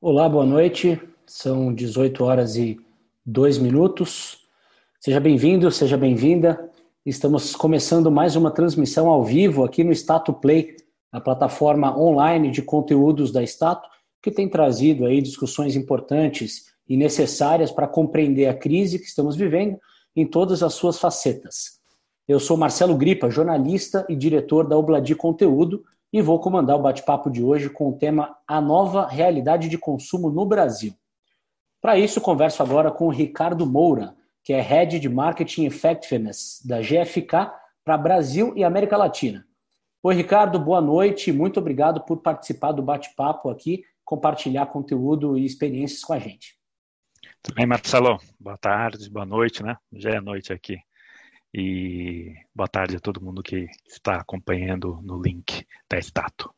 Olá, 0.00 0.28
boa 0.28 0.46
noite. 0.46 1.02
São 1.26 1.74
18 1.74 2.22
horas 2.22 2.54
e 2.54 2.78
2 3.26 3.58
minutos. 3.58 4.38
Seja 5.00 5.18
bem-vindo, 5.18 5.68
seja 5.72 5.96
bem-vinda. 5.96 6.70
Estamos 7.04 7.56
começando 7.56 8.08
mais 8.08 8.36
uma 8.36 8.52
transmissão 8.52 9.08
ao 9.08 9.24
vivo 9.24 9.64
aqui 9.64 9.82
no 9.82 9.92
Stato 9.92 10.32
Play, 10.32 10.76
a 11.10 11.20
plataforma 11.20 11.98
online 11.98 12.48
de 12.52 12.62
conteúdos 12.62 13.32
da 13.32 13.42
Stato, 13.42 13.88
que 14.22 14.30
tem 14.30 14.48
trazido 14.48 15.04
aí 15.04 15.20
discussões 15.20 15.74
importantes 15.74 16.66
e 16.88 16.96
necessárias 16.96 17.72
para 17.72 17.88
compreender 17.88 18.46
a 18.46 18.54
crise 18.54 19.00
que 19.00 19.06
estamos 19.06 19.34
vivendo 19.34 19.80
em 20.14 20.24
todas 20.24 20.62
as 20.62 20.74
suas 20.74 20.96
facetas. 20.96 21.80
Eu 22.28 22.38
sou 22.38 22.56
Marcelo 22.56 22.96
Gripa, 22.96 23.28
jornalista 23.30 24.06
e 24.08 24.14
diretor 24.14 24.64
da 24.64 24.78
Obladi 24.78 25.16
Conteúdo, 25.16 25.82
e 26.12 26.22
vou 26.22 26.40
comandar 26.40 26.76
o 26.76 26.82
bate-papo 26.82 27.30
de 27.30 27.42
hoje 27.42 27.68
com 27.68 27.88
o 27.88 27.98
tema 27.98 28.36
A 28.46 28.60
Nova 28.60 29.06
Realidade 29.06 29.68
de 29.68 29.76
Consumo 29.76 30.30
no 30.30 30.46
Brasil. 30.46 30.94
Para 31.80 31.98
isso, 31.98 32.20
converso 32.20 32.62
agora 32.62 32.90
com 32.90 33.06
o 33.06 33.10
Ricardo 33.10 33.66
Moura, 33.66 34.16
que 34.42 34.52
é 34.52 34.60
Head 34.60 34.98
de 34.98 35.08
Marketing 35.08 35.66
Effectiveness 35.66 36.62
da 36.66 36.80
GFK 36.80 37.52
para 37.84 37.98
Brasil 37.98 38.52
e 38.56 38.64
América 38.64 38.96
Latina. 38.96 39.46
Oi, 40.02 40.14
Ricardo, 40.14 40.58
boa 40.58 40.80
noite. 40.80 41.30
Muito 41.30 41.60
obrigado 41.60 42.00
por 42.04 42.18
participar 42.18 42.72
do 42.72 42.82
bate-papo 42.82 43.50
aqui, 43.50 43.82
compartilhar 44.04 44.66
conteúdo 44.66 45.36
e 45.36 45.44
experiências 45.44 46.02
com 46.02 46.14
a 46.14 46.18
gente. 46.18 46.56
Tudo 47.42 47.54
bem, 47.54 47.66
Marcelo? 47.66 48.18
Boa 48.40 48.56
tarde, 48.56 49.10
boa 49.10 49.26
noite, 49.26 49.62
né? 49.62 49.76
Já 49.92 50.10
é 50.10 50.20
noite 50.20 50.52
aqui 50.52 50.78
e 51.52 52.34
boa 52.54 52.68
tarde 52.68 52.96
a 52.96 53.00
todo 53.00 53.22
mundo 53.22 53.42
que 53.42 53.66
está 53.86 54.16
acompanhando 54.16 55.00
no 55.02 55.20
link 55.20 55.66
da 55.90 55.98
Stato. 55.98 56.52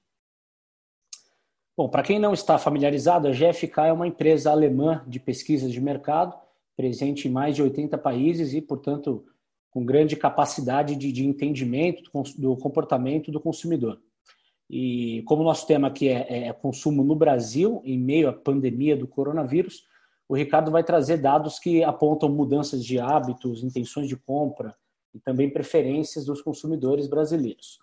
Bom, 1.77 1.89
para 1.89 2.03
quem 2.03 2.19
não 2.19 2.35
está 2.35 2.59
familiarizado, 2.59 3.29
a 3.29 3.33
GFK 3.33 3.81
é 3.87 3.93
uma 3.93 4.07
empresa 4.07 4.51
alemã 4.51 5.03
de 5.07 5.19
pesquisas 5.19 5.73
de 5.73 5.81
mercado, 5.81 6.37
presente 6.77 7.29
em 7.29 7.31
mais 7.31 7.57
de 7.57 7.63
80 7.63 7.97
países 7.99 8.53
e, 8.53 8.61
portanto, 8.61 9.25
com 9.71 9.85
grande 9.85 10.17
capacidade 10.17 10.97
de, 10.97 11.13
de 11.13 11.25
entendimento 11.25 12.03
do, 12.37 12.57
comportamento 12.57 13.31
do 13.31 13.41
consumidor. 13.41 14.01
E 14.69 15.23
como 15.27 15.43
o 15.43 15.45
nosso 15.45 15.67
tema 15.67 15.89
aqui 15.89 16.09
é, 16.09 16.49
é 16.49 16.53
consumo 16.53 17.03
no 17.03 17.15
Brasil, 17.15 17.81
em 17.85 17.99
meio 17.99 18.29
à 18.29 18.33
pandemia 18.33 18.97
do 18.97 19.07
coronavírus, 19.07 19.85
o 20.31 20.37
Ricardo 20.37 20.71
vai 20.71 20.85
trazer 20.85 21.17
dados 21.17 21.59
que 21.59 21.83
apontam 21.83 22.29
mudanças 22.29 22.85
de 22.85 23.01
hábitos, 23.01 23.65
intenções 23.65 24.07
de 24.07 24.17
compra 24.17 24.77
e 25.13 25.19
também 25.19 25.51
preferências 25.51 26.25
dos 26.25 26.41
consumidores 26.41 27.09
brasileiros. 27.09 27.81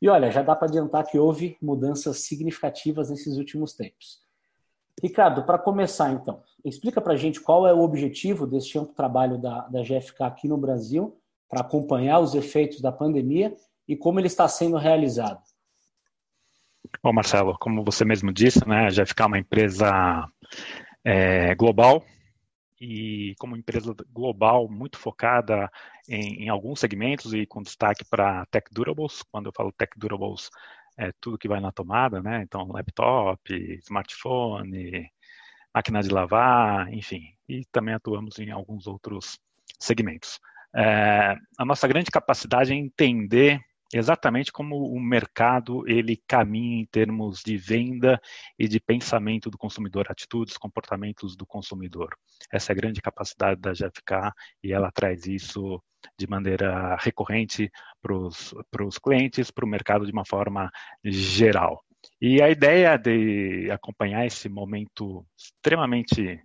E 0.00 0.08
olha, 0.08 0.30
já 0.30 0.40
dá 0.40 0.54
para 0.54 0.68
adiantar 0.68 1.04
que 1.04 1.18
houve 1.18 1.56
mudanças 1.60 2.20
significativas 2.20 3.10
nesses 3.10 3.36
últimos 3.36 3.72
tempos. 3.72 4.20
Ricardo, 5.02 5.42
para 5.42 5.58
começar 5.58 6.12
então, 6.12 6.40
explica 6.64 7.00
para 7.00 7.14
a 7.14 7.16
gente 7.16 7.40
qual 7.40 7.66
é 7.66 7.74
o 7.74 7.80
objetivo 7.80 8.46
deste 8.46 8.78
amplo 8.78 8.94
trabalho 8.94 9.36
da, 9.36 9.62
da 9.62 9.82
GFK 9.82 10.22
aqui 10.22 10.46
no 10.46 10.56
Brasil 10.56 11.20
para 11.48 11.62
acompanhar 11.62 12.20
os 12.20 12.32
efeitos 12.32 12.80
da 12.80 12.92
pandemia 12.92 13.56
e 13.88 13.96
como 13.96 14.20
ele 14.20 14.28
está 14.28 14.46
sendo 14.46 14.76
realizado. 14.76 15.42
Bom, 17.02 17.12
Marcelo, 17.12 17.58
como 17.58 17.82
você 17.82 18.04
mesmo 18.04 18.32
disse, 18.32 18.66
né, 18.68 18.86
a 18.86 18.88
GFK 18.88 19.20
é 19.20 19.26
uma 19.26 19.38
empresa 19.40 20.28
é, 21.04 21.54
global 21.54 22.04
e 22.80 23.34
como 23.38 23.56
empresa 23.56 23.94
global 24.12 24.68
muito 24.68 24.98
focada 24.98 25.70
em, 26.08 26.44
em, 26.44 26.48
alguns 26.48 26.80
segmentos 26.80 27.34
e 27.34 27.44
com 27.46 27.62
destaque 27.62 28.04
para 28.04 28.46
tech 28.46 28.68
durables. 28.72 29.22
Quando 29.30 29.46
eu 29.46 29.52
falo 29.52 29.72
tech 29.72 29.92
durables, 29.96 30.48
é 30.96 31.12
tudo 31.20 31.38
que 31.38 31.48
vai 31.48 31.60
na 31.60 31.72
tomada, 31.72 32.22
né? 32.22 32.42
Então, 32.42 32.70
laptop, 32.72 33.52
smartphone, 33.82 35.10
máquina 35.74 36.02
de 36.02 36.08
lavar, 36.08 36.92
enfim. 36.92 37.22
E 37.48 37.64
também 37.72 37.94
atuamos 37.94 38.38
em 38.38 38.50
alguns 38.50 38.86
outros 38.86 39.38
segmentos. 39.78 40.40
É, 40.74 41.36
a 41.58 41.64
nossa 41.64 41.88
grande 41.88 42.10
capacidade 42.10 42.72
é 42.72 42.76
entender 42.76 43.60
exatamente 43.92 44.52
como 44.52 44.76
o 44.76 45.00
mercado 45.00 45.88
ele 45.88 46.22
caminha 46.26 46.82
em 46.82 46.86
termos 46.86 47.40
de 47.42 47.56
venda 47.56 48.20
e 48.58 48.68
de 48.68 48.80
pensamento 48.80 49.50
do 49.50 49.58
consumidor, 49.58 50.06
atitudes, 50.10 50.56
comportamentos 50.56 51.36
do 51.36 51.46
consumidor. 51.46 52.16
Essa 52.52 52.72
é 52.72 52.74
a 52.74 52.76
grande 52.76 53.00
capacidade 53.00 53.60
da 53.60 53.72
GFK 53.72 54.32
e 54.62 54.72
ela 54.72 54.90
traz 54.90 55.26
isso 55.26 55.82
de 56.18 56.28
maneira 56.28 56.96
recorrente 56.96 57.70
para 58.00 58.84
os 58.84 58.98
clientes, 58.98 59.50
para 59.50 59.64
o 59.64 59.68
mercado 59.68 60.06
de 60.06 60.12
uma 60.12 60.24
forma 60.24 60.70
geral. 61.04 61.82
E 62.20 62.42
a 62.42 62.48
ideia 62.48 62.96
de 62.96 63.70
acompanhar 63.70 64.24
esse 64.26 64.48
momento 64.48 65.26
extremamente 65.36 66.40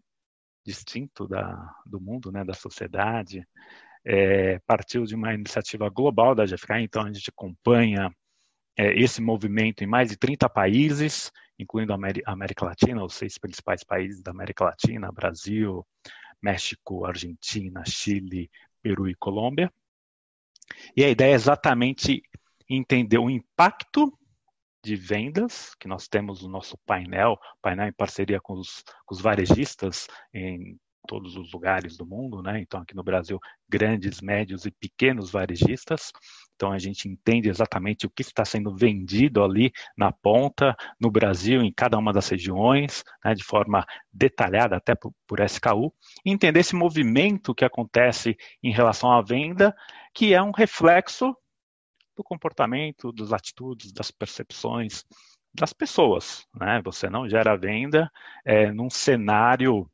distinto 0.65 1.27
da, 1.27 1.75
do 1.85 1.99
mundo, 1.99 2.31
né, 2.31 2.43
da 2.43 2.53
sociedade, 2.53 3.45
é, 4.05 4.59
partiu 4.59 5.05
de 5.05 5.15
uma 5.15 5.33
iniciativa 5.33 5.89
global 5.89 6.35
da 6.35 6.45
GFK, 6.45 6.79
então 6.79 7.03
a 7.03 7.11
gente 7.11 7.29
acompanha 7.29 8.13
é, 8.77 8.99
esse 8.99 9.21
movimento 9.21 9.83
em 9.83 9.87
mais 9.87 10.09
de 10.09 10.17
30 10.17 10.49
países, 10.49 11.31
incluindo 11.57 11.93
a 11.93 11.97
América 12.25 12.65
Latina, 12.65 13.03
os 13.03 13.13
seis 13.13 13.37
principais 13.37 13.83
países 13.83 14.21
da 14.21 14.31
América 14.31 14.65
Latina, 14.65 15.11
Brasil, 15.11 15.85
México, 16.41 17.05
Argentina, 17.05 17.83
Chile, 17.85 18.49
Peru 18.81 19.07
e 19.07 19.15
Colômbia. 19.15 19.71
E 20.95 21.03
a 21.03 21.09
ideia 21.09 21.31
é 21.31 21.35
exatamente 21.35 22.21
entender 22.69 23.17
o 23.17 23.29
impacto 23.29 24.17
de 24.83 24.95
vendas, 24.95 25.73
que 25.75 25.87
nós 25.87 26.07
temos 26.07 26.41
no 26.43 26.49
nosso 26.49 26.77
painel, 26.85 27.39
painel 27.61 27.87
em 27.87 27.93
parceria 27.93 28.41
com 28.41 28.55
os, 28.55 28.83
com 29.05 29.15
os 29.15 29.21
varejistas 29.21 30.07
em 30.33 30.77
todos 31.07 31.35
os 31.35 31.51
lugares 31.51 31.97
do 31.97 32.05
mundo, 32.05 32.41
né? 32.41 32.59
Então, 32.59 32.81
aqui 32.81 32.95
no 32.95 33.03
Brasil, 33.03 33.39
grandes, 33.67 34.21
médios 34.21 34.65
e 34.65 34.71
pequenos 34.71 35.31
varejistas. 35.31 36.11
Então, 36.55 36.71
a 36.71 36.79
gente 36.79 37.07
entende 37.07 37.49
exatamente 37.49 38.05
o 38.05 38.09
que 38.09 38.21
está 38.21 38.45
sendo 38.45 38.75
vendido 38.75 39.43
ali 39.43 39.71
na 39.97 40.11
ponta, 40.11 40.75
no 40.99 41.11
Brasil, 41.11 41.61
em 41.61 41.71
cada 41.71 41.97
uma 41.97 42.13
das 42.13 42.29
regiões, 42.29 43.03
né, 43.23 43.33
de 43.33 43.43
forma 43.43 43.85
detalhada, 44.11 44.77
até 44.77 44.95
por, 44.95 45.13
por 45.27 45.39
SKU. 45.41 45.93
Entender 46.25 46.59
esse 46.59 46.75
movimento 46.75 47.55
que 47.55 47.65
acontece 47.65 48.37
em 48.61 48.71
relação 48.71 49.11
à 49.11 49.21
venda, 49.21 49.75
que 50.13 50.33
é 50.33 50.41
um 50.41 50.51
reflexo 50.51 51.35
do 52.15 52.23
comportamento, 52.23 53.11
das 53.11 53.33
atitudes, 53.33 53.91
das 53.91 54.11
percepções 54.11 55.03
das 55.53 55.71
pessoas. 55.71 56.47
Né? 56.53 56.81
Você 56.83 57.09
não 57.09 57.29
gera 57.29 57.55
venda 57.55 58.11
é, 58.43 58.71
num 58.71 58.89
cenário 58.89 59.89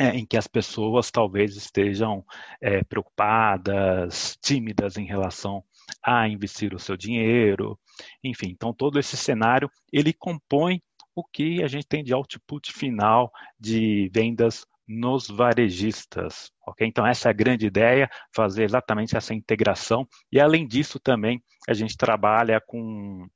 é, 0.00 0.08
em 0.08 0.26
que 0.26 0.36
as 0.36 0.46
pessoas 0.46 1.10
talvez 1.10 1.56
estejam 1.56 2.24
é, 2.60 2.82
preocupadas, 2.82 4.36
tímidas 4.42 4.96
em 4.96 5.06
relação 5.06 5.62
a 6.02 6.28
investir 6.28 6.74
o 6.74 6.78
seu 6.78 6.96
dinheiro, 6.96 7.78
enfim. 8.22 8.48
Então 8.48 8.72
todo 8.72 8.98
esse 8.98 9.16
cenário 9.16 9.70
ele 9.92 10.12
compõe 10.12 10.82
o 11.14 11.22
que 11.22 11.62
a 11.62 11.68
gente 11.68 11.86
tem 11.86 12.02
de 12.02 12.12
output 12.12 12.72
final 12.72 13.30
de 13.58 14.10
vendas 14.12 14.66
nos 14.86 15.28
varejistas, 15.28 16.50
ok? 16.66 16.86
Então 16.86 17.06
essa 17.06 17.28
é 17.28 17.30
a 17.30 17.34
grande 17.34 17.66
ideia, 17.66 18.10
fazer 18.34 18.64
exatamente 18.64 19.16
essa 19.16 19.32
integração 19.32 20.06
e 20.30 20.40
além 20.40 20.66
disso 20.66 20.98
também 20.98 21.42
a 21.68 21.72
gente 21.72 21.96
trabalha 21.96 22.60
com 22.60 23.26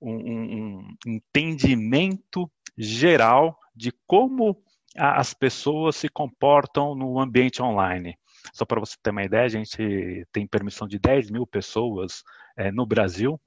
um, 0.00 0.10
um, 0.10 0.78
um 1.06 1.12
entendimento 1.12 2.50
geral 2.76 3.58
de 3.74 3.92
como 4.06 4.60
as 4.96 5.34
pessoas 5.34 5.96
se 5.96 6.08
comportam 6.08 6.94
no 6.94 7.20
ambiente 7.20 7.62
online. 7.62 8.18
Só 8.52 8.64
para 8.64 8.80
você 8.80 8.96
ter 9.02 9.10
uma 9.10 9.24
ideia, 9.24 9.44
a 9.44 9.48
gente 9.48 10.26
tem 10.32 10.46
permissão 10.46 10.88
de 10.88 10.98
10 10.98 11.30
mil 11.30 11.46
pessoas 11.46 12.22
é, 12.56 12.70
no 12.70 12.86
Brasil, 12.86 13.40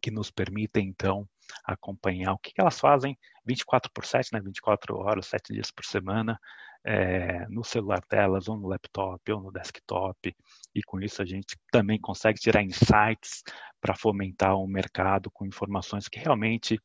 que 0.00 0.10
nos 0.10 0.30
permitem, 0.30 0.88
então, 0.88 1.28
acompanhar. 1.64 2.32
O 2.32 2.38
que, 2.38 2.52
elas 2.56 2.80
fazem? 2.80 3.16
24 3.44 3.90
por 3.92 4.04
7, 4.04 4.32
né, 4.32 4.40
24 4.40 4.96
horas, 4.96 5.26
7 5.26 5.52
dias 5.52 5.70
por 5.70 5.84
semana, 5.84 6.38
é, 6.84 7.46
no 7.48 7.62
celular 7.62 8.02
delas, 8.10 8.48
ou 8.48 8.56
no 8.56 8.68
laptop, 8.68 9.32
ou 9.32 9.40
no 9.40 9.52
desktop, 9.52 10.34
e 10.74 10.82
com 10.82 11.00
isso 11.00 11.22
a 11.22 11.24
gente 11.24 11.56
também 11.70 12.00
consegue 12.00 12.40
tirar 12.40 12.62
insights 12.62 13.42
para 13.80 13.94
fomentar 13.94 14.56
o 14.56 14.66
mercado 14.66 15.30
com 15.30 15.46
informações 15.46 16.08
que 16.08 16.18
realmente 16.18 16.80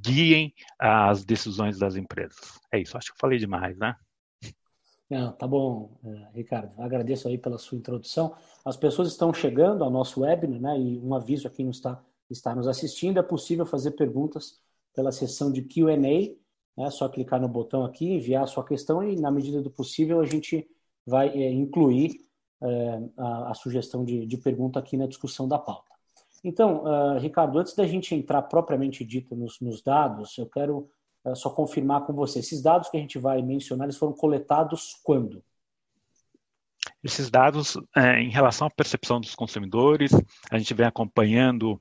guiem 0.00 0.52
as 0.78 1.24
decisões 1.24 1.78
das 1.78 1.96
empresas. 1.96 2.60
É 2.72 2.78
isso, 2.78 2.96
acho 2.96 3.12
que 3.12 3.20
falei 3.20 3.38
demais, 3.38 3.78
né? 3.78 3.94
Tá 5.38 5.46
bom, 5.46 5.90
é, 6.04 6.28
Ricardo. 6.36 6.72
Agradeço 6.80 7.26
aí 7.26 7.36
pela 7.36 7.58
sua 7.58 7.76
introdução. 7.76 8.32
As 8.64 8.76
pessoas 8.76 9.08
estão 9.08 9.34
chegando 9.34 9.82
ao 9.82 9.90
nosso 9.90 10.20
webinar, 10.20 10.60
né? 10.60 10.78
E 10.80 11.00
um 11.00 11.14
aviso 11.14 11.48
a 11.48 11.50
quem 11.50 11.64
não 11.64 11.72
está, 11.72 12.00
está 12.30 12.54
nos 12.54 12.68
assistindo: 12.68 13.18
é 13.18 13.22
possível 13.22 13.66
fazer 13.66 13.90
perguntas 13.92 14.60
pela 14.94 15.10
seção 15.10 15.50
de 15.50 15.62
QA. 15.62 15.96
Né? 15.96 16.36
É 16.78 16.90
só 16.90 17.08
clicar 17.08 17.40
no 17.40 17.48
botão 17.48 17.84
aqui, 17.84 18.06
enviar 18.06 18.44
a 18.44 18.46
sua 18.46 18.64
questão 18.64 19.02
e, 19.02 19.20
na 19.20 19.32
medida 19.32 19.60
do 19.60 19.70
possível, 19.70 20.20
a 20.20 20.26
gente 20.26 20.68
vai 21.04 21.28
é, 21.28 21.50
incluir 21.50 22.20
é, 22.62 23.02
a, 23.16 23.50
a, 23.50 23.54
sugestão 23.54 24.04
de, 24.04 24.24
de 24.26 24.36
pergunta 24.36 24.78
aqui 24.78 24.96
na 24.96 25.06
discussão 25.06 25.48
da 25.48 25.58
pauta. 25.58 25.89
Então, 26.42 26.84
uh, 26.84 27.18
Ricardo, 27.18 27.58
antes 27.58 27.74
da 27.74 27.86
gente 27.86 28.14
entrar 28.14 28.42
propriamente 28.42 29.04
dito 29.04 29.36
nos, 29.36 29.60
nos, 29.60 29.82
dados, 29.82 30.36
eu 30.38 30.46
quero 30.46 30.90
é, 31.24 31.34
só 31.34 31.50
confirmar 31.50 32.06
com 32.06 32.14
você. 32.14 32.38
Esses 32.38 32.62
dados 32.62 32.88
que 32.88 32.96
a 32.96 33.00
gente 33.00 33.18
vai 33.18 33.42
mencionar, 33.42 33.86
eles 33.86 33.98
foram 33.98 34.14
coletados 34.14 34.98
quando? 35.04 35.42
Esses 37.04 37.30
dados, 37.30 37.76
é, 37.94 38.20
em 38.20 38.30
relação 38.30 38.66
à 38.66 38.70
percepção 38.70 39.20
dos 39.20 39.34
consumidores, 39.34 40.12
a 40.50 40.58
gente 40.58 40.72
vem 40.72 40.86
acompanhando 40.86 41.78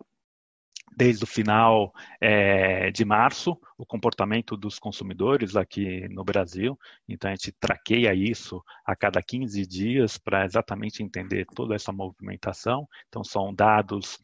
desde 0.96 1.24
o 1.24 1.28
final 1.28 1.94
é, 2.20 2.92
de 2.92 3.06
março 3.06 3.58
o 3.78 3.86
comportamento 3.86 4.58
dos 4.58 4.78
consumidores 4.78 5.56
aqui 5.56 6.08
no 6.10 6.26
Brasil. 6.26 6.78
Então, 7.08 7.32
a 7.32 7.36
gente 7.36 7.54
traqueia 7.54 8.14
isso 8.14 8.62
a 8.86 8.96
cada 8.96 9.22
15 9.22 9.66
dias 9.66 10.18
para 10.18 10.44
exatamente 10.44 11.02
entender 11.02 11.46
toda 11.56 11.76
essa 11.76 11.94
movimentação. 11.94 12.88
Então, 13.08 13.24
são 13.24 13.54
dados 13.54 14.20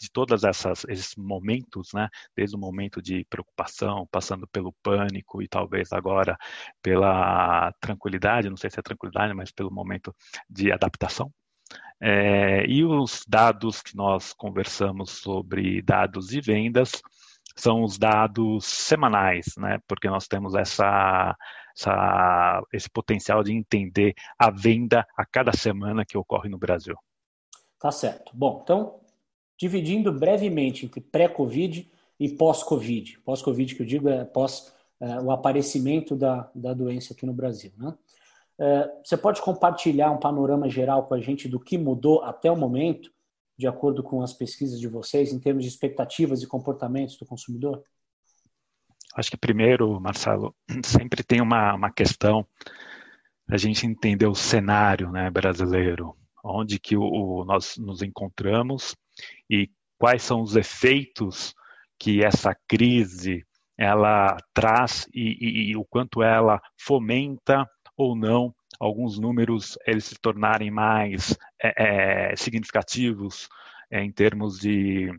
de 0.00 0.10
todas 0.10 0.44
essas 0.44 0.84
esses 0.88 1.14
momentos, 1.16 1.92
né? 1.92 2.08
Desde 2.34 2.56
o 2.56 2.58
momento 2.58 3.02
de 3.02 3.24
preocupação, 3.26 4.06
passando 4.10 4.46
pelo 4.48 4.72
pânico 4.82 5.42
e 5.42 5.48
talvez 5.48 5.92
agora 5.92 6.36
pela 6.82 7.72
tranquilidade, 7.80 8.48
não 8.48 8.56
sei 8.56 8.70
se 8.70 8.78
é 8.80 8.82
tranquilidade, 8.82 9.34
mas 9.34 9.52
pelo 9.52 9.70
momento 9.70 10.14
de 10.48 10.72
adaptação. 10.72 11.32
É, 12.00 12.64
e 12.66 12.84
os 12.84 13.24
dados 13.28 13.82
que 13.82 13.94
nós 13.94 14.32
conversamos 14.32 15.10
sobre 15.10 15.82
dados 15.82 16.28
de 16.28 16.40
vendas 16.40 17.02
são 17.54 17.82
os 17.82 17.98
dados 17.98 18.64
semanais, 18.64 19.54
né? 19.58 19.78
Porque 19.86 20.08
nós 20.08 20.26
temos 20.26 20.54
essa, 20.54 21.36
essa, 21.76 22.62
esse 22.72 22.88
potencial 22.88 23.42
de 23.42 23.52
entender 23.52 24.14
a 24.38 24.50
venda 24.50 25.06
a 25.16 25.26
cada 25.26 25.52
semana 25.52 26.04
que 26.06 26.16
ocorre 26.16 26.48
no 26.48 26.58
Brasil. 26.58 26.96
Tá 27.78 27.90
certo. 27.90 28.32
Bom, 28.34 28.60
então, 28.62 29.00
dividindo 29.60 30.10
brevemente 30.10 30.86
entre 30.86 31.02
pré-Covid 31.02 31.86
e 32.18 32.28
pós-Covid. 32.30 33.18
Pós-Covid, 33.20 33.74
que 33.74 33.82
eu 33.82 33.86
digo, 33.86 34.08
é 34.08 34.24
pós 34.24 34.72
é, 34.98 35.20
o 35.20 35.30
aparecimento 35.30 36.16
da, 36.16 36.50
da 36.54 36.72
doença 36.72 37.12
aqui 37.12 37.26
no 37.26 37.34
Brasil, 37.34 37.70
né? 37.76 37.94
É, 38.58 38.90
você 39.04 39.16
pode 39.18 39.40
compartilhar 39.42 40.10
um 40.10 40.18
panorama 40.18 40.68
geral 40.68 41.06
com 41.06 41.14
a 41.14 41.20
gente 41.20 41.46
do 41.46 41.60
que 41.60 41.76
mudou 41.76 42.22
até 42.22 42.50
o 42.50 42.56
momento, 42.56 43.10
de 43.56 43.66
acordo 43.66 44.02
com 44.02 44.22
as 44.22 44.32
pesquisas 44.32 44.80
de 44.80 44.88
vocês, 44.88 45.30
em 45.30 45.38
termos 45.38 45.62
de 45.64 45.68
expectativas 45.68 46.42
e 46.42 46.46
comportamentos 46.46 47.16
do 47.18 47.26
consumidor? 47.26 47.82
Acho 49.14 49.30
que 49.30 49.36
primeiro, 49.36 50.00
Marcelo, 50.00 50.54
sempre 50.84 51.22
tem 51.22 51.42
uma, 51.42 51.74
uma 51.74 51.90
questão 51.90 52.46
a 53.46 53.58
gente 53.58 53.86
entender 53.86 54.26
o 54.26 54.34
cenário 54.34 55.10
né, 55.10 55.30
brasileiro, 55.30 56.16
onde 56.42 56.78
que 56.78 56.96
o, 56.96 57.02
o, 57.02 57.44
nós 57.44 57.76
nos 57.76 58.00
encontramos 58.00 58.94
e 59.50 59.68
quais 59.98 60.22
são 60.22 60.40
os 60.40 60.56
efeitos 60.56 61.52
que 61.98 62.24
essa 62.24 62.54
crise 62.68 63.44
ela 63.76 64.36
traz 64.54 65.06
e, 65.12 65.36
e, 65.40 65.70
e 65.70 65.76
o 65.76 65.84
quanto 65.84 66.22
ela 66.22 66.60
fomenta 66.78 67.66
ou 67.96 68.14
não 68.14 68.54
alguns 68.78 69.18
números 69.18 69.76
eles 69.86 70.04
se 70.04 70.14
tornarem 70.20 70.70
mais 70.70 71.36
é, 71.62 72.30
é, 72.32 72.36
significativos 72.36 73.48
é, 73.90 74.02
em 74.02 74.10
termos 74.10 74.58
de 74.58 75.10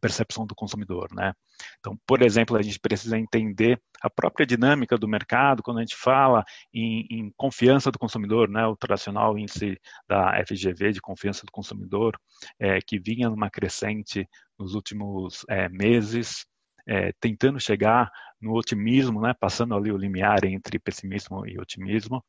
percepção 0.00 0.46
do 0.46 0.54
consumidor, 0.54 1.08
né? 1.12 1.32
Então, 1.78 1.98
por 2.06 2.22
exemplo, 2.22 2.56
a 2.56 2.62
gente 2.62 2.78
precisa 2.78 3.18
entender 3.18 3.80
a 4.00 4.08
própria 4.08 4.46
dinâmica 4.46 4.96
do 4.96 5.08
mercado 5.08 5.62
quando 5.62 5.78
a 5.78 5.80
gente 5.80 5.96
fala 5.96 6.44
em, 6.72 7.06
em 7.10 7.32
confiança 7.36 7.90
do 7.90 7.98
consumidor, 7.98 8.48
né? 8.48 8.66
O 8.66 8.76
tradicional 8.76 9.38
índice 9.38 9.78
da 10.08 10.32
FGV 10.46 10.92
de 10.92 11.00
confiança 11.00 11.44
do 11.44 11.52
consumidor, 11.52 12.18
é, 12.58 12.78
que 12.80 12.98
vinha 12.98 13.28
numa 13.28 13.50
crescente 13.50 14.28
nos 14.58 14.74
últimos 14.74 15.44
é, 15.48 15.68
meses, 15.68 16.46
é, 16.86 17.12
tentando 17.20 17.60
chegar 17.60 18.10
no 18.40 18.54
otimismo, 18.54 19.20
né, 19.20 19.34
passando 19.38 19.74
ali 19.74 19.92
o 19.92 19.96
limiar 19.96 20.44
entre 20.44 20.78
pessimismo 20.78 21.46
e 21.46 21.58
otimismo, 21.58 22.24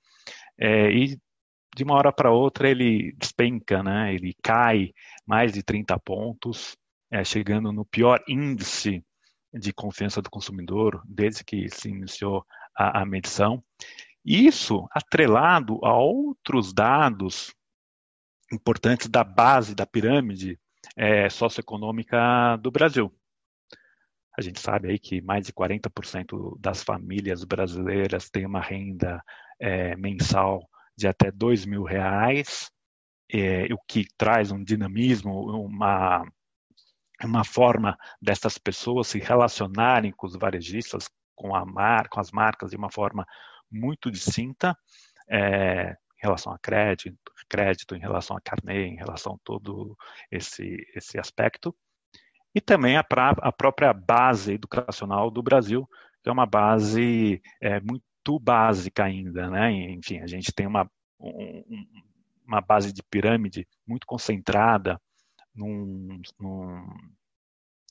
é, 0.57 0.91
e 0.91 1.17
de 1.75 1.83
uma 1.83 1.95
hora 1.95 2.11
para 2.11 2.31
outra 2.31 2.69
ele 2.69 3.13
despenca, 3.13 3.81
né, 3.81 4.13
ele 4.13 4.35
cai 4.43 4.91
mais 5.25 5.53
de 5.53 5.63
30 5.63 5.97
pontos, 5.99 6.75
é, 7.11 7.23
chegando 7.23 7.71
no 7.71 7.85
pior 7.85 8.21
índice 8.27 9.03
de 9.53 9.73
confiança 9.73 10.21
do 10.21 10.29
consumidor 10.29 11.01
desde 11.05 11.43
que 11.43 11.69
se 11.69 11.89
iniciou 11.89 12.45
a, 12.75 13.01
a 13.01 13.05
medição. 13.05 13.63
Isso 14.23 14.87
atrelado 14.91 15.79
a 15.83 15.97
outros 15.97 16.73
dados 16.73 17.53
importantes 18.51 19.07
da 19.07 19.23
base 19.23 19.75
da 19.75 19.85
pirâmide 19.85 20.59
é, 20.95 21.29
socioeconômica 21.29 22.57
do 22.61 22.71
Brasil. 22.71 23.13
A 24.37 24.41
gente 24.41 24.59
sabe 24.59 24.89
aí 24.89 24.99
que 24.99 25.21
mais 25.21 25.45
de 25.45 25.53
40% 25.53 26.57
das 26.59 26.83
famílias 26.83 27.43
brasileiras 27.43 28.29
têm 28.29 28.45
uma 28.45 28.61
renda 28.61 29.21
é, 29.59 29.95
mensal 29.95 30.67
de 30.95 31.07
até 31.07 31.31
dois 31.31 31.65
mil 31.65 31.83
reais, 31.83 32.71
é, 33.31 33.65
o 33.73 33.77
que 33.87 34.05
traz 34.17 34.51
um 34.51 34.63
dinamismo, 34.63 35.65
uma, 35.65 36.25
uma 37.23 37.43
forma 37.43 37.97
dessas 38.21 38.57
pessoas 38.57 39.07
se 39.07 39.19
relacionarem 39.19 40.11
com 40.11 40.27
os 40.27 40.35
varejistas, 40.35 41.09
com, 41.35 41.55
a 41.55 41.65
mar, 41.65 42.07
com 42.09 42.19
as 42.19 42.31
marcas 42.31 42.71
de 42.71 42.77
uma 42.77 42.91
forma 42.91 43.25
muito 43.71 44.09
distinta, 44.11 44.77
é, 45.29 45.91
em 45.91 46.21
relação 46.21 46.51
a 46.53 46.59
crédito, 46.59 47.17
crédito, 47.47 47.95
em 47.95 47.99
relação 47.99 48.35
a 48.35 48.41
carnê, 48.41 48.87
em 48.87 48.95
relação 48.95 49.33
a 49.33 49.39
todo 49.43 49.97
esse, 50.31 50.77
esse 50.95 51.19
aspecto 51.19 51.75
e 52.53 52.59
também 52.59 52.97
a, 52.97 53.03
pra, 53.03 53.29
a 53.41 53.51
própria 53.51 53.93
base 53.93 54.53
educacional 54.53 55.29
do 55.29 55.43
Brasil, 55.43 55.87
que 56.23 56.29
é 56.29 56.31
uma 56.31 56.45
base 56.45 57.41
é, 57.61 57.79
muito 57.79 58.39
básica 58.39 59.05
ainda, 59.05 59.49
né? 59.49 59.71
Enfim, 59.71 60.19
a 60.19 60.27
gente 60.27 60.51
tem 60.51 60.67
uma, 60.67 60.89
um, 61.19 61.85
uma 62.45 62.61
base 62.61 62.91
de 62.91 63.03
pirâmide 63.03 63.67
muito 63.87 64.05
concentrada 64.07 64.99
num, 65.55 66.21
num, 66.39 66.87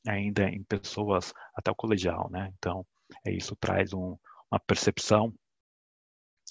ainda 0.07 0.49
em 0.49 0.63
pessoas 0.63 1.33
até 1.55 1.71
o 1.71 1.75
colegial, 1.75 2.29
né? 2.31 2.53
Então, 2.59 2.87
é, 3.25 3.33
isso 3.33 3.57
traz 3.57 3.93
um, 3.93 4.17
uma 4.51 4.61
percepção 4.61 5.33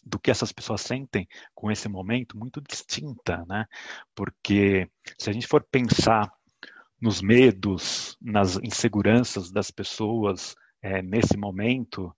do 0.06 0.19
que 0.19 0.30
essas 0.30 0.51
pessoas 0.51 0.81
sentem 0.81 1.27
com 1.56 1.71
esse 1.71 1.89
momento 1.89 2.38
muito 2.38 2.62
distinta, 2.62 3.44
né? 3.48 3.65
Porque 4.15 4.89
se 5.18 5.30
a 5.30 5.33
gente 5.33 5.48
for 5.48 5.63
pensar 5.63 6.31
nos 7.01 7.21
medos, 7.21 8.18
nas 8.21 8.57
inseguranças 8.57 9.51
das 9.51 9.71
pessoas 9.71 10.56
é, 10.81 11.01
nesse 11.01 11.38
momento, 11.38 12.15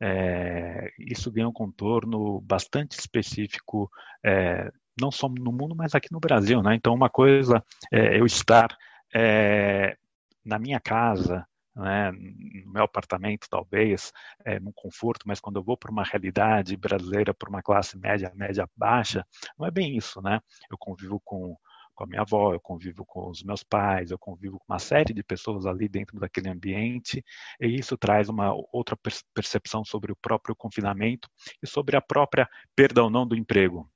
é, 0.00 0.90
isso 0.98 1.30
ganha 1.30 1.48
um 1.48 1.52
contorno 1.52 2.40
bastante 2.40 2.98
específico, 2.98 3.90
é, 4.24 4.70
não 5.00 5.10
só 5.10 5.28
no 5.28 5.52
mundo, 5.52 5.74
mas 5.74 5.94
aqui 5.94 6.08
no 6.12 6.20
Brasil. 6.20 6.62
Né? 6.62 6.74
Então, 6.74 6.94
uma 6.94 7.10
coisa 7.10 7.64
é 7.90 8.18
eu 8.18 8.26
estar 8.26 8.76
é, 9.14 9.96
na 10.44 10.58
minha 10.58 10.80
casa, 10.80 11.46
né, 11.74 12.12
no 12.12 12.72
meu 12.72 12.84
apartamento, 12.84 13.48
talvez, 13.48 14.12
é, 14.44 14.60
num 14.60 14.72
conforto, 14.72 15.26
mas 15.26 15.40
quando 15.40 15.56
eu 15.56 15.62
vou 15.62 15.76
para 15.76 15.90
uma 15.90 16.04
realidade 16.04 16.76
brasileira, 16.76 17.32
para 17.32 17.48
uma 17.48 17.62
classe 17.62 17.98
média, 17.98 18.30
média 18.34 18.68
baixa, 18.76 19.26
não 19.58 19.66
é 19.66 19.70
bem 19.70 19.96
isso, 19.96 20.20
né? 20.20 20.40
Eu 20.70 20.76
convivo 20.78 21.20
com 21.24 21.56
com 21.94 22.04
a 22.04 22.06
minha 22.06 22.22
avó, 22.22 22.52
eu 22.52 22.60
convivo 22.60 23.04
com 23.04 23.28
os 23.28 23.42
meus 23.42 23.62
pais, 23.62 24.10
eu 24.10 24.18
convivo 24.18 24.58
com 24.58 24.64
uma 24.72 24.78
série 24.78 25.12
de 25.12 25.22
pessoas 25.22 25.66
ali 25.66 25.88
dentro 25.88 26.18
daquele 26.18 26.48
ambiente, 26.48 27.22
e 27.60 27.66
isso 27.66 27.96
traz 27.96 28.28
uma 28.28 28.52
outra 28.72 28.96
percepção 29.34 29.84
sobre 29.84 30.10
o 30.10 30.16
próprio 30.16 30.56
confinamento 30.56 31.28
e 31.62 31.66
sobre 31.66 31.96
a 31.96 32.00
própria 32.00 32.48
perda 32.74 33.02
ou 33.04 33.10
não 33.10 33.26
do 33.26 33.36
emprego. 33.36 33.88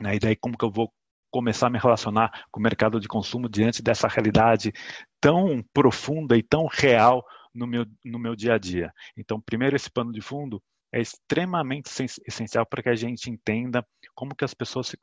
Né? 0.00 0.16
E 0.16 0.18
daí 0.18 0.36
como 0.36 0.56
que 0.56 0.64
eu 0.64 0.70
vou 0.70 0.92
começar 1.30 1.68
a 1.68 1.70
me 1.70 1.78
relacionar 1.78 2.44
com 2.50 2.58
o 2.58 2.62
mercado 2.62 2.98
de 2.98 3.06
consumo 3.06 3.48
diante 3.48 3.82
dessa 3.82 4.08
realidade 4.08 4.72
tão 5.20 5.62
profunda 5.72 6.36
e 6.36 6.42
tão 6.42 6.66
real 6.66 7.24
no 7.54 7.66
meu, 7.66 7.86
no 8.04 8.18
meu 8.18 8.34
dia 8.34 8.54
a 8.54 8.58
dia. 8.58 8.92
Então, 9.16 9.40
primeiro, 9.40 9.76
esse 9.76 9.90
pano 9.90 10.12
de 10.12 10.20
fundo 10.20 10.62
é 10.92 11.00
extremamente 11.00 11.88
essencial 12.26 12.66
para 12.66 12.82
que 12.82 12.88
a 12.88 12.96
gente 12.96 13.30
entenda 13.30 13.86
como 14.14 14.34
que 14.34 14.44
as 14.44 14.54
pessoas 14.54 14.88
se, 14.88 14.98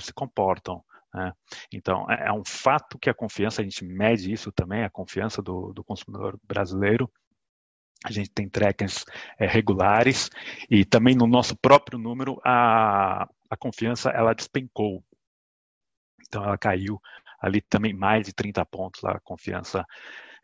se 0.00 0.12
comportam. 0.12 0.82
Né? 1.14 1.32
Então, 1.72 2.10
é, 2.10 2.28
é 2.28 2.32
um 2.32 2.44
fato 2.44 2.98
que 2.98 3.08
a 3.08 3.14
confiança, 3.14 3.60
a 3.60 3.64
gente 3.64 3.84
mede 3.84 4.32
isso 4.32 4.50
também, 4.52 4.84
a 4.84 4.90
confiança 4.90 5.40
do, 5.40 5.72
do 5.72 5.84
consumidor 5.84 6.38
brasileiro. 6.42 7.10
A 8.04 8.12
gente 8.12 8.30
tem 8.30 8.48
trackers 8.48 9.04
é, 9.38 9.46
regulares 9.46 10.30
e 10.70 10.84
também 10.84 11.16
no 11.16 11.26
nosso 11.26 11.56
próprio 11.56 11.98
número 11.98 12.40
a, 12.44 13.28
a 13.50 13.56
confiança 13.56 14.10
ela 14.10 14.34
despencou. 14.34 15.04
Então, 16.26 16.44
ela 16.44 16.58
caiu 16.58 17.00
ali 17.40 17.60
também 17.60 17.94
mais 17.94 18.26
de 18.26 18.32
30 18.32 18.64
pontos 18.66 19.04
a 19.04 19.18
confiança 19.20 19.86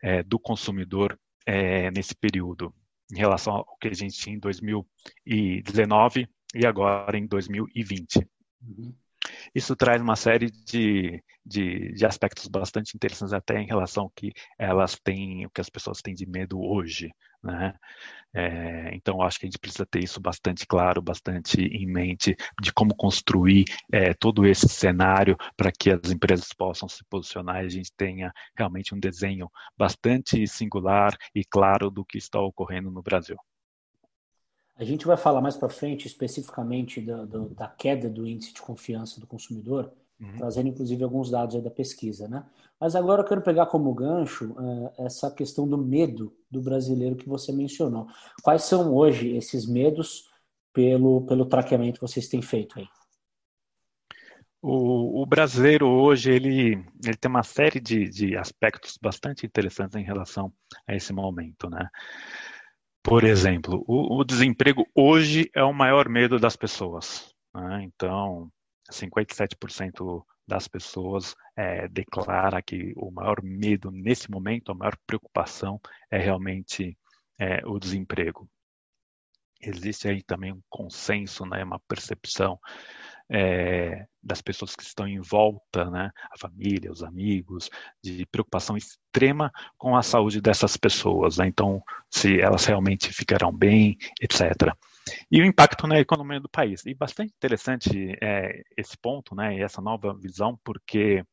é, 0.01 0.23
do 0.23 0.39
consumidor 0.39 1.19
é, 1.45 1.91
nesse 1.91 2.15
período, 2.15 2.73
em 3.11 3.17
relação 3.17 3.55
ao 3.55 3.77
que 3.77 3.87
a 3.87 3.93
gente 3.93 4.17
tinha 4.17 4.35
em 4.35 4.39
2019 4.39 6.27
e 6.55 6.65
agora 6.65 7.17
em 7.17 7.27
2020. 7.27 8.27
Uhum. 8.61 8.95
isso 9.53 9.75
traz 9.75 10.01
uma 10.01 10.15
série 10.15 10.49
de, 10.49 11.23
de, 11.45 11.93
de, 11.93 12.05
aspectos 12.05 12.47
bastante 12.47 12.95
interessantes 12.95 13.33
até 13.33 13.59
em 13.59 13.67
relação 13.67 14.05
ao 14.05 14.09
que 14.09 14.31
elas 14.57 14.97
têm, 15.03 15.45
o 15.45 15.49
que 15.51 15.61
as 15.61 15.69
pessoas 15.69 16.01
têm 16.01 16.15
de 16.15 16.25
medo 16.25 16.59
hoje, 16.59 17.11
né? 17.45 17.73
É, 18.33 18.93
então, 18.93 19.21
acho 19.21 19.39
que 19.39 19.45
a 19.45 19.47
gente 19.47 19.59
precisa 19.59 19.85
ter 19.85 20.03
isso 20.03 20.19
bastante 20.19 20.67
claro, 20.67 21.01
bastante 21.01 21.61
em 21.61 21.85
mente, 21.85 22.35
de 22.61 22.73
como 22.73 22.93
construir 22.93 23.63
é, 23.91 24.13
todo 24.13 24.45
esse 24.45 24.67
cenário 24.67 25.37
para 25.55 25.71
que 25.71 25.89
as 25.89 26.11
empresas 26.11 26.49
possam 26.51 26.89
se 26.89 27.01
posicionar 27.05 27.63
e 27.63 27.67
a 27.67 27.69
gente 27.69 27.93
tenha 27.95 28.33
realmente 28.57 28.93
um 28.93 28.99
desenho 28.99 29.49
bastante 29.77 30.45
singular 30.47 31.15
e 31.33 31.45
claro 31.45 31.89
do 31.89 32.03
que 32.03 32.17
está 32.17 32.41
ocorrendo 32.41 32.91
no 32.91 33.01
Brasil. 33.01 33.37
A 34.77 34.83
gente 34.83 35.07
vai 35.07 35.15
falar 35.15 35.39
mais 35.39 35.55
para 35.55 35.69
frente 35.69 36.05
especificamente 36.05 36.99
da, 36.99 37.23
da, 37.23 37.67
queda 37.67 38.09
do 38.09 38.27
índice 38.27 38.53
de 38.53 38.61
confiança 38.61 39.21
do 39.21 39.25
consumidor, 39.25 39.93
uhum. 40.19 40.37
trazendo 40.37 40.69
inclusive 40.69 41.03
alguns 41.03 41.29
dados 41.29 41.61
da 41.61 41.69
pesquisa, 41.69 42.27
né? 42.27 42.45
Mas 42.79 42.95
agora 42.95 43.21
eu 43.21 43.25
quero 43.25 43.41
pegar 43.41 43.67
como 43.67 43.93
gancho 43.93 44.51
uh, 44.51 44.91
essa 44.97 45.31
questão 45.31 45.67
do 45.67 45.77
medo 45.77 46.35
do 46.51 46.61
brasileiro 46.61 47.15
que 47.15 47.27
você 47.27 47.51
mencionou. 47.51 48.07
Quais 48.43 48.63
são 48.63 48.93
hoje 48.93 49.35
esses 49.35 49.65
medos 49.65 50.29
pelo, 50.73 51.25
pelo 51.25 51.45
traqueamento 51.45 51.99
que 51.99 52.07
vocês 52.07 52.27
têm 52.27 52.41
feito 52.41 52.79
aí? 52.79 52.87
O, 54.61 55.21
o, 55.21 55.25
brasileiro 55.27 55.87
hoje 55.87 56.31
ele, 56.31 56.83
ele 57.05 57.17
tem 57.17 57.29
uma 57.29 57.43
série 57.43 57.79
de, 57.79 58.09
de 58.09 58.35
aspectos 58.35 58.97
bastante 58.99 59.45
interessantes 59.45 59.95
em 59.95 60.03
relação 60.03 60.51
a 60.87 60.95
esse 60.95 61.13
momento, 61.13 61.69
né? 61.69 61.87
Por 63.03 63.23
exemplo, 63.23 63.85
o, 63.87 64.19
o 64.19 64.23
desemprego 64.23 64.83
hoje 64.95 65.51
é 65.55 65.63
o 65.63 65.71
maior 65.71 66.09
medo 66.09 66.39
das 66.39 66.55
pessoas. 66.55 67.31
Né? 67.53 67.83
Então, 67.83 68.51
57% 68.91 70.23
das 70.47 70.67
pessoas 70.67 71.35
é, 71.55 71.87
declara 71.87 72.61
que 72.61 72.93
o 72.95 73.11
maior 73.11 73.41
medo 73.41 73.89
nesse 73.91 74.29
momento, 74.29 74.71
a 74.71 74.75
maior 74.75 74.95
preocupação 75.05 75.79
é 76.11 76.19
realmente 76.19 76.97
é, 77.39 77.65
o 77.65 77.79
desemprego. 77.79 78.47
Existe 79.61 80.07
aí 80.07 80.21
também 80.21 80.51
um 80.51 80.61
consenso, 80.69 81.45
né, 81.45 81.63
uma 81.63 81.79
percepção 81.87 82.59
é, 83.29 84.05
das 84.21 84.41
pessoas 84.41 84.75
que 84.75 84.83
estão 84.83 85.07
em 85.07 85.19
volta, 85.19 85.89
né, 85.89 86.11
a 86.31 86.37
família, 86.37 86.91
os 86.91 87.01
amigos, 87.01 87.69
de 88.03 88.25
preocupação 88.27 88.77
extrema 88.77 89.51
com 89.77 89.95
a 89.95 90.03
saúde 90.03 90.39
dessas 90.41 90.77
pessoas. 90.77 91.37
Né? 91.37 91.47
Então, 91.47 91.81
se 92.11 92.39
elas 92.39 92.65
realmente 92.65 93.11
ficarão 93.11 93.51
bem, 93.51 93.97
etc. 94.21 94.75
E 95.31 95.41
o 95.41 95.45
impacto 95.45 95.87
na 95.87 95.99
economia 95.99 96.39
do 96.39 96.49
país. 96.49 96.85
E 96.85 96.93
bastante 96.93 97.33
interessante 97.35 98.17
é, 98.21 98.63
esse 98.77 98.97
ponto, 98.97 99.35
né, 99.35 99.57
e 99.57 99.61
essa 99.61 99.81
nova 99.81 100.13
visão, 100.13 100.57
porque 100.63 101.23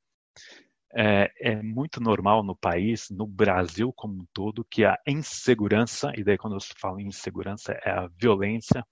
é, 0.95 1.31
é, 1.41 1.63
muito 1.63 2.01
normal 2.01 2.43
no 2.43 2.55
país, 2.55 3.09
no 3.11 3.27
Brasil 3.27 3.93
como 3.95 4.15
um 4.15 4.27
todo, 4.33 4.67
que 4.71 4.85
a 4.85 4.99
insegurança, 5.07 6.13
e 6.17 6.23
daí 6.23 6.37
quando 6.37 6.57
eu 6.57 6.61
falo 6.79 7.01
em 7.01 7.07
insegurança, 7.07 7.73
é 7.85 7.91
a 7.91 8.09
violência, 8.21 8.85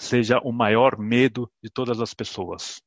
seja 0.00 0.38
o 0.40 0.52
maior 0.52 0.98
medo 0.98 1.50
de 1.62 1.70
todas 1.70 2.00
as 2.00 2.12
pessoas, 2.12 2.82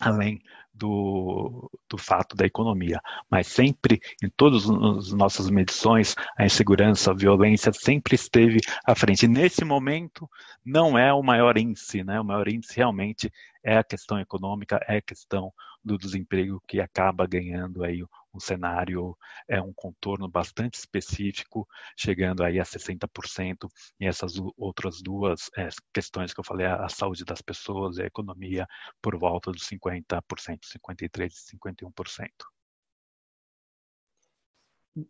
além 0.00 0.40
do, 0.72 1.70
do 1.88 1.98
fato 1.98 2.34
da 2.34 2.46
economia. 2.46 3.00
Mas 3.30 3.48
sempre, 3.48 4.00
em 4.22 4.30
todas 4.30 4.68
as 4.68 5.12
nossas 5.12 5.50
medições, 5.50 6.14
a 6.38 6.44
insegurança, 6.44 7.10
a 7.10 7.14
violência 7.14 7.72
sempre 7.72 8.14
esteve 8.14 8.60
à 8.84 8.94
frente. 8.94 9.24
E 9.24 9.28
nesse 9.28 9.64
momento, 9.64 10.28
não 10.64 10.98
é 10.98 11.12
o 11.12 11.22
maior 11.22 11.58
índice, 11.58 12.02
né? 12.02 12.18
O 12.18 12.24
maior 12.24 12.48
índice 12.48 12.76
realmente 12.76 13.30
é 13.62 13.76
a 13.76 13.84
questão 13.84 14.18
econômica, 14.18 14.80
é 14.88 14.96
a 14.96 15.02
questão 15.02 15.52
do 15.84 15.98
desemprego 15.98 16.62
que 16.66 16.80
acaba 16.80 17.26
ganhando 17.26 17.84
aí 17.84 18.02
um 18.34 18.40
cenário, 18.40 19.16
é 19.48 19.60
um 19.60 19.72
contorno 19.72 20.28
bastante 20.28 20.74
específico, 20.74 21.66
chegando 21.96 22.42
aí 22.42 22.58
a 22.58 22.64
60%, 22.64 23.68
e 23.98 24.06
essas 24.06 24.34
outras 24.56 25.02
duas 25.02 25.50
é, 25.56 25.68
questões 25.92 26.32
que 26.32 26.40
eu 26.40 26.44
falei, 26.44 26.66
a, 26.66 26.88
saúde 26.88 27.24
das 27.24 27.42
pessoas 27.42 27.98
e 27.98 28.02
a 28.02 28.06
economia, 28.06 28.66
por 29.02 29.16
volta 29.18 29.50
dos 29.50 29.62
50%, 29.68 30.22
53% 30.64 31.30
e 31.30 31.56
51%. 31.56 32.28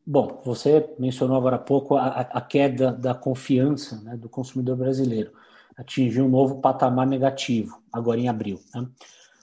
Bom, 0.07 0.43
você 0.45 0.95
mencionou 0.99 1.37
agora 1.37 1.57
há 1.57 1.59
pouco 1.59 1.97
a, 1.97 2.21
a 2.21 2.41
queda 2.41 2.93
da 2.93 3.15
confiança 3.15 4.01
né, 4.03 4.17
do 4.17 4.29
consumidor 4.29 4.77
brasileiro. 4.77 5.33
Atingiu 5.77 6.27
um 6.27 6.29
novo 6.29 6.61
patamar 6.61 7.07
negativo, 7.07 7.83
agora 7.91 8.21
em 8.21 8.29
abril. 8.29 8.61
Né? 8.75 8.87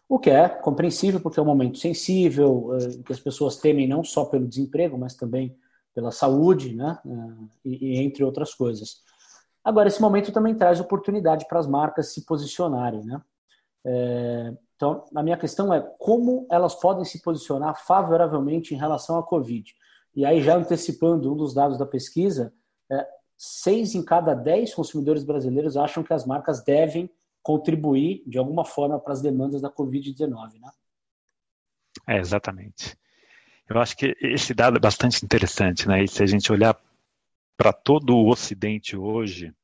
O 0.09 0.17
que 0.19 0.29
é 0.29 0.47
compreensível, 0.47 1.19
porque 1.19 1.39
é 1.39 1.43
um 1.43 1.45
momento 1.45 1.77
sensível, 1.77 2.69
eh, 2.77 3.03
que 3.03 3.11
as 3.11 3.19
pessoas 3.19 3.57
temem 3.57 3.87
não 3.87 4.03
só 4.03 4.25
pelo 4.25 4.47
desemprego, 4.47 4.97
mas 4.97 5.15
também 5.15 5.55
pela 5.93 6.11
saúde, 6.11 6.73
né? 6.75 6.97
Eh, 7.05 7.47
e, 7.65 7.97
entre 7.99 8.23
outras 8.23 8.53
coisas. 8.53 9.01
Agora, 9.63 9.89
esse 9.89 10.01
momento 10.01 10.31
também 10.31 10.55
traz 10.55 10.79
oportunidade 10.79 11.45
para 11.47 11.59
as 11.59 11.67
marcas 11.67 12.13
se 12.13 12.25
posicionarem, 12.25 13.03
né? 13.03 13.21
É, 13.85 14.53
então, 14.75 15.03
a 15.15 15.23
minha 15.23 15.37
questão 15.37 15.73
é 15.73 15.81
como 15.99 16.45
elas 16.49 16.75
podem 16.75 17.03
se 17.03 17.21
posicionar 17.21 17.85
favoravelmente 17.85 18.73
em 18.73 18.77
relação 18.77 19.17
à 19.17 19.23
Covid. 19.23 19.73
E 20.15 20.25
aí, 20.25 20.41
já 20.41 20.55
antecipando 20.55 21.33
um 21.33 21.35
dos 21.35 21.53
dados 21.53 21.77
da 21.77 21.85
pesquisa, 21.85 22.53
seis 23.37 23.93
em 23.93 24.03
cada 24.03 24.33
dez 24.33 24.73
consumidores 24.73 25.23
brasileiros 25.23 25.77
acham 25.77 26.03
que 26.03 26.13
as 26.13 26.25
marcas 26.25 26.63
devem 26.63 27.09
contribuir 27.47 28.21
de 28.27 28.37
alguma 28.37 28.65
forma 28.65 28.99
para 28.99 29.13
as 29.13 29.21
demandas 29.21 29.61
da 29.61 29.71
Covid-19, 29.71 30.59
né? 30.59 30.69
É, 32.05 32.17
exatamente. 32.17 32.97
Eu 33.69 33.79
acho 33.79 33.95
que 33.95 34.17
esse 34.19 34.53
dado 34.53 34.75
é 34.75 34.81
bastante 34.81 35.23
interessante, 35.23 35.87
né? 35.87 36.03
E 36.03 36.09
se 36.09 36.21
a 36.21 36.25
gente 36.25 36.51
olhar 36.51 36.77
para 37.55 37.71
todo 37.71 38.17
o 38.17 38.29
Ocidente 38.29 38.97
hoje 38.97 39.55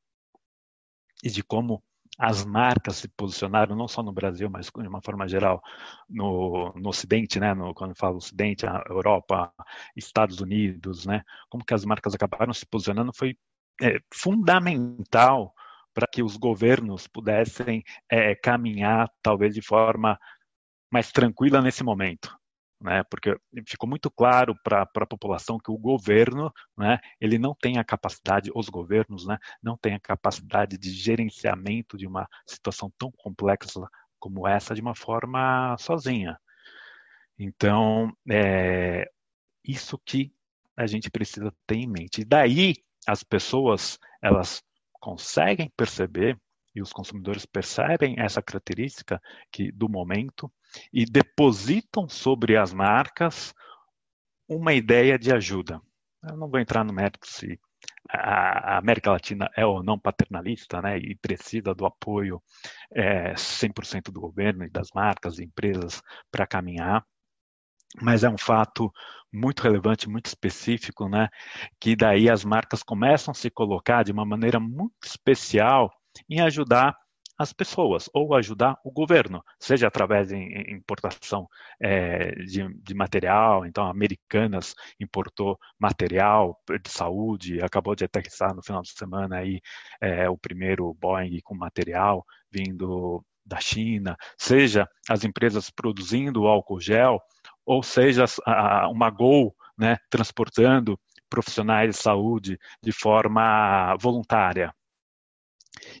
e 1.22 1.28
de 1.28 1.44
como 1.44 1.82
as 2.18 2.42
marcas 2.42 2.96
se 2.96 3.08
posicionaram, 3.08 3.76
não 3.76 3.86
só 3.86 4.02
no 4.02 4.12
Brasil, 4.12 4.48
mas 4.48 4.70
de 4.74 4.88
uma 4.88 5.02
forma 5.02 5.28
geral 5.28 5.62
no, 6.08 6.72
no 6.76 6.88
Ocidente, 6.88 7.38
né? 7.38 7.52
No, 7.52 7.74
quando 7.74 7.90
eu 7.90 7.96
falo 7.96 8.16
Ocidente, 8.16 8.64
a 8.64 8.82
Europa, 8.88 9.52
Estados 9.94 10.40
Unidos, 10.40 11.04
né? 11.04 11.22
Como 11.50 11.62
que 11.62 11.74
as 11.74 11.84
marcas 11.84 12.14
acabaram 12.14 12.54
se 12.54 12.64
posicionando 12.64 13.12
foi 13.12 13.36
é, 13.82 13.98
fundamental 14.10 15.53
para 15.94 16.06
que 16.06 16.22
os 16.22 16.36
governos 16.36 17.06
pudessem 17.06 17.82
é, 18.10 18.34
caminhar 18.34 19.08
talvez 19.22 19.54
de 19.54 19.62
forma 19.62 20.18
mais 20.90 21.10
tranquila 21.12 21.62
nesse 21.62 21.82
momento. 21.82 22.36
Né, 22.80 23.02
porque 23.04 23.34
ficou 23.66 23.88
muito 23.88 24.10
claro 24.10 24.54
para 24.62 24.82
a 24.82 25.06
população 25.06 25.58
que 25.58 25.70
o 25.70 25.78
governo, 25.78 26.52
né, 26.76 26.98
ele 27.18 27.38
não 27.38 27.54
tem 27.54 27.78
a 27.78 27.84
capacidade, 27.84 28.50
os 28.54 28.68
governos, 28.68 29.26
né, 29.26 29.38
não 29.62 29.74
têm 29.78 29.94
a 29.94 30.00
capacidade 30.00 30.76
de 30.76 30.90
gerenciamento 30.90 31.96
de 31.96 32.06
uma 32.06 32.28
situação 32.46 32.92
tão 32.98 33.10
complexa 33.12 33.88
como 34.18 34.46
essa 34.46 34.74
de 34.74 34.82
uma 34.82 34.94
forma 34.94 35.76
sozinha. 35.78 36.38
Então, 37.38 38.12
é, 38.30 39.10
isso 39.64 39.98
que 40.04 40.30
a 40.76 40.86
gente 40.86 41.10
precisa 41.10 41.54
ter 41.66 41.76
em 41.76 41.86
mente. 41.86 42.20
E 42.20 42.24
daí 42.24 42.74
as 43.06 43.22
pessoas, 43.22 43.98
elas 44.20 44.62
conseguem 45.04 45.70
perceber 45.76 46.40
e 46.74 46.80
os 46.80 46.90
consumidores 46.90 47.44
percebem 47.44 48.18
essa 48.18 48.40
característica 48.40 49.20
que 49.52 49.70
do 49.70 49.86
momento 49.86 50.50
e 50.90 51.04
depositam 51.04 52.08
sobre 52.08 52.56
as 52.56 52.72
marcas 52.72 53.54
uma 54.48 54.72
ideia 54.72 55.18
de 55.18 55.30
ajuda. 55.30 55.78
Eu 56.26 56.38
não 56.38 56.48
vou 56.48 56.58
entrar 56.58 56.82
no 56.84 56.92
mérito 56.92 57.18
se 57.28 57.60
a 58.08 58.78
América 58.78 59.10
Latina 59.10 59.50
é 59.54 59.66
ou 59.66 59.82
não 59.82 59.98
paternalista, 59.98 60.80
né, 60.80 60.96
e 60.96 61.14
precisa 61.14 61.74
do 61.74 61.84
apoio 61.84 62.42
é, 62.90 63.34
100% 63.34 64.10
do 64.10 64.20
governo 64.22 64.64
e 64.64 64.70
das 64.70 64.88
marcas 64.94 65.38
e 65.38 65.44
empresas 65.44 66.02
para 66.30 66.46
caminhar, 66.46 67.04
mas 68.00 68.24
é 68.24 68.28
um 68.28 68.38
fato 68.38 68.92
muito 69.32 69.62
relevante, 69.62 70.08
muito 70.08 70.26
específico, 70.26 71.08
né? 71.08 71.28
Que 71.80 71.96
daí 71.96 72.30
as 72.30 72.44
marcas 72.44 72.82
começam 72.82 73.32
a 73.32 73.34
se 73.34 73.50
colocar 73.50 74.04
de 74.04 74.12
uma 74.12 74.24
maneira 74.24 74.60
muito 74.60 74.94
especial 75.04 75.90
em 76.28 76.40
ajudar 76.40 76.96
as 77.36 77.52
pessoas 77.52 78.08
ou 78.14 78.34
ajudar 78.34 78.78
o 78.84 78.92
governo, 78.92 79.42
seja 79.58 79.88
através 79.88 80.28
de 80.28 80.36
importação 80.72 81.48
é, 81.80 82.32
de, 82.36 82.62
de, 82.80 82.94
material. 82.94 83.66
Então, 83.66 83.86
Americanas 83.88 84.74
importou 85.00 85.58
material 85.78 86.56
de 86.80 86.90
saúde, 86.90 87.60
acabou 87.60 87.94
de 87.96 88.04
aterrissar 88.04 88.54
no 88.54 88.62
final 88.62 88.82
de 88.82 88.90
semana 88.90 89.38
aí 89.38 89.60
é, 90.00 90.28
o 90.28 90.38
primeiro 90.38 90.94
Boeing 90.94 91.40
com 91.42 91.56
material 91.56 92.24
vindo 92.50 93.24
da 93.44 93.60
China, 93.60 94.16
seja 94.38 94.88
as 95.08 95.24
empresas 95.24 95.70
produzindo 95.70 96.46
álcool 96.46 96.80
gel 96.80 97.20
ou 97.64 97.82
seja, 97.82 98.24
uma 98.90 99.10
Gol 99.10 99.54
né, 99.76 99.96
transportando 100.10 100.98
profissionais 101.28 101.96
de 101.96 102.02
saúde 102.02 102.58
de 102.82 102.92
forma 102.92 103.96
voluntária. 103.96 104.72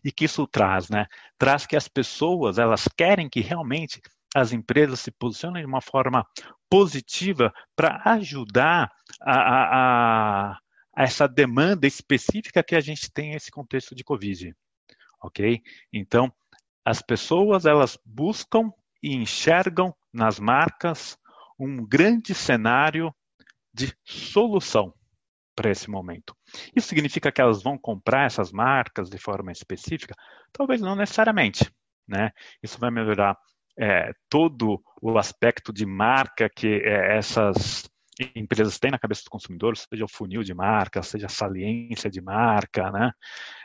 E 0.04 0.12
que 0.12 0.26
isso 0.26 0.46
traz, 0.46 0.88
né? 0.88 1.06
Traz 1.36 1.66
que 1.66 1.76
as 1.76 1.88
pessoas 1.88 2.58
elas 2.58 2.88
querem 2.96 3.28
que 3.28 3.40
realmente 3.40 4.00
as 4.34 4.52
empresas 4.52 5.00
se 5.00 5.10
posicionem 5.10 5.62
de 5.62 5.68
uma 5.68 5.80
forma 5.80 6.26
positiva 6.68 7.52
para 7.76 8.02
ajudar 8.04 8.90
a, 9.20 9.32
a, 9.32 10.52
a, 10.52 10.58
essa 10.96 11.28
demanda 11.28 11.86
específica 11.86 12.62
que 12.62 12.74
a 12.74 12.80
gente 12.80 13.10
tem 13.12 13.32
nesse 13.32 13.50
contexto 13.50 13.94
de 13.94 14.02
Covid, 14.02 14.54
ok? 15.22 15.62
Então, 15.92 16.32
as 16.84 17.00
pessoas 17.00 17.64
elas 17.64 17.98
buscam 18.04 18.72
e 19.02 19.14
enxergam 19.14 19.94
nas 20.12 20.38
marcas 20.38 21.16
um 21.58 21.86
grande 21.86 22.34
cenário 22.34 23.14
de 23.72 23.92
solução 24.04 24.94
para 25.54 25.70
esse 25.70 25.88
momento. 25.88 26.36
Isso 26.74 26.88
significa 26.88 27.30
que 27.30 27.40
elas 27.40 27.62
vão 27.62 27.78
comprar 27.78 28.26
essas 28.26 28.50
marcas 28.50 29.08
de 29.08 29.18
forma 29.18 29.52
específica? 29.52 30.14
Talvez 30.52 30.80
não 30.80 30.96
necessariamente. 30.96 31.70
Né? 32.06 32.30
Isso 32.62 32.78
vai 32.78 32.90
melhorar 32.90 33.36
é, 33.78 34.12
todo 34.28 34.82
o 35.00 35.18
aspecto 35.18 35.72
de 35.72 35.86
marca 35.86 36.48
que 36.48 36.82
é, 36.84 37.16
essas 37.16 37.88
empresas 38.34 38.78
têm 38.78 38.90
na 38.90 38.98
cabeça 38.98 39.22
do 39.24 39.30
consumidor, 39.30 39.76
seja 39.76 40.04
o 40.04 40.08
funil 40.08 40.42
de 40.42 40.54
marca, 40.54 41.02
seja 41.02 41.26
a 41.26 41.30
saliência 41.30 42.08
de 42.08 42.20
marca, 42.20 42.90
né? 42.92 43.10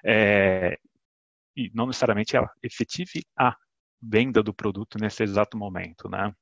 É, 0.03 0.77
e 1.55 1.69
não 1.74 1.86
necessariamente 1.86 2.36
ela 2.36 2.50
efetive 2.63 3.24
a 3.38 3.55
venda 4.01 4.41
do 4.41 4.53
produto 4.53 4.98
nesse 5.00 5.22
exato 5.22 5.58
momento, 5.58 6.10
né? 6.10 6.34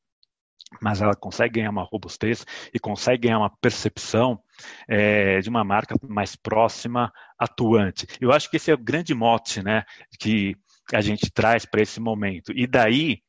Mas 0.81 1.01
ela 1.01 1.15
consegue 1.15 1.55
ganhar 1.55 1.69
uma 1.69 1.83
robustez 1.83 2.45
e 2.73 2.79
consegue 2.79 3.27
ganhar 3.27 3.39
uma 3.39 3.49
percepção 3.49 4.41
é, 4.87 5.39
de 5.39 5.49
uma 5.49 5.63
marca 5.63 5.95
mais 6.07 6.35
próxima, 6.35 7.11
atuante. 7.37 8.07
Eu 8.19 8.31
acho 8.31 8.49
que 8.49 8.57
esse 8.57 8.71
é 8.71 8.73
o 8.73 8.77
grande 8.77 9.13
mote, 9.13 9.63
né, 9.63 9.83
que 10.19 10.55
a 10.93 11.01
gente 11.01 11.31
traz 11.31 11.65
para 11.65 11.81
esse 11.81 11.99
momento. 11.99 12.51
E 12.53 12.67
daí, 12.67 13.21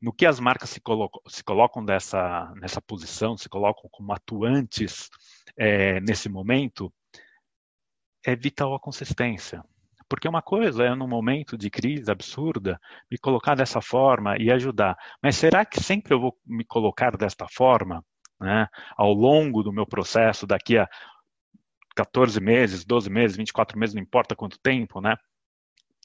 no 0.00 0.12
que 0.12 0.26
as 0.26 0.40
marcas 0.40 0.70
se 0.70 0.80
colocam, 0.80 1.20
se 1.28 1.42
colocam 1.42 1.84
dessa, 1.84 2.52
nessa 2.56 2.80
posição, 2.80 3.36
se 3.36 3.48
colocam 3.48 3.88
como 3.90 4.12
atuantes 4.12 5.10
é, 5.56 6.00
nesse 6.00 6.28
momento, 6.28 6.92
é 8.24 8.34
vital 8.34 8.74
a 8.74 8.80
consistência. 8.80 9.62
Porque 10.08 10.28
uma 10.28 10.42
coisa 10.42 10.84
é, 10.84 10.94
num 10.94 11.08
momento 11.08 11.58
de 11.58 11.68
crise 11.68 12.10
absurda, 12.10 12.80
me 13.10 13.18
colocar 13.18 13.54
dessa 13.54 13.80
forma 13.80 14.36
e 14.38 14.50
ajudar. 14.50 14.96
Mas 15.22 15.36
será 15.36 15.64
que 15.64 15.82
sempre 15.82 16.14
eu 16.14 16.20
vou 16.20 16.38
me 16.46 16.64
colocar 16.64 17.16
desta 17.16 17.46
forma? 17.48 18.04
Né, 18.38 18.68
ao 18.98 19.14
longo 19.14 19.62
do 19.62 19.72
meu 19.72 19.86
processo, 19.86 20.46
daqui 20.46 20.76
a 20.76 20.86
14 21.96 22.38
meses, 22.38 22.84
12 22.84 23.08
meses, 23.08 23.34
24 23.34 23.78
meses, 23.78 23.94
não 23.94 24.02
importa 24.02 24.36
quanto 24.36 24.58
tempo, 24.58 25.00
né? 25.00 25.16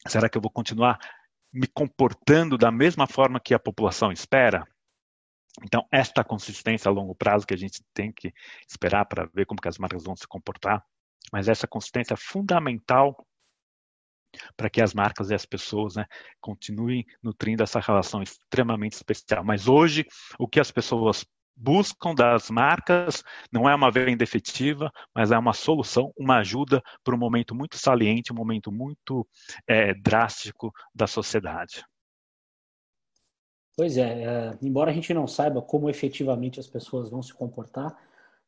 Será 0.07 0.29
que 0.29 0.37
eu 0.37 0.41
vou 0.41 0.49
continuar 0.49 0.97
me 1.51 1.67
comportando 1.67 2.57
da 2.57 2.71
mesma 2.71 3.05
forma 3.05 3.37
que 3.37 3.53
a 3.53 3.59
população 3.59 4.13
espera? 4.13 4.65
Então, 5.61 5.85
esta 5.91 6.23
consistência 6.23 6.87
a 6.87 6.93
longo 6.93 7.13
prazo 7.13 7.45
que 7.45 7.53
a 7.53 7.57
gente 7.57 7.83
tem 7.93 8.11
que 8.11 8.33
esperar 8.65 9.05
para 9.05 9.25
ver 9.25 9.45
como 9.45 9.61
que 9.61 9.67
as 9.67 9.77
marcas 9.77 10.05
vão 10.05 10.15
se 10.15 10.25
comportar, 10.25 10.81
mas 11.31 11.49
essa 11.49 11.67
consistência 11.67 12.13
é 12.13 12.17
fundamental 12.17 13.15
para 14.55 14.69
que 14.69 14.81
as 14.81 14.93
marcas 14.93 15.29
e 15.29 15.33
as 15.33 15.45
pessoas 15.45 15.95
né, 15.95 16.05
continuem 16.39 17.05
nutrindo 17.21 17.63
essa 17.63 17.79
relação 17.79 18.21
extremamente 18.21 18.93
especial. 18.93 19.43
Mas 19.43 19.67
hoje, 19.67 20.05
o 20.39 20.47
que 20.47 20.59
as 20.59 20.71
pessoas 20.71 21.25
buscam 21.55 22.15
das 22.15 22.49
marcas 22.49 23.23
não 23.51 23.69
é 23.69 23.75
uma 23.75 23.91
venda 23.91 24.23
efetiva, 24.23 24.91
mas 25.13 25.31
é 25.31 25.37
uma 25.37 25.53
solução, 25.53 26.11
uma 26.17 26.37
ajuda 26.37 26.81
para 27.03 27.15
um 27.15 27.19
momento 27.19 27.53
muito 27.53 27.77
saliente, 27.77 28.33
um 28.33 28.35
momento 28.35 28.71
muito 28.71 29.27
é, 29.67 29.93
drástico 29.93 30.71
da 30.93 31.05
sociedade. 31.07 31.83
Pois 33.75 33.97
é, 33.97 34.23
é, 34.23 34.57
embora 34.61 34.91
a 34.91 34.93
gente 34.93 35.13
não 35.13 35.27
saiba 35.27 35.61
como 35.61 35.89
efetivamente 35.89 36.59
as 36.59 36.67
pessoas 36.67 37.09
vão 37.09 37.21
se 37.21 37.33
comportar, 37.33 37.97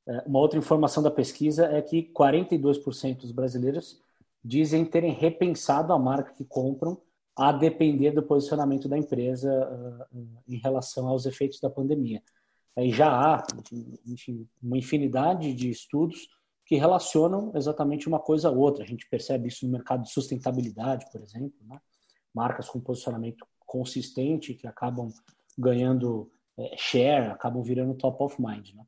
é, 0.06 0.24
uma 0.26 0.40
outra 0.40 0.60
informação 0.60 1.02
da 1.02 1.12
pesquisa 1.12 1.66
é 1.66 1.82
que 1.82 2.12
42% 2.14 3.22
dos 3.22 3.32
brasileiros 3.32 4.02
dizem 4.44 4.86
terem 4.86 5.14
repensado 5.14 5.94
a 5.94 6.00
marca 6.00 6.34
que 6.34 6.44
compram 6.44 7.02
a 7.36 7.52
depender 7.52 8.12
do 8.12 8.22
posicionamento 8.22 8.88
da 8.88 8.98
empresa 8.98 9.50
uh, 10.12 10.28
em 10.48 10.58
relação 10.58 11.08
aos 11.08 11.26
efeitos 11.26 11.60
da 11.60 11.70
pandemia. 11.70 12.22
Aí 12.76 12.92
já 12.92 13.10
há 13.10 13.44
enfim, 14.06 14.48
uma 14.62 14.78
infinidade 14.78 15.54
de 15.54 15.70
estudos 15.70 16.28
que 16.66 16.76
relacionam 16.76 17.52
exatamente 17.56 18.08
uma 18.08 18.20
coisa 18.20 18.50
a 18.50 18.52
outra. 18.52 18.84
A 18.84 18.88
gente 18.88 19.08
percebe 19.10 19.48
isso 19.48 19.66
no 19.66 19.72
mercado 19.72 20.04
de 20.04 20.12
sustentabilidade, 20.12 21.06
por 21.12 21.22
exemplo, 21.22 21.58
né? 21.68 21.80
marcas 22.34 22.70
com 22.70 22.80
posicionamento 22.80 23.46
consistente 23.66 24.54
que 24.54 24.68
acabam 24.68 25.10
ganhando 25.58 26.32
é, 26.58 26.76
share, 26.78 27.32
acabam 27.32 27.62
virando 27.62 27.96
top 27.96 28.24
of 28.24 28.42
mind. 28.42 28.74
Né? 28.74 28.84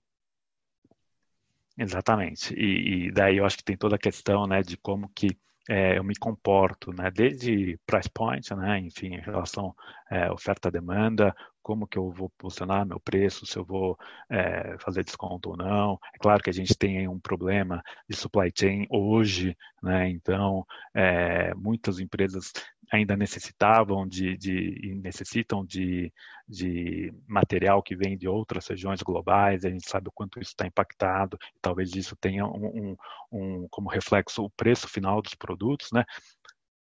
Exatamente. 1.78 2.54
E, 2.54 3.08
e, 3.08 3.12
daí 3.12 3.38
eu 3.38 3.46
acho 3.46 3.58
que 3.58 3.64
tem 3.64 3.78
toda 3.78 3.96
a 3.96 4.00
questão 4.00 4.48
né, 4.48 4.62
de 4.62 4.78
como 4.78 5.10
que 5.10 5.38
é, 5.68 5.98
eu 5.98 6.04
me 6.04 6.16
comporto, 6.16 6.94
né, 6.94 7.10
desde 7.12 7.78
price 7.88 8.10
point, 8.10 8.54
né, 8.56 8.80
enfim, 8.80 9.16
em 9.16 9.20
relação 9.20 9.76
é, 10.10 10.32
oferta-demanda, 10.32 11.36
como 11.62 11.88
que 11.88 11.98
eu 11.98 12.12
vou 12.12 12.30
posicionar 12.38 12.86
meu 12.86 13.00
preço, 13.00 13.46
se 13.48 13.58
eu 13.58 13.66
vou 13.66 13.98
é, 14.30 14.78
fazer 14.80 15.04
desconto 15.04 15.50
ou 15.50 15.58
não. 15.58 16.00
É 16.14 16.20
claro 16.20 16.44
que 16.44 16.52
a 16.52 16.54
gente 16.54 16.78
tem 16.78 17.08
um 17.08 17.20
problema 17.20 17.82
de 18.08 18.16
supply 18.16 18.52
chain 18.56 18.86
hoje, 18.92 19.58
né, 19.82 20.08
então 20.10 20.66
é, 20.94 21.54
muitas 21.56 22.00
empresas 22.00 22.54
ainda 22.91 23.15
necessitavam 23.15 24.08
de, 24.08 24.38
de 24.38 24.95
necessitam 25.02 25.65
de, 25.65 26.12
de 26.48 27.13
material 27.28 27.82
que 27.82 27.95
vem 27.95 28.17
de 28.17 28.28
outras 28.28 28.67
regiões 28.67 29.02
globais, 29.02 29.65
a 29.65 29.69
gente 29.69 29.88
sabe 29.88 30.10
o 30.10 30.12
quanto 30.12 30.39
isso 30.39 30.52
está 30.52 30.65
impactado, 30.65 31.38
talvez 31.62 31.95
isso 31.95 32.15
tenha 32.15 32.45
um, 32.45 32.65
um, 32.65 32.98
um, 33.32 33.67
como 33.69 33.89
reflexo 33.89 34.43
o 34.43 34.50
preço 34.50 34.88
final 34.88 35.21
dos 35.21 35.34
produtos, 35.34 35.89
né? 35.91 36.04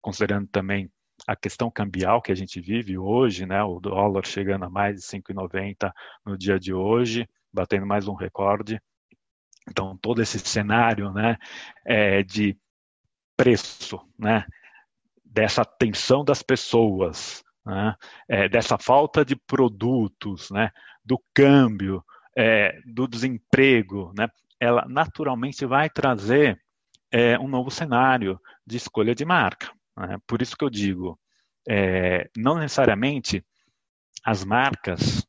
considerando 0.00 0.48
também 0.48 0.90
a 1.26 1.36
questão 1.36 1.70
cambial 1.70 2.20
que 2.20 2.32
a 2.32 2.34
gente 2.34 2.60
vive 2.60 2.98
hoje, 2.98 3.46
né? 3.46 3.62
o 3.62 3.78
dólar 3.78 4.26
chegando 4.26 4.64
a 4.64 4.70
mais 4.70 4.96
de 4.96 5.02
5,90 5.02 5.92
no 6.26 6.36
dia 6.36 6.58
de 6.58 6.74
hoje, 6.74 7.28
batendo 7.52 7.86
mais 7.86 8.08
um 8.08 8.14
recorde. 8.14 8.80
Então, 9.68 9.96
todo 9.96 10.20
esse 10.20 10.38
cenário 10.40 11.12
né, 11.12 11.36
é, 11.86 12.22
de 12.22 12.56
preço, 13.36 14.00
né, 14.18 14.44
dessa 15.32 15.64
tensão 15.64 16.22
das 16.22 16.42
pessoas, 16.42 17.42
né? 17.64 17.96
é, 18.28 18.48
dessa 18.48 18.76
falta 18.76 19.24
de 19.24 19.34
produtos, 19.34 20.50
né? 20.50 20.70
do 21.02 21.18
câmbio, 21.34 22.04
é, 22.36 22.78
do 22.84 23.08
desemprego, 23.08 24.12
né? 24.16 24.28
ela 24.60 24.84
naturalmente 24.86 25.64
vai 25.64 25.88
trazer 25.88 26.60
é, 27.10 27.38
um 27.38 27.48
novo 27.48 27.70
cenário 27.70 28.38
de 28.66 28.76
escolha 28.76 29.14
de 29.14 29.24
marca. 29.24 29.72
Né? 29.96 30.18
Por 30.26 30.42
isso 30.42 30.56
que 30.56 30.64
eu 30.64 30.70
digo, 30.70 31.18
é, 31.66 32.28
não 32.36 32.58
necessariamente 32.58 33.44
as 34.22 34.44
marcas 34.44 35.26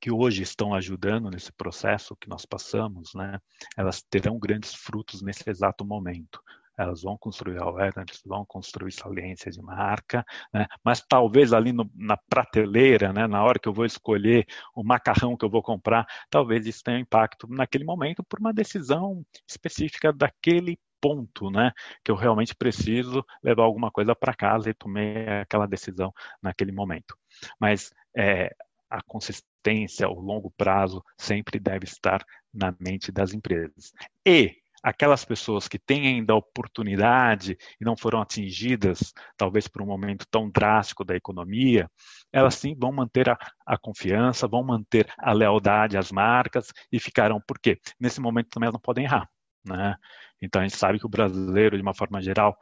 que 0.00 0.12
hoje 0.12 0.42
estão 0.42 0.74
ajudando 0.74 1.28
nesse 1.28 1.52
processo 1.52 2.16
que 2.16 2.28
nós 2.28 2.44
passamos, 2.44 3.14
né, 3.14 3.38
elas 3.76 4.02
terão 4.02 4.36
grandes 4.36 4.74
frutos 4.74 5.22
nesse 5.22 5.48
exato 5.48 5.84
momento 5.84 6.40
elas 6.76 7.02
vão 7.02 7.16
construir 7.18 7.58
awareness, 7.58 8.22
vão 8.24 8.44
construir 8.44 8.92
saliência 8.92 9.50
de 9.50 9.60
marca, 9.62 10.24
né? 10.52 10.66
mas 10.84 11.00
talvez 11.00 11.52
ali 11.52 11.72
no, 11.72 11.90
na 11.94 12.16
prateleira, 12.16 13.12
né, 13.12 13.26
na 13.26 13.42
hora 13.42 13.58
que 13.58 13.68
eu 13.68 13.72
vou 13.72 13.84
escolher 13.84 14.46
o 14.74 14.82
macarrão 14.82 15.36
que 15.36 15.44
eu 15.44 15.50
vou 15.50 15.62
comprar, 15.62 16.06
talvez 16.30 16.66
isso 16.66 16.82
tenha 16.82 16.98
impacto 16.98 17.46
naquele 17.48 17.84
momento 17.84 18.22
por 18.24 18.38
uma 18.40 18.52
decisão 18.52 19.24
específica 19.48 20.12
daquele 20.12 20.78
ponto, 21.00 21.50
né, 21.50 21.72
que 22.04 22.10
eu 22.10 22.16
realmente 22.16 22.54
preciso 22.54 23.24
levar 23.42 23.64
alguma 23.64 23.90
coisa 23.90 24.14
para 24.14 24.34
casa 24.34 24.70
e 24.70 24.74
tomei 24.74 25.26
aquela 25.28 25.66
decisão 25.66 26.12
naquele 26.40 26.70
momento. 26.70 27.16
Mas 27.58 27.90
é, 28.16 28.54
a 28.88 29.02
consistência, 29.02 30.08
o 30.08 30.20
longo 30.20 30.50
prazo 30.50 31.02
sempre 31.16 31.58
deve 31.58 31.84
estar 31.84 32.24
na 32.52 32.74
mente 32.78 33.10
das 33.10 33.32
empresas. 33.32 33.92
E 34.24 34.61
aquelas 34.82 35.24
pessoas 35.24 35.68
que 35.68 35.78
têm 35.78 36.08
ainda 36.08 36.32
a 36.32 36.36
oportunidade 36.36 37.56
e 37.80 37.84
não 37.84 37.96
foram 37.96 38.20
atingidas, 38.20 39.12
talvez 39.36 39.68
por 39.68 39.82
um 39.82 39.86
momento 39.86 40.26
tão 40.30 40.50
drástico 40.50 41.04
da 41.04 41.14
economia, 41.14 41.88
elas 42.32 42.54
sim 42.56 42.74
vão 42.74 42.90
manter 42.90 43.28
a, 43.30 43.38
a 43.66 43.78
confiança, 43.78 44.48
vão 44.48 44.64
manter 44.64 45.06
a 45.18 45.32
lealdade 45.32 45.96
às 45.96 46.10
marcas 46.10 46.68
e 46.90 46.98
ficarão, 46.98 47.40
por 47.46 47.58
quê? 47.58 47.78
Nesse 48.00 48.20
momento 48.20 48.48
também 48.50 48.66
elas 48.66 48.74
não 48.74 48.80
podem 48.80 49.04
errar. 49.04 49.28
Né? 49.64 49.96
Então 50.40 50.60
a 50.60 50.66
gente 50.66 50.76
sabe 50.76 50.98
que 50.98 51.06
o 51.06 51.10
brasileiro, 51.10 51.76
de 51.76 51.82
uma 51.82 51.94
forma 51.94 52.20
geral, 52.20 52.58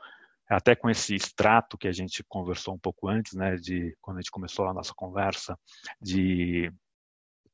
até 0.48 0.74
com 0.74 0.90
esse 0.90 1.14
extrato 1.14 1.78
que 1.78 1.88
a 1.88 1.92
gente 1.92 2.24
conversou 2.28 2.74
um 2.74 2.78
pouco 2.78 3.08
antes, 3.08 3.34
né, 3.34 3.54
de 3.54 3.96
quando 4.00 4.18
a 4.18 4.20
gente 4.20 4.32
começou 4.32 4.66
a 4.66 4.74
nossa 4.74 4.92
conversa 4.94 5.56
de 6.00 6.72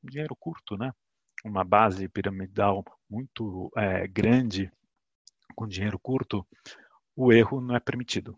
dinheiro 0.03 0.35
curto, 0.35 0.77
né? 0.79 0.91
Uma 1.45 1.65
base 1.65 2.09
piramidal 2.09 2.85
muito 3.09 3.71
é, 3.77 4.07
grande, 4.07 4.71
com 5.55 5.67
dinheiro 5.67 5.99
curto, 5.99 6.47
o 7.15 7.33
erro 7.33 7.61
não 7.61 7.77
é 7.77 7.81
permitido. 7.81 8.37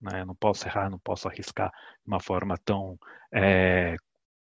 Né? 0.00 0.20
Eu 0.20 0.26
não 0.26 0.34
posso 0.34 0.66
errar, 0.66 0.90
não 0.90 0.98
posso 0.98 1.28
arriscar 1.28 1.70
de 1.70 2.06
uma 2.06 2.20
forma 2.20 2.58
tão 2.58 2.98
é, 3.32 3.96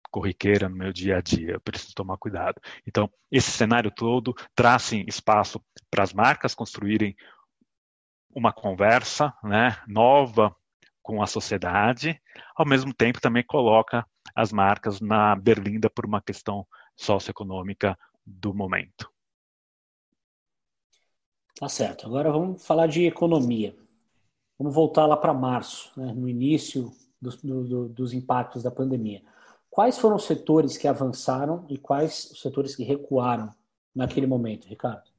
corriqueira 0.09 0.69
no 0.69 0.75
meu 0.75 0.91
dia 0.91 1.17
a 1.17 1.21
dia, 1.21 1.53
eu 1.53 1.61
preciso 1.61 1.93
tomar 1.93 2.17
cuidado. 2.17 2.59
Então, 2.87 3.09
esse 3.31 3.51
cenário 3.51 3.91
todo 3.91 4.33
traz 4.55 4.83
sim, 4.83 5.03
espaço 5.07 5.61
para 5.89 6.03
as 6.03 6.13
marcas 6.13 6.55
construírem 6.55 7.15
uma 8.33 8.53
conversa 8.53 9.33
né, 9.43 9.77
nova 9.87 10.55
com 11.01 11.21
a 11.21 11.27
sociedade, 11.27 12.21
ao 12.55 12.65
mesmo 12.65 12.93
tempo 12.93 13.19
também 13.19 13.43
coloca 13.43 14.05
as 14.35 14.51
marcas 14.51 15.01
na 15.01 15.35
berlinda 15.35 15.89
por 15.89 16.05
uma 16.05 16.21
questão 16.21 16.67
socioeconômica 16.99 17.97
do 18.25 18.53
momento. 18.53 19.09
Tá 21.57 21.69
certo. 21.69 22.05
Agora 22.05 22.31
vamos 22.31 22.65
falar 22.65 22.87
de 22.87 23.05
economia. 23.05 23.75
Vamos 24.57 24.75
voltar 24.75 25.05
lá 25.05 25.15
para 25.15 25.33
março, 25.33 25.91
né, 25.95 26.13
no 26.13 26.27
início 26.27 26.91
dos, 27.21 27.41
do, 27.41 27.87
dos 27.87 28.13
impactos 28.13 28.63
da 28.63 28.71
pandemia. 28.71 29.23
Quais 29.69 29.97
foram 29.97 30.17
os 30.17 30.25
setores 30.25 30.77
que 30.77 30.87
avançaram 30.87 31.65
e 31.69 31.77
quais 31.77 32.31
os 32.31 32.41
setores 32.41 32.75
que 32.75 32.83
recuaram 32.83 33.53
naquele 33.95 34.27
momento, 34.27 34.67
Ricardo? 34.67 35.09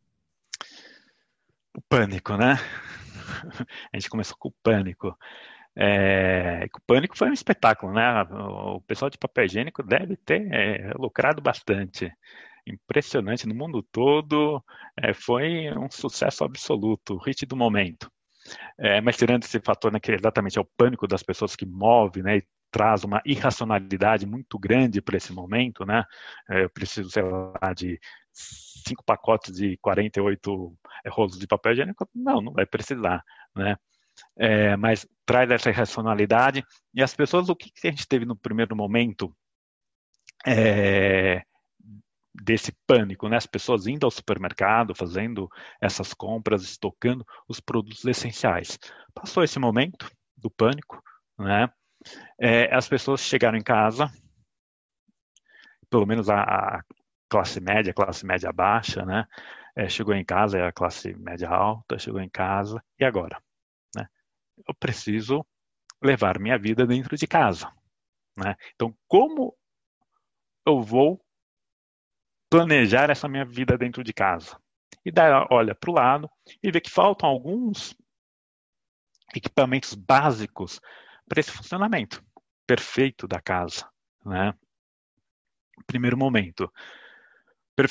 O 1.75 1.81
pânico, 1.88 2.37
né? 2.37 2.57
A 3.93 3.97
gente 3.97 4.11
começou 4.11 4.37
com 4.38 4.49
o 4.49 4.55
pânico. 4.62 5.16
É, 5.77 6.67
o 6.75 6.81
pânico 6.87 7.17
foi 7.17 7.31
um 7.31 7.33
espetáculo, 7.33 7.93
né? 7.93 8.23
O 8.23 8.81
pessoal 8.83 9.11
de 9.11 9.19
papel 9.19 9.45
higiênico 9.45 9.83
deve 9.83 10.17
ter 10.17 10.47
é, 10.53 10.93
lucrado 10.95 11.41
bastante. 11.41 12.13
Impressionante 12.67 13.47
no 13.47 13.55
mundo 13.55 13.83
todo, 13.83 14.63
é, 14.97 15.15
foi 15.15 15.71
um 15.77 15.91
sucesso 15.91 16.45
absoluto, 16.45 17.15
o 17.15 17.19
hit 17.19 17.47
do 17.47 17.57
momento. 17.57 18.11
É, 18.79 19.01
mas 19.01 19.17
tirando 19.17 19.45
esse 19.45 19.61
fator, 19.61 19.93
né, 19.93 20.01
que 20.01 20.13
exatamente 20.13 20.59
é 20.59 20.61
o 20.61 20.69
pânico 20.77 21.07
das 21.07 21.23
pessoas 21.23 21.55
que 21.57 21.67
move, 21.67 22.23
né, 22.23 22.39
e 22.39 22.47
traz 22.71 23.05
uma 23.05 23.21
irracionalidade 23.25 24.27
muito 24.27 24.59
grande 24.59 25.03
para 25.03 25.17
esse 25.17 25.33
momento, 25.33 25.85
né? 25.85 26.05
É, 26.49 26.65
eu 26.65 26.71
preciso, 26.71 27.11
sei 27.11 27.23
lá, 27.23 27.73
de 27.75 27.99
cinco 28.33 29.05
pacotes 29.05 29.57
de 29.57 29.77
48 29.79 30.77
rolos 31.09 31.39
de 31.39 31.47
papel 31.47 31.73
higiênico? 31.73 32.09
Não, 32.15 32.41
não 32.41 32.53
vai 32.53 32.67
precisar, 32.67 33.23
né? 33.55 33.77
É, 34.37 34.77
mas 34.77 35.07
traz 35.25 35.51
essa 35.51 35.70
irracionalidade 35.70 36.64
e 36.94 37.03
as 37.03 37.14
pessoas, 37.14 37.49
o 37.49 37.57
que, 37.57 37.70
que 37.70 37.88
a 37.88 37.90
gente 37.90 38.07
teve 38.07 38.25
no 38.25 38.37
primeiro 38.37 38.75
momento 38.75 39.35
é, 40.46 41.42
desse 42.35 42.73
pânico, 42.87 43.29
né? 43.29 43.37
As 43.37 43.46
pessoas 43.46 43.87
indo 43.87 44.05
ao 44.05 44.11
supermercado, 44.11 44.94
fazendo 44.94 45.49
essas 45.81 46.14
compras, 46.14 46.62
estocando 46.62 47.25
os 47.49 47.61
produtos 47.61 48.05
essenciais. 48.05 48.79
Passou 49.14 49.42
esse 49.42 49.59
momento 49.59 50.11
do 50.37 50.51
pânico, 50.51 51.03
né? 51.38 51.68
É, 52.40 52.75
as 52.75 52.88
pessoas 52.88 53.20
chegaram 53.20 53.59
em 53.59 53.62
casa, 53.62 54.11
pelo 55.90 56.07
menos 56.07 56.31
a, 56.31 56.40
a 56.42 56.83
classe 57.29 57.61
média, 57.61 57.92
classe 57.92 58.25
média 58.25 58.53
baixa, 58.53 59.05
né? 59.05 59.27
É, 59.77 59.88
chegou 59.88 60.14
em 60.14 60.25
casa, 60.25 60.59
é 60.59 60.66
a 60.66 60.73
classe 60.73 61.14
média 61.14 61.49
alta, 61.49 61.99
chegou 61.99 62.20
em 62.20 62.29
casa, 62.29 62.83
e 62.99 63.05
agora? 63.05 63.40
Eu 64.66 64.75
preciso 64.75 65.44
levar 66.03 66.38
minha 66.38 66.59
vida 66.59 66.87
dentro 66.87 67.16
de 67.16 67.27
casa. 67.27 67.70
Né? 68.37 68.57
Então, 68.75 68.96
como 69.07 69.55
eu 70.66 70.83
vou 70.83 71.20
planejar 72.51 73.11
essa 73.11 73.29
minha 73.29 73.44
vida 73.44 73.79
dentro 73.79 74.03
de 74.03 74.12
casa. 74.12 74.61
E 75.05 75.11
daí 75.11 75.31
olha 75.51 75.75
para 75.75 75.90
o 75.90 75.94
lado 75.94 76.31
e 76.62 76.70
vê 76.70 76.81
que 76.81 76.90
faltam 76.90 77.29
alguns 77.29 77.96
equipamentos 79.35 79.94
básicos 79.94 80.81
para 81.29 81.40
esse 81.40 81.53
funcionamento 81.53 82.23
perfeito 82.66 83.29
da 83.29 83.40
casa. 83.40 83.88
Né? 84.25 84.53
Primeiro 85.87 86.18
momento, 86.18 86.70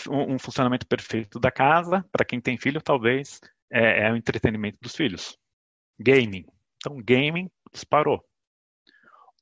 um 0.09 0.37
funcionamento 0.37 0.85
perfeito 0.85 1.39
da 1.39 1.49
casa, 1.49 2.05
para 2.11 2.25
quem 2.25 2.39
tem 2.39 2.57
filho, 2.57 2.81
talvez, 2.81 3.39
é, 3.71 4.07
é 4.07 4.11
o 4.11 4.15
entretenimento 4.15 4.77
dos 4.81 4.95
filhos. 4.95 5.37
Gaming. 5.97 6.45
Então, 6.79 6.97
gaming 7.03 7.49
disparou. 7.73 8.25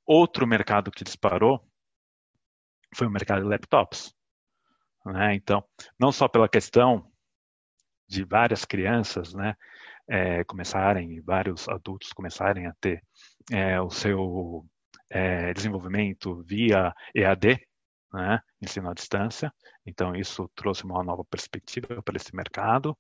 Outro 0.06 0.48
mercado 0.48 0.90
que 0.90 1.04
disparou 1.04 1.64
foi 2.96 3.06
o 3.06 3.12
mercado 3.12 3.44
de 3.44 3.48
laptops. 3.48 4.14
Né? 5.06 5.36
Então, 5.36 5.64
não 6.00 6.12
só 6.12 6.28
pela 6.28 6.50
questão 6.50 7.12
de 8.08 8.24
várias 8.24 8.66
crianças 8.66 9.34
né, 9.34 9.56
é, 10.10 10.44
começarem, 10.46 11.22
vários 11.22 11.68
adultos 11.70 12.12
começarem 12.12 12.66
a 12.66 12.74
ter 12.80 13.04
é, 13.52 13.80
o 13.80 13.90
seu 13.90 14.66
é, 15.10 15.54
desenvolvimento 15.54 16.42
via 16.44 16.94
EAD, 17.14 17.60
né, 18.14 18.40
ensino 18.62 18.90
à 18.90 18.94
distância. 18.94 19.54
Então, 19.86 20.16
isso 20.16 20.50
trouxe 20.56 20.84
uma 20.86 21.04
nova 21.04 21.24
perspectiva 21.26 22.02
para 22.02 22.18
esse 22.18 22.36
mercado. 22.36 22.98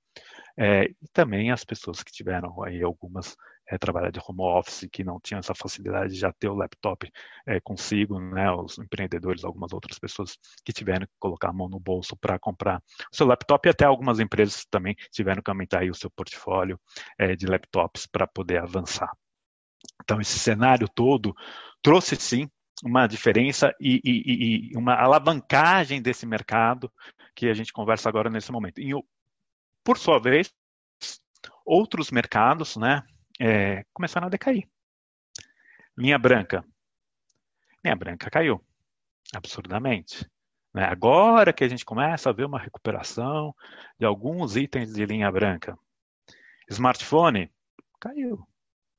É, 0.58 0.86
e 0.86 1.08
também 1.13 1.52
as 1.52 1.63
pessoas 1.63 2.04
que 2.04 2.12
tiveram 2.12 2.62
aí 2.63 2.84
algumas 2.84 3.36
é, 3.69 3.77
trabalhar 3.77 4.12
de 4.12 4.19
home 4.19 4.41
office, 4.41 4.88
que 4.91 5.03
não 5.03 5.19
tinham 5.19 5.39
essa 5.39 5.53
facilidade 5.53 6.13
de 6.13 6.19
já 6.19 6.32
ter 6.32 6.47
o 6.47 6.56
laptop 6.56 7.12
é, 7.45 7.60
consigo, 7.60 8.19
né, 8.19 8.49
os 8.51 8.77
empreendedores, 8.77 9.43
algumas 9.43 9.73
outras 9.73 9.99
pessoas 9.99 10.38
que 10.63 10.71
tiveram 10.71 11.06
que 11.06 11.13
colocar 11.19 11.49
a 11.49 11.53
mão 11.53 11.67
no 11.67 11.80
bolso 11.80 12.15
para 12.15 12.39
comprar 12.39 12.82
o 13.12 13.15
seu 13.15 13.27
laptop 13.27 13.67
e 13.67 13.71
até 13.71 13.86
algumas 13.86 14.19
empresas 14.19 14.65
também 14.69 14.95
tiveram 15.12 15.41
que 15.41 15.49
aumentar 15.49 15.80
aí 15.80 15.89
o 15.89 15.95
seu 15.95 16.10
portfólio 16.10 16.80
é, 17.17 17.36
de 17.36 17.45
laptops 17.45 18.08
para 18.08 18.25
poder 18.25 18.62
avançar. 18.62 19.12
Então, 20.03 20.21
esse 20.21 20.39
cenário 20.39 20.88
todo 20.88 21.36
trouxe 21.82 22.15
sim 22.15 22.49
uma 22.84 23.08
diferença 23.08 23.73
e, 23.80 23.99
e, 24.03 24.71
e, 24.71 24.77
uma 24.77 24.93
alavancagem 24.93 26.01
desse 26.01 26.25
mercado 26.25 26.91
que 27.36 27.47
a 27.47 27.53
gente 27.53 27.73
conversa 27.73 28.08
agora 28.08 28.30
nesse 28.30 28.51
momento. 28.51 28.80
E, 28.80 28.91
por 29.84 29.97
sua 29.97 30.19
vez, 30.19 30.53
outros 31.65 32.12
mercados 32.12 32.77
né, 32.77 33.03
é, 33.39 33.84
começaram 33.93 34.28
a 34.28 34.30
decair. 34.30 34.67
Linha 35.97 36.17
branca. 36.17 36.63
Linha 37.84 37.95
branca 37.95 38.30
caiu, 38.30 38.63
absurdamente. 39.34 40.30
Né? 40.73 40.84
Agora 40.84 41.54
que 41.54 41.63
a 41.63 41.67
gente 41.67 41.86
começa 41.86 42.30
a 42.30 42.34
ver 42.34 42.45
uma 42.45 42.60
recuperação 42.60 43.56
de 44.00 44.06
alguns 44.06 44.56
itens 44.56 44.93
de 44.93 45.06
linha 45.06 45.32
branca. 45.32 45.78
Smartphone 46.69 47.52
caiu. 48.00 48.47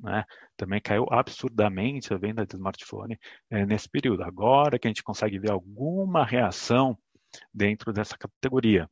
Né? 0.01 0.24
Também 0.57 0.81
caiu 0.81 1.07
absurdamente 1.11 2.12
a 2.12 2.16
venda 2.16 2.46
de 2.46 2.55
smartphone 2.55 3.18
é, 3.51 3.66
nesse 3.66 3.88
período. 3.88 4.22
Agora 4.22 4.79
que 4.79 4.87
a 4.87 4.90
gente 4.90 5.03
consegue 5.03 5.38
ver 5.38 5.51
alguma 5.51 6.24
reação 6.24 6.98
dentro 7.53 7.92
dessa 7.92 8.16
categoria. 8.16 8.88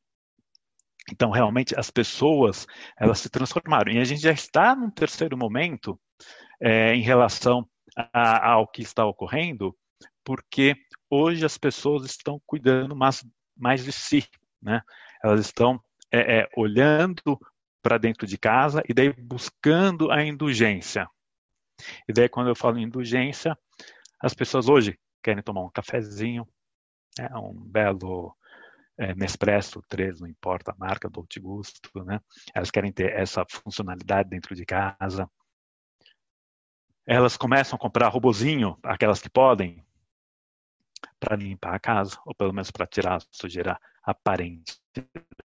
Então, 1.10 1.30
realmente, 1.30 1.78
as 1.78 1.90
pessoas 1.90 2.66
elas 2.98 3.20
se 3.20 3.28
transformaram. 3.28 3.92
E 3.92 3.98
a 3.98 4.04
gente 4.04 4.20
já 4.20 4.32
está 4.32 4.74
num 4.74 4.90
terceiro 4.90 5.36
momento 5.36 5.98
é, 6.60 6.94
em 6.94 7.02
relação 7.02 7.68
a, 8.12 8.52
ao 8.52 8.66
que 8.66 8.82
está 8.82 9.04
ocorrendo, 9.06 9.76
porque 10.24 10.74
hoje 11.08 11.44
as 11.44 11.56
pessoas 11.56 12.04
estão 12.04 12.40
cuidando 12.44 12.96
mais, 12.96 13.24
mais 13.56 13.84
de 13.84 13.92
si. 13.92 14.26
Né? 14.60 14.82
Elas 15.22 15.40
estão 15.40 15.80
é, 16.10 16.40
é, 16.40 16.48
olhando 16.56 17.38
para 17.82 17.98
dentro 17.98 18.26
de 18.26 18.36
casa 18.36 18.82
e 18.88 18.92
daí 18.92 19.12
buscando 19.12 20.10
a 20.10 20.24
indulgência. 20.24 21.08
E 22.08 22.12
daí, 22.12 22.28
quando 22.28 22.48
eu 22.48 22.56
falo 22.56 22.78
indulgência, 22.78 23.56
as 24.20 24.34
pessoas 24.34 24.68
hoje 24.68 24.98
querem 25.22 25.42
tomar 25.42 25.62
um 25.62 25.70
cafezinho, 25.70 26.46
né, 27.18 27.28
um 27.36 27.52
belo 27.54 28.34
é, 28.98 29.14
Nespresso 29.14 29.82
3, 29.88 30.20
não 30.20 30.28
importa 30.28 30.72
a 30.72 30.76
marca, 30.78 31.08
do 31.08 31.26
Gusto, 31.40 32.04
né? 32.04 32.20
Elas 32.54 32.70
querem 32.70 32.92
ter 32.92 33.12
essa 33.12 33.44
funcionalidade 33.48 34.28
dentro 34.28 34.54
de 34.54 34.64
casa. 34.64 35.28
Elas 37.06 37.36
começam 37.36 37.76
a 37.76 37.78
comprar 37.78 38.08
robozinho, 38.08 38.78
aquelas 38.82 39.20
que 39.20 39.28
podem, 39.28 39.84
para 41.20 41.36
limpar 41.36 41.74
a 41.74 41.78
casa, 41.78 42.18
ou 42.24 42.34
pelo 42.34 42.52
menos 42.52 42.70
para 42.70 42.86
tirar 42.86 43.16
a 43.16 43.24
sujeira 43.30 43.78
aparente 44.02 44.80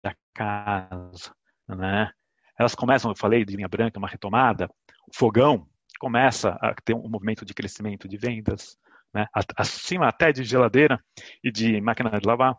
da 0.02 0.14
casa, 0.32 1.34
né? 1.68 2.10
Elas 2.58 2.74
começam, 2.74 3.10
eu 3.10 3.16
falei 3.16 3.44
de 3.44 3.56
linha 3.56 3.68
branca, 3.68 3.98
uma 3.98 4.08
retomada, 4.08 4.68
o 5.08 5.14
fogão 5.14 5.68
começa 5.98 6.50
a 6.60 6.74
ter 6.84 6.94
um 6.94 7.08
movimento 7.08 7.44
de 7.44 7.54
crescimento 7.54 8.08
de 8.08 8.16
vendas, 8.16 8.78
né? 9.12 9.26
acima 9.56 10.08
até 10.08 10.32
de 10.32 10.44
geladeira 10.44 11.02
e 11.42 11.50
de 11.50 11.80
máquina 11.80 12.10
de 12.18 12.26
lavar. 12.26 12.56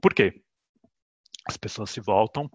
Por 0.00 0.14
quê? 0.14 0.42
As 1.46 1.56
pessoas 1.56 1.90
se 1.90 2.00
voltam 2.00 2.50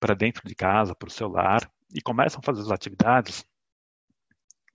para 0.00 0.14
dentro 0.14 0.46
de 0.46 0.54
casa, 0.54 0.94
para 0.94 1.08
o 1.08 1.12
celular, 1.12 1.70
e 1.94 2.00
começam 2.00 2.40
a 2.40 2.44
fazer 2.44 2.62
as 2.62 2.70
atividades 2.70 3.44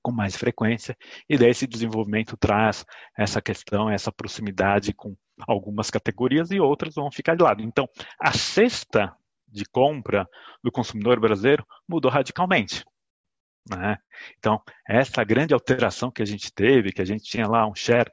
com 0.01 0.11
mais 0.11 0.37
frequência, 0.37 0.97
e 1.27 1.37
daí 1.37 1.49
esse 1.49 1.67
desenvolvimento 1.67 2.37
traz 2.37 2.85
essa 3.17 3.41
questão, 3.41 3.89
essa 3.89 4.09
proximidade 4.09 4.93
com 4.93 5.17
algumas 5.45 5.89
categorias 5.89 6.49
e 6.49 6.61
outras 6.61 6.95
vão 6.95 7.11
ficar 7.11 7.35
de 7.35 7.43
lado. 7.43 7.61
Então, 7.61 7.89
a 8.17 8.31
cesta 8.31 9.13
de 9.45 9.65
compra 9.65 10.25
do 10.63 10.71
consumidor 10.71 11.19
brasileiro 11.19 11.65
mudou 11.87 12.09
radicalmente. 12.09 12.85
Né? 13.69 13.97
Então, 14.37 14.61
essa 14.87 15.23
grande 15.25 15.53
alteração 15.53 16.09
que 16.09 16.21
a 16.21 16.25
gente 16.25 16.53
teve, 16.53 16.93
que 16.93 17.01
a 17.01 17.05
gente 17.05 17.23
tinha 17.25 17.45
lá 17.45 17.67
um 17.67 17.75
share 17.75 18.09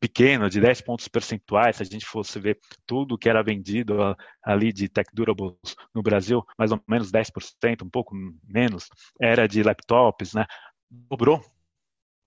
pequeno, 0.00 0.48
de 0.48 0.60
10 0.60 0.80
pontos 0.80 1.08
percentuais, 1.08 1.76
se 1.76 1.82
a 1.82 1.86
gente 1.86 2.06
fosse 2.06 2.38
ver 2.38 2.58
tudo 2.86 3.18
que 3.18 3.28
era 3.28 3.42
vendido 3.42 4.16
ali 4.42 4.72
de 4.72 4.88
tech 4.88 5.10
durables 5.12 5.56
no 5.94 6.02
Brasil, 6.02 6.44
mais 6.56 6.70
ou 6.70 6.80
menos 6.86 7.10
10%, 7.10 7.82
um 7.82 7.90
pouco 7.90 8.14
menos, 8.46 8.88
era 9.20 9.46
de 9.46 9.62
laptops, 9.62 10.34
né? 10.34 10.46
Dobrou, 10.90 11.40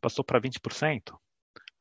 passou 0.01 0.23
para 0.23 0.39
20%. 0.39 1.17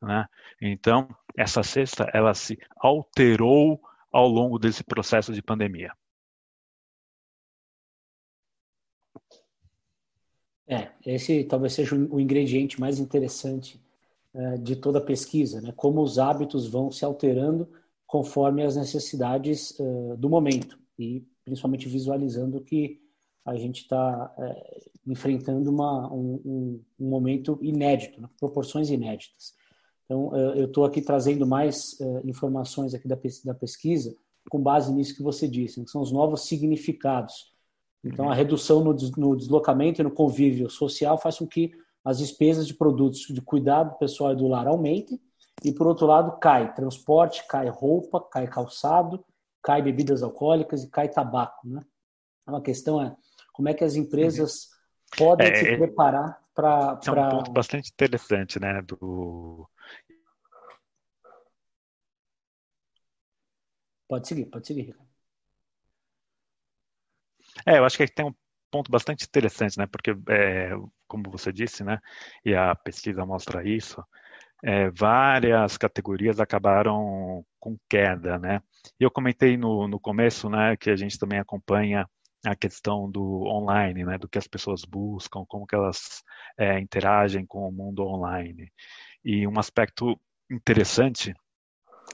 Né? 0.03 0.27
Então, 0.61 1.09
essa 1.37 1.63
cesta, 1.63 2.09
ela 2.15 2.35
se 2.35 2.59
alterou 2.77 3.81
ao 4.13 4.27
longo 4.27 4.59
desse 4.59 4.83
processo 4.83 5.33
de 5.33 5.43
pandemia. 5.43 5.93
É, 10.67 10.93
esse 11.05 11.43
talvez 11.45 11.73
seja 11.73 11.97
o 11.97 12.21
ingrediente 12.21 12.81
mais 12.81 13.01
interessante 13.01 13.81
de 14.63 14.77
toda 14.77 14.99
a 14.99 15.03
pesquisa, 15.03 15.61
né? 15.61 15.73
como 15.75 16.01
os 16.03 16.19
hábitos 16.19 16.69
vão 16.69 16.91
se 16.91 17.05
alterando 17.05 17.69
conforme 18.07 18.63
as 18.63 18.77
necessidades 18.77 19.77
uh, 19.79 20.17
do 20.17 20.29
momento 20.29 20.79
e 20.99 21.25
principalmente 21.45 21.89
visualizando 21.89 22.61
que 22.61 23.01
a 23.45 23.57
gente 23.57 23.83
está 23.83 24.33
é, 24.39 24.83
enfrentando 25.07 25.71
uma, 25.71 26.13
um, 26.13 26.83
um, 27.01 27.09
momento 27.09 27.59
inédito, 27.63 28.21
né? 28.21 28.29
proporções 28.39 28.91
inéditas. 28.91 29.55
Então, 30.05 30.37
eu 30.37 30.67
estou 30.67 30.85
aqui 30.85 31.01
trazendo 31.01 31.47
mais 31.47 31.99
informações 32.25 32.95
aqui 32.95 33.09
da, 33.09 33.19
da 33.45 33.55
pesquisa 33.55 34.15
com 34.51 34.61
base 34.61 34.93
nisso 34.93 35.17
que 35.17 35.23
você 35.23 35.49
disse, 35.49 35.79
né? 35.79 35.87
que 35.87 35.91
são 35.91 36.03
os 36.03 36.13
novos 36.13 36.43
significados. 36.43 37.51
Então, 38.05 38.31
a 38.31 38.35
redução 38.35 38.85
no, 38.85 38.95
no 39.17 39.37
deslocamento 39.37 40.01
e 40.01 40.05
no 40.05 40.11
convívio 40.11 40.69
social 40.69 41.19
faz 41.19 41.39
com 41.39 41.47
que 41.47 41.73
as 42.05 42.19
despesas 42.19 42.67
de 42.67 42.75
produtos 42.75 43.21
de 43.21 43.41
cuidado 43.41 43.99
pessoal 43.99 44.33
e 44.33 44.37
do 44.37 44.49
lar 44.49 44.67
aumentem, 44.67 45.21
e 45.63 45.73
por 45.73 45.87
outro 45.87 46.07
lado 46.07 46.39
cai 46.39 46.73
transporte, 46.75 47.47
cai 47.47 47.69
roupa, 47.69 48.21
cai 48.21 48.47
calçado, 48.47 49.25
cai 49.63 49.83
bebidas 49.83 50.23
alcoólicas 50.23 50.83
e 50.83 50.91
cai 50.91 51.09
tabaco. 51.09 51.69
Né? 51.69 51.85
Então 52.43 52.57
a 52.57 52.63
questão 52.63 53.03
é 53.03 53.15
como 53.53 53.69
é 53.69 53.75
que 53.75 53.85
as 53.85 53.95
empresas 53.95 54.71
podem 55.17 55.49
é, 55.49 55.55
se 55.55 55.69
é 55.69 55.77
preparar 55.77 56.41
para. 56.55 56.99
É 57.07 57.11
um 57.11 57.31
ponto 57.31 57.53
bastante 57.53 57.91
interessante, 57.91 58.59
né? 58.59 58.81
Do... 58.83 59.69
Pode 64.09 64.27
seguir, 64.27 64.47
pode 64.47 64.67
seguir, 64.67 64.83
Ricardo. 64.83 65.11
É, 67.67 67.79
eu 67.79 67.85
acho 67.85 67.97
que 67.97 68.09
tem 68.09 68.27
um 68.27 68.35
ponto 68.71 68.91
bastante 68.91 69.25
interessante, 69.25 69.79
né? 69.79 69.87
Porque, 69.87 70.13
é, 70.29 70.71
como 71.09 71.31
você 71.31 71.53
disse, 71.53 71.85
né? 71.85 71.99
E 72.45 72.55
a 72.55 72.75
pesquisa 72.75 73.27
mostra 73.27 73.67
isso. 73.69 74.03
É, 74.63 74.91
várias 74.91 75.79
categorias 75.79 76.39
acabaram 76.39 77.45
com 77.59 77.79
queda, 77.89 78.39
né? 78.39 78.63
Eu 78.99 79.11
comentei 79.11 79.57
no, 79.57 79.89
no 79.89 79.99
começo, 79.99 80.49
né, 80.51 80.77
que 80.77 80.91
a 80.91 80.97
gente 80.97 81.19
também 81.19 81.39
acompanha 81.39 82.07
a 82.45 82.57
questão 82.57 83.11
do 83.11 83.43
online, 83.47 84.05
né, 84.05 84.19
do 84.19 84.29
que 84.29 84.39
as 84.39 84.47
pessoas 84.47 84.85
buscam, 84.85 85.45
como 85.47 85.67
que 85.67 85.75
elas 85.75 86.23
é, 86.59 86.79
interagem 86.79 87.45
com 87.47 87.69
o 87.69 87.73
mundo 87.73 88.03
online. 88.07 88.73
E 89.25 89.47
um 89.47 89.59
aspecto 89.59 90.19
interessante 90.51 91.35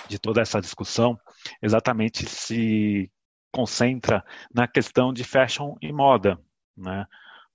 de 0.08 0.18
toda 0.18 0.40
essa 0.40 0.60
discussão 0.60 1.18
exatamente 1.62 2.28
se 2.28 3.10
concentra 3.52 4.24
na 4.52 4.68
questão 4.68 5.12
de 5.12 5.24
fashion 5.24 5.76
e 5.80 5.92
moda, 5.92 6.38
né? 6.76 7.06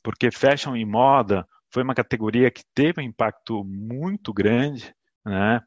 Porque 0.03 0.31
fashion 0.31 0.75
e 0.75 0.86
moda 0.86 1.47
foi 1.71 1.84
uma 1.84 1.95
categoria 1.95 2.51
que 2.51 2.63
teve 2.73 3.01
um 3.01 3.05
impacto 3.05 3.63
muito 3.63 4.34
grande, 4.34 4.93
né? 5.25 5.62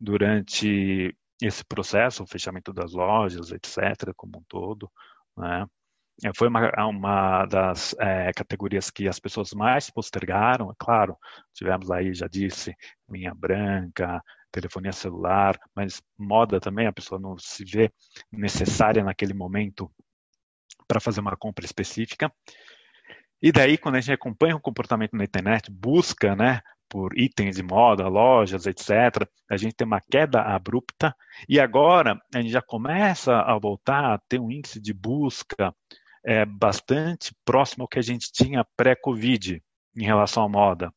Durante 0.00 1.16
esse 1.42 1.64
processo, 1.64 2.22
o 2.22 2.26
fechamento 2.26 2.72
das 2.72 2.92
lojas, 2.92 3.50
etc., 3.50 4.12
como 4.16 4.38
um 4.38 4.44
todo, 4.48 4.90
né? 5.36 5.66
É, 6.22 6.30
foi 6.36 6.48
uma, 6.48 6.70
uma 6.86 7.46
das 7.46 7.94
é, 7.98 8.30
categorias 8.34 8.90
que 8.90 9.08
as 9.08 9.18
pessoas 9.18 9.52
mais 9.52 9.88
postergaram, 9.88 10.70
é 10.70 10.74
claro, 10.78 11.16
tivemos 11.54 11.90
aí, 11.90 12.12
já 12.12 12.26
disse, 12.26 12.76
linha 13.08 13.34
branca, 13.34 14.22
telefonia 14.52 14.92
celular, 14.92 15.58
mas 15.74 16.02
moda 16.18 16.60
também, 16.60 16.86
a 16.86 16.92
pessoa 16.92 17.18
não 17.18 17.38
se 17.38 17.64
vê 17.64 17.90
necessária 18.30 19.02
naquele 19.02 19.32
momento 19.32 19.90
para 20.86 21.00
fazer 21.00 21.20
uma 21.20 21.36
compra 21.36 21.64
específica. 21.64 22.30
E 23.42 23.50
daí, 23.50 23.78
quando 23.78 23.96
a 23.96 24.00
gente 24.00 24.12
acompanha 24.12 24.56
o 24.56 24.60
comportamento 24.60 25.16
na 25.16 25.24
internet, 25.24 25.70
busca 25.70 26.36
né, 26.36 26.60
por 26.88 27.16
itens 27.16 27.56
de 27.56 27.62
moda, 27.62 28.08
lojas, 28.08 28.66
etc., 28.66 29.26
a 29.48 29.56
gente 29.56 29.74
tem 29.74 29.86
uma 29.86 30.00
queda 30.00 30.42
abrupta. 30.42 31.14
E 31.48 31.58
agora 31.58 32.20
a 32.34 32.40
gente 32.40 32.50
já 32.50 32.60
começa 32.60 33.40
a 33.40 33.58
voltar 33.58 34.14
a 34.14 34.18
ter 34.18 34.40
um 34.40 34.50
índice 34.50 34.80
de 34.80 34.92
busca 34.92 35.74
é, 36.24 36.44
bastante 36.44 37.34
próximo 37.44 37.84
ao 37.84 37.88
que 37.88 37.98
a 37.98 38.02
gente 38.02 38.30
tinha 38.30 38.66
pré-Covid 38.76 39.62
em 39.96 40.04
relação 40.04 40.42
à 40.42 40.48
moda. 40.48 40.92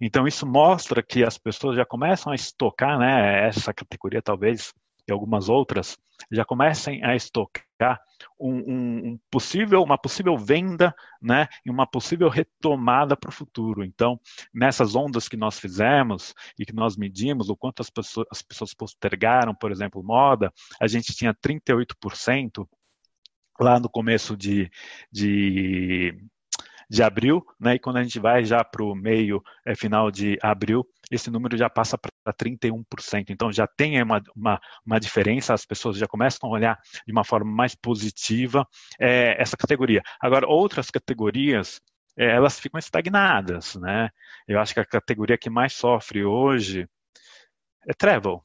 Então, 0.00 0.26
isso 0.26 0.46
mostra 0.46 1.02
que 1.02 1.24
as 1.24 1.38
pessoas 1.38 1.76
já 1.76 1.84
começam 1.84 2.32
a 2.32 2.34
estocar, 2.34 2.98
né, 2.98 3.46
essa 3.46 3.72
categoria 3.72 4.20
talvez 4.20 4.72
e 5.06 5.12
algumas 5.12 5.48
outras, 5.48 5.96
já 6.30 6.44
comecem 6.44 7.04
a 7.04 7.14
estocar 7.14 8.00
um, 8.40 8.54
um, 8.54 9.08
um 9.08 9.18
possível, 9.30 9.82
uma 9.82 9.98
possível 9.98 10.36
venda 10.36 10.94
né, 11.20 11.46
e 11.64 11.70
uma 11.70 11.86
possível 11.86 12.28
retomada 12.28 13.16
para 13.16 13.28
o 13.28 13.32
futuro. 13.32 13.84
Então, 13.84 14.18
nessas 14.52 14.94
ondas 14.94 15.28
que 15.28 15.36
nós 15.36 15.58
fizemos 15.58 16.34
e 16.58 16.64
que 16.64 16.72
nós 16.72 16.96
medimos 16.96 17.48
o 17.48 17.56
quanto 17.56 17.80
as 17.80 17.90
pessoas, 17.90 18.26
as 18.30 18.42
pessoas 18.42 18.74
postergaram, 18.74 19.54
por 19.54 19.70
exemplo, 19.70 20.02
moda, 20.02 20.52
a 20.80 20.86
gente 20.86 21.14
tinha 21.14 21.34
38% 21.34 22.66
lá 23.60 23.80
no 23.80 23.88
começo 23.88 24.36
de, 24.36 24.70
de 25.10 26.14
de 26.88 27.02
abril, 27.02 27.44
né? 27.58 27.74
E 27.74 27.78
quando 27.78 27.96
a 27.96 28.02
gente 28.02 28.18
vai 28.18 28.44
já 28.44 28.62
para 28.64 28.82
o 28.82 28.94
meio, 28.94 29.42
é, 29.64 29.74
final 29.74 30.10
de 30.10 30.38
abril, 30.42 30.86
esse 31.10 31.30
número 31.30 31.56
já 31.56 31.68
passa 31.68 31.98
para 31.98 32.32
31%. 32.32 33.30
Então 33.30 33.52
já 33.52 33.66
tem 33.66 34.00
uma, 34.02 34.22
uma, 34.34 34.60
uma, 34.84 35.00
diferença, 35.00 35.52
as 35.52 35.64
pessoas 35.64 35.98
já 35.98 36.06
começam 36.06 36.48
a 36.48 36.52
olhar 36.52 36.78
de 37.06 37.12
uma 37.12 37.24
forma 37.24 37.50
mais 37.50 37.74
positiva 37.74 38.66
é, 39.00 39.40
essa 39.40 39.56
categoria. 39.56 40.02
Agora, 40.20 40.46
outras 40.46 40.90
categorias, 40.90 41.80
é, 42.16 42.26
elas 42.30 42.58
ficam 42.58 42.78
estagnadas, 42.78 43.74
né? 43.76 44.10
Eu 44.46 44.60
acho 44.60 44.74
que 44.74 44.80
a 44.80 44.84
categoria 44.84 45.38
que 45.38 45.50
mais 45.50 45.72
sofre 45.74 46.24
hoje 46.24 46.88
é 47.88 47.92
travel. 47.94 48.44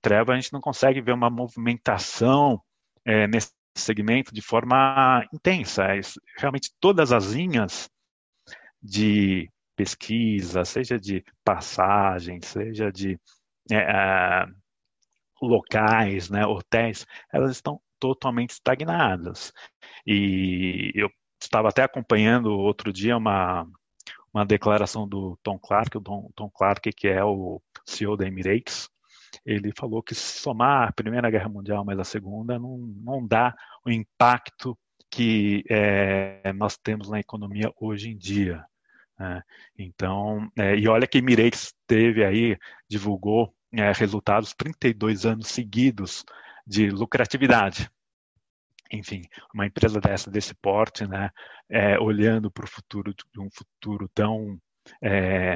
Travel 0.00 0.34
a 0.34 0.40
gente 0.40 0.52
não 0.52 0.60
consegue 0.60 1.00
ver 1.00 1.12
uma 1.12 1.30
movimentação 1.30 2.60
é, 3.04 3.26
nesse 3.26 3.52
segmento 3.74 4.32
de 4.34 4.42
forma 4.42 5.24
intensa. 5.32 5.84
É 5.84 6.00
realmente 6.38 6.70
todas 6.80 7.12
as 7.12 7.32
linhas 7.32 7.88
de 8.82 9.50
pesquisa, 9.76 10.64
seja 10.64 10.98
de 10.98 11.24
passagem, 11.44 12.40
seja 12.42 12.90
de 12.92 13.18
é, 13.70 13.76
é, 13.76 14.46
locais, 15.40 16.28
né, 16.28 16.46
hotéis, 16.46 17.06
elas 17.32 17.52
estão 17.52 17.80
totalmente 17.98 18.50
estagnadas. 18.50 19.52
E 20.06 20.92
eu 20.94 21.10
estava 21.40 21.68
até 21.68 21.82
acompanhando 21.82 22.52
outro 22.52 22.92
dia 22.92 23.16
uma, 23.16 23.66
uma 24.32 24.44
declaração 24.44 25.08
do 25.08 25.38
Tom 25.42 25.58
Clark, 25.58 25.96
o 25.96 26.00
Tom, 26.00 26.30
Tom 26.34 26.50
Clark, 26.50 26.90
que 26.92 27.08
é 27.08 27.24
o 27.24 27.60
CEO 27.86 28.16
da 28.16 28.26
Emirates, 28.26 28.88
ele 29.44 29.72
falou 29.76 30.02
que 30.02 30.14
somar 30.14 30.88
a 30.88 30.92
Primeira 30.92 31.30
Guerra 31.30 31.48
Mundial 31.48 31.84
mais 31.84 31.98
a 31.98 32.04
Segunda 32.04 32.58
não, 32.58 32.78
não 32.78 33.26
dá 33.26 33.54
o 33.84 33.90
impacto 33.90 34.78
que 35.10 35.64
é, 35.68 36.52
nós 36.52 36.76
temos 36.76 37.10
na 37.10 37.18
economia 37.18 37.72
hoje 37.80 38.10
em 38.10 38.16
dia. 38.16 38.64
Né? 39.18 39.42
Então, 39.76 40.48
é, 40.56 40.76
e 40.76 40.86
olha 40.88 41.06
que 41.06 41.18
Emirates 41.18 41.74
teve 41.86 42.24
aí, 42.24 42.56
divulgou 42.88 43.52
é, 43.72 43.90
resultados 43.92 44.54
32 44.54 45.26
anos 45.26 45.48
seguidos 45.48 46.24
de 46.66 46.90
lucratividade. 46.90 47.90
Enfim, 48.92 49.22
uma 49.54 49.66
empresa 49.66 50.00
dessa, 50.00 50.30
desse 50.30 50.52
porte, 50.52 51.06
né, 51.06 51.30
olhando 52.00 52.50
para 52.50 52.64
o 52.64 52.68
futuro, 52.68 53.14
de 53.14 53.40
um 53.40 53.48
futuro 53.48 54.10
tão 54.12 54.60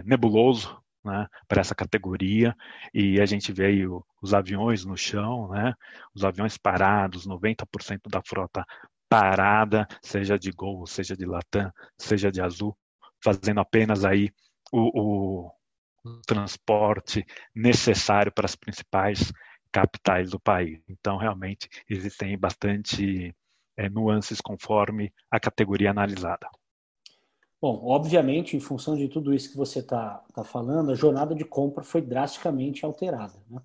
nebuloso, 0.04 0.80
né, 1.04 1.26
para 1.46 1.60
essa 1.60 1.74
categoria 1.74 2.56
e 2.92 3.20
a 3.20 3.26
gente 3.26 3.52
vê 3.52 3.66
aí 3.66 3.86
os 4.22 4.34
aviões 4.34 4.84
no 4.84 4.96
chão, 4.96 5.48
né, 5.50 5.74
os 6.14 6.24
aviões 6.24 6.56
parados, 6.56 7.26
90% 7.26 8.08
da 8.08 8.22
frota 8.22 8.64
parada, 9.08 9.86
seja 10.02 10.38
de 10.38 10.50
Gol, 10.50 10.86
seja 10.86 11.16
de 11.16 11.26
Latam, 11.26 11.70
seja 11.98 12.30
de 12.32 12.40
Azul, 12.40 12.76
fazendo 13.22 13.60
apenas 13.60 14.04
aí 14.04 14.30
o, 14.72 15.46
o 16.04 16.20
transporte 16.26 17.24
necessário 17.54 18.32
para 18.32 18.46
as 18.46 18.56
principais 18.56 19.32
capitais 19.70 20.30
do 20.30 20.40
país. 20.40 20.80
Então, 20.88 21.16
realmente, 21.16 21.68
existem 21.88 22.38
bastante 22.38 23.34
é, 23.76 23.88
nuances 23.88 24.40
conforme 24.40 25.12
a 25.30 25.40
categoria 25.40 25.90
analisada. 25.90 26.48
Bom, 27.64 27.80
obviamente, 27.86 28.58
em 28.58 28.60
função 28.60 28.94
de 28.94 29.08
tudo 29.08 29.32
isso 29.32 29.50
que 29.50 29.56
você 29.56 29.78
está 29.78 30.22
tá 30.34 30.44
falando, 30.44 30.92
a 30.92 30.94
jornada 30.94 31.34
de 31.34 31.46
compra 31.46 31.82
foi 31.82 32.02
drasticamente 32.02 32.84
alterada. 32.84 33.32
Né? 33.48 33.58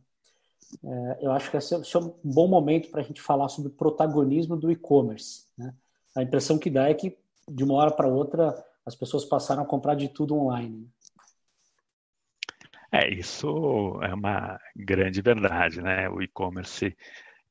é, 0.85 1.25
eu 1.25 1.33
acho 1.33 1.51
que 1.51 1.57
esse 1.57 1.75
é, 1.75 1.77
é 1.77 1.97
um 1.97 2.15
bom 2.23 2.47
momento 2.47 2.89
para 2.89 3.01
a 3.01 3.03
gente 3.03 3.21
falar 3.21 3.49
sobre 3.49 3.69
o 3.69 3.73
protagonismo 3.75 4.55
do 4.55 4.71
e-commerce. 4.71 5.47
Né? 5.57 5.75
A 6.15 6.23
impressão 6.23 6.57
que 6.57 6.69
dá 6.69 6.87
é 6.87 6.93
que, 6.93 7.17
de 7.45 7.61
uma 7.61 7.73
hora 7.73 7.91
para 7.91 8.07
outra, 8.07 8.55
as 8.85 8.95
pessoas 8.95 9.25
passaram 9.25 9.63
a 9.63 9.67
comprar 9.67 9.95
de 9.95 10.07
tudo 10.07 10.33
online. 10.33 10.89
É, 12.93 13.13
isso 13.13 13.99
é 14.01 14.13
uma 14.13 14.57
grande 14.73 15.21
verdade, 15.21 15.81
né? 15.81 16.09
O 16.09 16.21
e-commerce, 16.21 16.95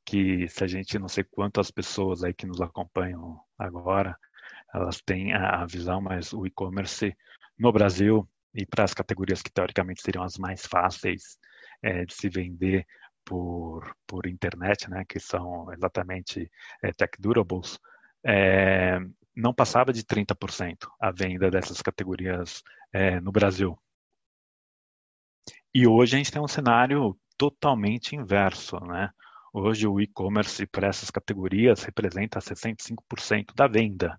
que 0.03 0.49
se 0.49 0.65
a 0.65 0.67
gente 0.67 0.99
não 0.99 1.09
sei 1.09 1.25
quantas 1.25 1.71
pessoas 1.71 2.25
aí 2.25 2.33
que 2.33 2.47
nos 2.47 2.63
acompanham 2.63 3.39
agora, 3.59 4.17
elas 4.75 5.01
têm 5.01 5.33
a 5.33 5.65
visão, 5.67 6.01
mas 6.01 6.33
o 6.33 6.47
e-commerce 6.47 7.17
no 7.59 7.73
Brasil 7.73 8.29
e 8.55 8.67
para 8.67 8.85
as 8.85 8.95
categorias 8.95 9.43
que 9.43 9.51
teoricamente 9.51 10.03
seriam 10.03 10.25
as 10.25 10.37
mais 10.37 10.67
fáceis 10.67 11.39
é, 11.83 12.05
de 12.05 12.15
se 12.15 12.29
vender 12.29 12.87
por, 13.25 13.95
por 14.07 14.27
internet, 14.27 14.89
né, 14.89 15.05
que 15.07 15.21
são 15.21 15.71
exatamente 15.73 16.51
é, 16.83 16.93
tech 16.93 17.13
durables, 17.21 17.79
é, 18.25 18.99
não 19.37 19.55
passava 19.55 19.93
de 19.93 20.03
30% 20.03 20.89
a 21.01 21.11
venda 21.11 21.51
dessas 21.51 21.81
categorias 21.83 22.63
é, 22.93 23.21
no 23.21 23.31
Brasil. 23.31 23.79
E 25.75 25.87
hoje 25.87 26.17
a 26.17 26.19
gente 26.19 26.33
tem 26.33 26.43
um 26.43 26.49
cenário 26.49 27.17
totalmente 27.37 28.17
inverso, 28.17 28.81
né? 28.81 29.11
Hoje 29.53 29.87
o 29.87 30.01
e-commerce 30.01 30.67
para 30.67 30.89
essas 30.89 31.11
categorias 31.11 31.83
representa 31.83 32.41
65% 32.41 33.55
da 33.55 33.69
venda. 33.69 34.19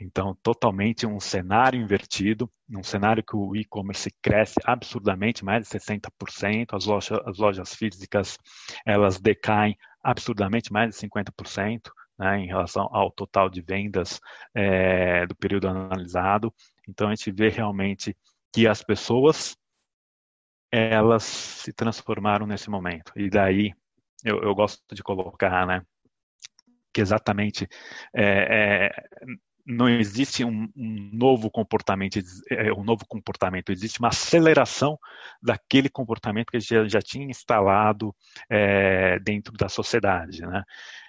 Então, 0.00 0.34
totalmente 0.42 1.06
um 1.06 1.18
cenário 1.18 1.80
invertido, 1.80 2.50
um 2.70 2.84
cenário 2.84 3.22
que 3.22 3.34
o 3.34 3.56
e-commerce 3.56 4.10
cresce 4.22 4.60
absurdamente, 4.64 5.44
mais 5.44 5.64
de 5.64 5.70
60%, 5.70 6.74
as 6.74 6.86
lojas, 6.86 7.18
as 7.26 7.38
lojas 7.38 7.74
físicas 7.74 8.38
elas 8.86 9.18
decaem 9.18 9.76
absurdamente, 10.02 10.72
mais 10.72 10.90
de 10.90 11.00
50%, 11.00 11.90
né, 12.16 12.38
em 12.38 12.46
relação 12.46 12.88
ao 12.92 13.10
total 13.10 13.48
de 13.50 13.60
vendas 13.60 14.20
é, 14.54 15.26
do 15.26 15.34
período 15.34 15.68
analisado. 15.68 16.54
Então, 16.88 17.08
a 17.08 17.14
gente 17.14 17.32
vê 17.32 17.48
realmente 17.48 18.16
que 18.52 18.68
as 18.68 18.82
pessoas 18.82 19.56
elas 20.70 21.24
se 21.24 21.72
transformaram 21.72 22.46
nesse 22.46 22.70
momento. 22.70 23.12
E 23.16 23.28
daí 23.28 23.72
eu, 24.24 24.42
eu 24.42 24.54
gosto 24.54 24.94
de 24.94 25.02
colocar, 25.02 25.66
né, 25.66 25.82
que 26.92 27.00
exatamente 27.00 27.68
é, 28.14 28.86
é, 28.86 28.90
não 29.68 29.86
existe 29.86 30.42
um, 30.44 30.66
um, 30.74 31.10
novo 31.12 31.50
comportamento, 31.50 32.18
é, 32.50 32.72
um 32.72 32.82
novo 32.82 33.04
comportamento, 33.06 33.70
existe 33.70 33.98
uma 33.98 34.08
aceleração 34.08 34.98
daquele 35.42 35.90
comportamento 35.90 36.50
que 36.50 36.58
já, 36.58 36.88
já 36.88 37.02
tinha 37.02 37.26
instalado 37.26 38.14
é, 38.48 39.18
dentro 39.18 39.52
da 39.52 39.68
sociedade, 39.68 40.40
né? 40.40 40.64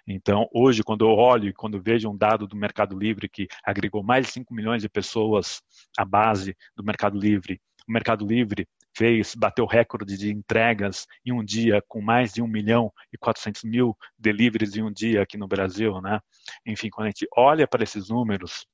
Então, 0.05 0.49
hoje, 0.53 0.83
quando 0.83 1.05
eu 1.05 1.11
olho 1.11 1.47
e 1.49 1.53
quando 1.53 1.81
vejo 1.81 2.09
um 2.09 2.17
dado 2.17 2.47
do 2.47 2.55
Mercado 2.57 2.97
Livre 2.97 3.29
que 3.29 3.47
agregou 3.63 4.03
mais 4.03 4.25
de 4.25 4.33
5 4.33 4.53
milhões 4.53 4.81
de 4.81 4.89
pessoas 4.89 5.61
à 5.97 6.03
base 6.03 6.57
do 6.75 6.83
Mercado 6.83 7.17
Livre, 7.17 7.61
o 7.87 7.91
Mercado 7.91 8.25
Livre 8.25 8.67
fez, 8.95 9.35
bateu 9.35 9.65
recorde 9.65 10.17
de 10.17 10.31
entregas 10.31 11.07
em 11.25 11.31
um 11.31 11.43
dia 11.43 11.81
com 11.87 12.01
mais 12.01 12.33
de 12.33 12.41
1 12.41 12.47
milhão 12.47 12.91
e 13.13 13.17
400 13.17 13.63
mil 13.63 13.97
deliveries 14.17 14.75
em 14.75 14.83
um 14.83 14.91
dia 14.91 15.21
aqui 15.21 15.37
no 15.37 15.47
Brasil, 15.47 16.01
né? 16.01 16.19
Enfim, 16.65 16.89
quando 16.89 17.07
a 17.07 17.09
gente 17.09 17.27
olha 17.35 17.67
para 17.67 17.83
esses 17.83 18.09
números 18.09 18.65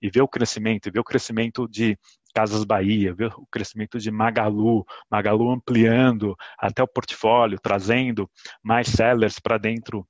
e 0.00 0.10
vê 0.10 0.20
o 0.20 0.28
crescimento, 0.28 0.90
vê 0.92 1.00
o 1.00 1.04
crescimento 1.04 1.66
de 1.68 1.98
Casas 2.34 2.64
Bahia, 2.64 3.14
vê 3.14 3.26
o 3.26 3.46
crescimento 3.50 3.98
de 3.98 4.10
Magalu, 4.10 4.84
Magalu 5.10 5.50
ampliando 5.50 6.36
até 6.58 6.82
o 6.82 6.88
portfólio, 6.88 7.58
trazendo 7.60 8.30
mais 8.62 8.88
sellers 8.88 9.38
para 9.40 9.58
dentro 9.58 10.06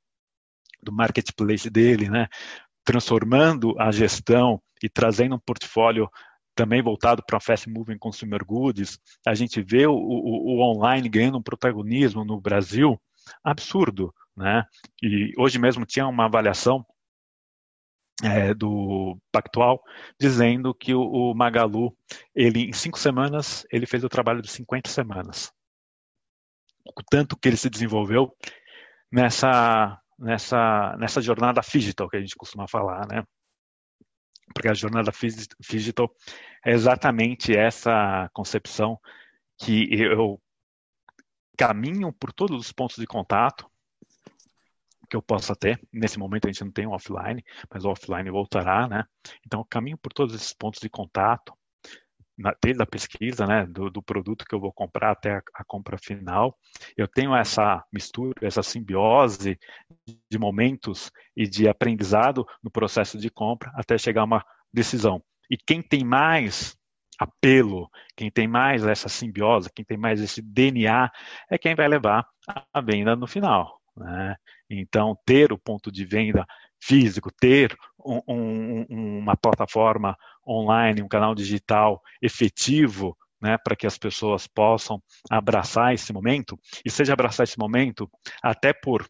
do 0.82 0.92
marketplace 0.92 1.68
dele, 1.70 2.08
né? 2.08 2.26
transformando 2.84 3.78
a 3.78 3.90
gestão 3.92 4.60
e 4.82 4.88
trazendo 4.88 5.34
um 5.34 5.38
portfólio 5.38 6.08
também 6.60 6.82
voltado 6.82 7.22
para 7.24 7.40
Fast 7.40 7.70
Moving 7.70 7.96
Consumer 7.96 8.44
Goods, 8.44 9.00
a 9.26 9.34
gente 9.34 9.62
vê 9.62 9.86
o, 9.86 9.94
o, 9.94 10.58
o, 10.58 10.60
online 10.60 11.08
ganhando 11.08 11.38
um 11.38 11.42
protagonismo 11.42 12.22
no 12.22 12.38
Brasil 12.38 13.00
absurdo, 13.42 14.14
né? 14.36 14.66
E 15.02 15.32
hoje 15.38 15.58
mesmo 15.58 15.86
tinha 15.86 16.06
uma 16.06 16.26
avaliação 16.26 16.84
é, 18.22 18.52
do 18.52 19.16
Pactual 19.32 19.82
dizendo 20.20 20.74
que 20.74 20.92
o, 20.92 21.00
o, 21.00 21.34
Magalu, 21.34 21.96
ele 22.34 22.64
em 22.64 22.74
cinco 22.74 22.98
semanas, 22.98 23.66
ele 23.72 23.86
fez 23.86 24.04
o 24.04 24.08
trabalho 24.10 24.42
de 24.42 24.50
50 24.50 24.90
semanas. 24.90 25.50
O 26.84 27.02
tanto 27.10 27.38
que 27.38 27.48
ele 27.48 27.56
se 27.56 27.70
desenvolveu 27.70 28.36
nessa 29.10 29.98
nessa 30.18 30.94
nessa 30.98 31.22
jornada 31.22 31.62
digital 31.62 32.06
que 32.06 32.18
a 32.18 32.20
gente 32.20 32.36
costuma 32.36 32.68
falar, 32.68 33.06
né? 33.08 33.24
Porque 34.54 34.68
a 34.68 34.74
jornada 34.74 35.12
digital 35.60 36.14
é 36.64 36.72
exatamente 36.72 37.56
essa 37.56 38.28
concepção 38.32 38.98
que 39.58 39.86
eu 39.92 40.40
caminho 41.56 42.12
por 42.12 42.32
todos 42.32 42.58
os 42.58 42.72
pontos 42.72 42.96
de 42.96 43.06
contato 43.06 43.70
que 45.08 45.16
eu 45.16 45.20
possa 45.20 45.54
ter. 45.56 45.80
Nesse 45.92 46.18
momento 46.18 46.46
a 46.46 46.52
gente 46.52 46.64
não 46.64 46.70
tem 46.70 46.86
o 46.86 46.92
offline, 46.92 47.44
mas 47.68 47.84
o 47.84 47.90
offline 47.90 48.30
voltará, 48.30 48.88
né? 48.88 49.04
Então, 49.44 49.66
caminho 49.68 49.98
por 49.98 50.12
todos 50.12 50.34
esses 50.34 50.54
pontos 50.54 50.80
de 50.80 50.88
contato, 50.88 51.52
desde 52.62 52.82
a 52.82 52.86
pesquisa, 52.86 53.46
né, 53.46 53.66
do, 53.66 53.90
do, 53.90 54.02
produto 54.02 54.44
que 54.44 54.54
eu 54.54 54.60
vou 54.60 54.72
comprar 54.72 55.12
até 55.12 55.36
a, 55.36 55.42
a, 55.54 55.64
compra 55.64 55.98
final. 55.98 56.56
Eu 56.96 57.06
tenho 57.06 57.34
essa 57.34 57.84
mistura, 57.92 58.34
essa 58.42 58.62
simbiose 58.62 59.58
de 60.30 60.38
momentos 60.38 61.10
e 61.36 61.46
de 61.46 61.68
aprendizado 61.68 62.46
no 62.62 62.70
processo 62.70 63.18
de 63.18 63.30
compra 63.30 63.70
até 63.74 63.98
chegar 63.98 64.22
a 64.22 64.24
uma 64.24 64.44
decisão. 64.72 65.22
E 65.50 65.56
quem 65.56 65.82
tem 65.82 66.04
mais 66.04 66.76
apelo, 67.18 67.90
quem 68.16 68.30
tem 68.30 68.48
mais 68.48 68.84
essa 68.84 69.08
simbiose, 69.08 69.70
quem 69.74 69.84
tem 69.84 69.98
mais 69.98 70.20
esse 70.20 70.40
DNA, 70.40 71.10
é 71.50 71.58
quem 71.58 71.74
vai 71.74 71.86
levar 71.86 72.26
a 72.72 72.80
venda 72.80 73.14
no 73.14 73.26
final. 73.26 73.78
Né? 73.96 74.36
Então, 74.70 75.16
ter 75.26 75.52
o 75.52 75.58
ponto 75.58 75.92
de 75.92 76.06
venda 76.06 76.46
físico, 76.80 77.30
ter 77.30 77.76
um, 77.98 78.20
um, 78.26 79.18
uma 79.18 79.36
plataforma 79.36 80.16
online, 80.46 81.02
um 81.02 81.08
canal 81.08 81.34
digital 81.34 82.02
efetivo, 82.22 83.16
né, 83.40 83.56
para 83.58 83.76
que 83.76 83.86
as 83.86 83.98
pessoas 83.98 84.46
possam 84.46 85.02
abraçar 85.30 85.94
esse 85.94 86.12
momento, 86.12 86.58
e 86.84 86.90
seja 86.90 87.12
abraçar 87.12 87.44
esse 87.44 87.58
momento 87.58 88.10
até 88.42 88.72
por 88.72 89.08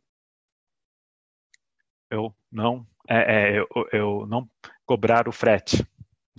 eu 2.10 2.34
não 2.50 2.86
é, 3.08 3.18
é, 3.18 3.58
eu, 3.58 3.66
eu, 3.92 4.26
não 4.26 4.48
cobrar 4.84 5.28
o 5.28 5.32
frete, 5.32 5.84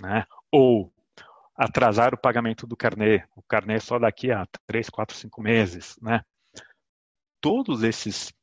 né, 0.02 0.26
ou 0.52 0.94
atrasar 1.56 2.14
o 2.14 2.18
pagamento 2.18 2.66
do 2.66 2.76
carnê, 2.76 3.24
o 3.36 3.42
carnê 3.42 3.80
só 3.80 4.00
daqui 4.00 4.32
a 4.32 4.48
três, 4.66 4.90
quatro, 4.90 5.16
cinco 5.16 5.42
meses, 5.42 5.96
né? 6.02 6.22
Todos 7.40 7.84
esses 7.84 8.34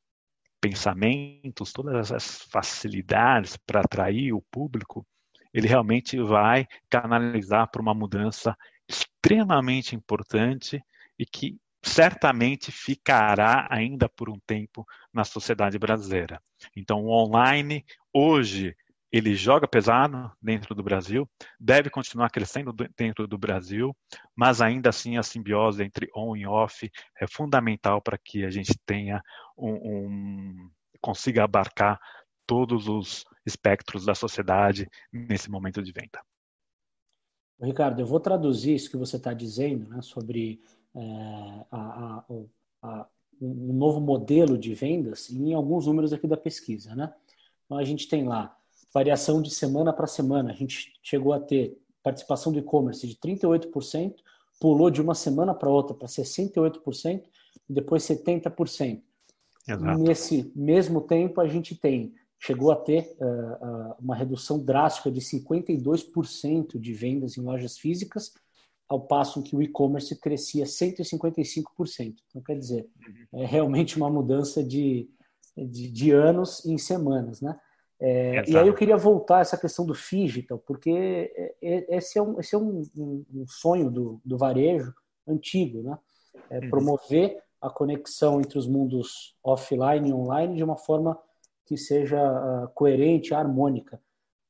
pensamentos, 0.61 1.73
todas 1.73 2.11
essas 2.11 2.42
facilidades 2.51 3.57
para 3.57 3.81
atrair 3.81 4.33
o 4.33 4.42
público, 4.51 5.07
ele 5.53 5.68
realmente 5.68 6.21
vai 6.21 6.66
canalizar 6.90 7.71
para 7.71 7.83
uma 7.83 7.94
mudança 7.94 8.57
extremamente 8.88 9.94
importante 9.94 10.83
e 11.18 11.25
que 11.25 11.59
certamente 11.83 12.71
ficará 12.73 13.66
ainda 13.71 14.09
por 14.09 14.29
um 14.29 14.38
tempo 14.47 14.87
na 15.12 15.25
sociedade 15.25 15.79
brasileira. 15.79 16.42
Então, 16.77 17.05
o 17.05 17.11
online 17.11 17.85
hoje 18.12 18.77
ele 19.11 19.35
joga 19.35 19.66
pesado 19.66 20.31
dentro 20.40 20.75
do 20.75 20.83
Brasil, 20.83 21.29
deve 21.59 21.88
continuar 21.90 22.31
crescendo 22.31 22.73
dentro 22.97 23.27
do 23.27 23.38
Brasil, 23.38 23.97
mas 24.37 24.61
ainda 24.61 24.90
assim 24.90 25.16
a 25.16 25.23
simbiose 25.23 25.83
entre 25.83 26.11
on 26.14 26.37
e 26.37 26.47
off 26.47 26.90
é 27.18 27.27
fundamental 27.27 28.03
para 28.03 28.18
que 28.18 28.44
a 28.44 28.51
gente 28.51 28.79
tenha 28.85 29.23
um, 29.57 29.73
um 29.73 30.71
consiga 31.01 31.44
abarcar 31.44 31.99
todos 32.47 32.89
os 32.89 33.24
espectros 33.47 34.05
da 34.05 34.14
sociedade 34.14 34.89
nesse 35.12 35.51
momento 35.51 35.83
de 35.83 35.93
venda. 35.93 36.20
Ricardo, 37.61 38.01
eu 38.01 38.07
vou 38.07 38.20
traduzir 38.20 38.74
isso 38.74 38.91
que 38.91 38.97
você 38.97 39.16
está 39.16 39.33
dizendo 39.33 39.89
né, 39.89 40.01
sobre 40.01 40.61
é, 40.95 41.01
a, 41.70 41.78
a, 41.78 42.24
a, 42.83 43.07
um 43.41 43.72
novo 43.72 44.01
modelo 44.01 44.57
de 44.57 44.74
vendas 44.74 45.30
em 45.30 45.55
alguns 45.55 45.87
números 45.87 46.12
aqui 46.12 46.26
da 46.26 46.37
pesquisa. 46.37 46.95
Né? 46.95 47.12
Então, 47.64 47.78
a 47.78 47.85
gente 47.85 48.09
tem 48.09 48.24
lá 48.24 48.58
variação 48.93 49.43
de 49.43 49.51
semana 49.51 49.93
para 49.93 50.07
semana. 50.07 50.51
A 50.51 50.55
gente 50.55 50.93
chegou 51.03 51.32
a 51.32 51.41
ter 51.41 51.76
participação 52.03 52.53
do 52.53 52.59
e-commerce 52.59 53.07
de 53.07 53.16
38%, 53.16 54.14
pulou 54.61 54.91
de 54.91 55.01
uma 55.01 55.14
semana 55.14 55.55
para 55.55 55.68
outra 55.68 55.95
para 55.95 56.09
68% 56.09 57.22
e 57.68 57.72
depois 57.72 58.03
70%. 58.05 59.03
Exato. 59.68 59.99
Nesse 59.99 60.53
mesmo 60.57 61.01
tempo, 61.01 61.41
a 61.41 61.47
gente 61.47 61.74
tem 61.74 62.14
chegou 62.41 62.70
a 62.70 62.76
ter 62.76 63.16
uh, 63.20 63.24
uh, 63.24 63.95
uma 64.01 64.14
redução 64.14 64.59
drástica 64.59 65.11
de 65.11 65.20
52% 65.20 66.78
de 66.78 66.93
vendas 66.93 67.36
em 67.36 67.41
lojas 67.41 67.76
físicas 67.78 68.32
ao 68.89 69.01
passo 69.01 69.43
que 69.43 69.55
o 69.55 69.62
e-commerce 69.62 70.18
crescia 70.18 70.64
155%. 70.64 71.64
Então, 72.28 72.43
quer 72.43 72.57
dizer, 72.57 72.89
é 73.34 73.45
realmente 73.45 73.97
uma 73.97 74.09
mudança 74.09 74.64
de, 74.64 75.11
de, 75.57 75.91
de 75.91 76.11
anos 76.12 76.64
em 76.64 76.78
semanas, 76.78 77.41
né? 77.41 77.59
É, 78.01 78.49
e 78.49 78.57
aí 78.57 78.68
eu 78.68 78.74
queria 78.74 78.96
voltar 78.96 79.38
a 79.38 79.40
essa 79.40 79.59
questão 79.59 79.84
do 79.84 79.92
digital, 79.92 80.59
porque 80.59 80.90
é, 80.90 81.55
é, 81.61 81.96
esse 81.96 82.18
é 82.18 82.22
um, 82.22 82.38
esse 82.38 82.55
é 82.55 82.59
um, 82.59 82.82
um 82.96 83.46
sonho 83.46 83.90
do, 83.90 84.20
do 84.24 84.38
varejo 84.38 84.94
antigo, 85.26 85.82
né? 85.82 85.99
É 86.49 86.61
uhum. 86.61 86.70
promover 86.70 87.42
a 87.61 87.68
conexão 87.68 88.40
entre 88.40 88.57
os 88.57 88.68
mundos 88.68 89.36
offline 89.42 90.09
e 90.09 90.12
online 90.12 90.57
de 90.57 90.62
uma 90.62 90.76
forma 90.76 91.18
que 91.66 91.76
seja 91.76 92.18
uh, 92.18 92.68
coerente, 92.68 93.34
harmônica. 93.34 94.01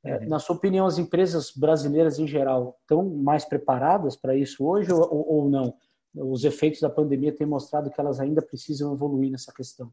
É, 0.05 0.19
uhum. 0.19 0.29
Na 0.29 0.39
sua 0.39 0.55
opinião, 0.55 0.87
as 0.87 0.99
empresas 0.99 1.51
brasileiras 1.51 2.19
em 2.19 2.27
geral 2.27 2.79
estão 2.83 3.03
mais 3.09 3.45
preparadas 3.45 4.15
para 4.15 4.37
isso 4.37 4.65
hoje 4.65 4.93
ou, 4.93 5.27
ou 5.27 5.49
não? 5.49 5.75
Os 6.15 6.45
efeitos 6.45 6.81
da 6.81 6.91
pandemia 6.91 7.35
têm 7.35 7.47
mostrado 7.47 7.91
que 7.91 8.01
elas 8.01 8.21
ainda 8.21 8.43
precisam 8.43 8.93
evoluir 8.93 9.31
nessa 9.31 9.53
questão. 9.53 9.93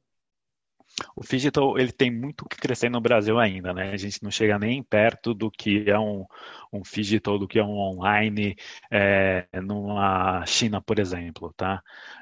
O 1.15 1.23
digital 1.23 1.77
ele 1.77 1.91
tem 1.91 2.09
muito 2.09 2.45
que 2.47 2.57
crescer 2.57 2.89
no 2.89 3.01
Brasil 3.01 3.37
ainda, 3.37 3.73
né? 3.73 3.91
A 3.91 3.97
gente 3.97 4.23
não 4.23 4.31
chega 4.31 4.57
nem 4.57 4.81
perto 4.81 5.33
do 5.33 5.51
que 5.51 5.89
é 5.89 5.99
um, 5.99 6.25
um 6.71 6.81
digital, 6.81 7.37
do 7.37 7.47
que 7.47 7.59
é 7.59 7.63
um 7.63 7.77
online 7.77 8.55
é, 8.89 9.47
numa 9.61 10.45
China, 10.45 10.81
por 10.81 10.97
exemplo, 10.99 11.53
tá? 11.55 11.81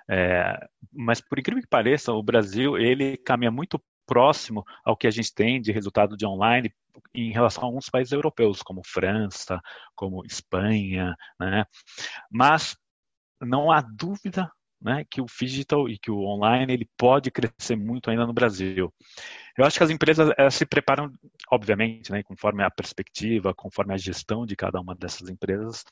É, 0.10 0.58
mas 0.92 1.22
por 1.22 1.38
incrível 1.38 1.62
que 1.62 1.70
pareça, 1.70 2.12
o 2.14 2.24
Brasil 2.24 2.78
ele 2.78 3.18
caminha 3.18 3.52
muito 3.52 3.82
próximo 4.06 4.66
ao 4.84 4.98
que 4.98 5.08
a 5.08 5.12
gente 5.12 5.34
tem 5.34 5.62
de 5.62 5.72
resultado 5.72 6.18
de 6.18 6.26
online 6.26 6.74
em 7.14 7.32
relação 7.32 7.64
a 7.64 7.68
alguns 7.68 7.90
países 7.90 8.12
europeus, 8.12 8.62
como 8.62 8.82
França, 8.86 9.62
como 9.96 10.26
Espanha, 10.26 11.16
né? 11.40 11.66
Mas 12.30 12.76
não 13.42 13.72
há 13.72 13.82
dúvida 13.82 14.52
né, 14.84 15.06
que 15.10 15.22
o 15.22 15.26
digital 15.26 15.88
e 15.88 15.98
que 15.98 16.12
o 16.12 16.24
online 16.26 16.74
ele 16.74 16.90
pode 16.98 17.32
crescer 17.32 17.76
muito 17.76 18.10
ainda 18.10 18.28
no 18.28 18.34
Brasil. 18.34 18.94
Eu 19.58 19.66
acho 19.66 19.78
que 19.78 19.84
as 19.84 19.90
empresas 19.90 20.30
se 20.52 20.66
preparam, 20.66 21.12
obviamente, 21.50 22.12
né, 22.12 22.22
conforme 22.24 22.64
a 22.64 22.72
perspectiva, 22.72 23.54
conforme 23.54 23.94
a 23.94 23.98
gestão 23.98 24.46
de 24.46 24.56
cada 24.56 24.82
uma 24.82 24.96
dessas 24.96 25.30
empresas, 25.30 25.86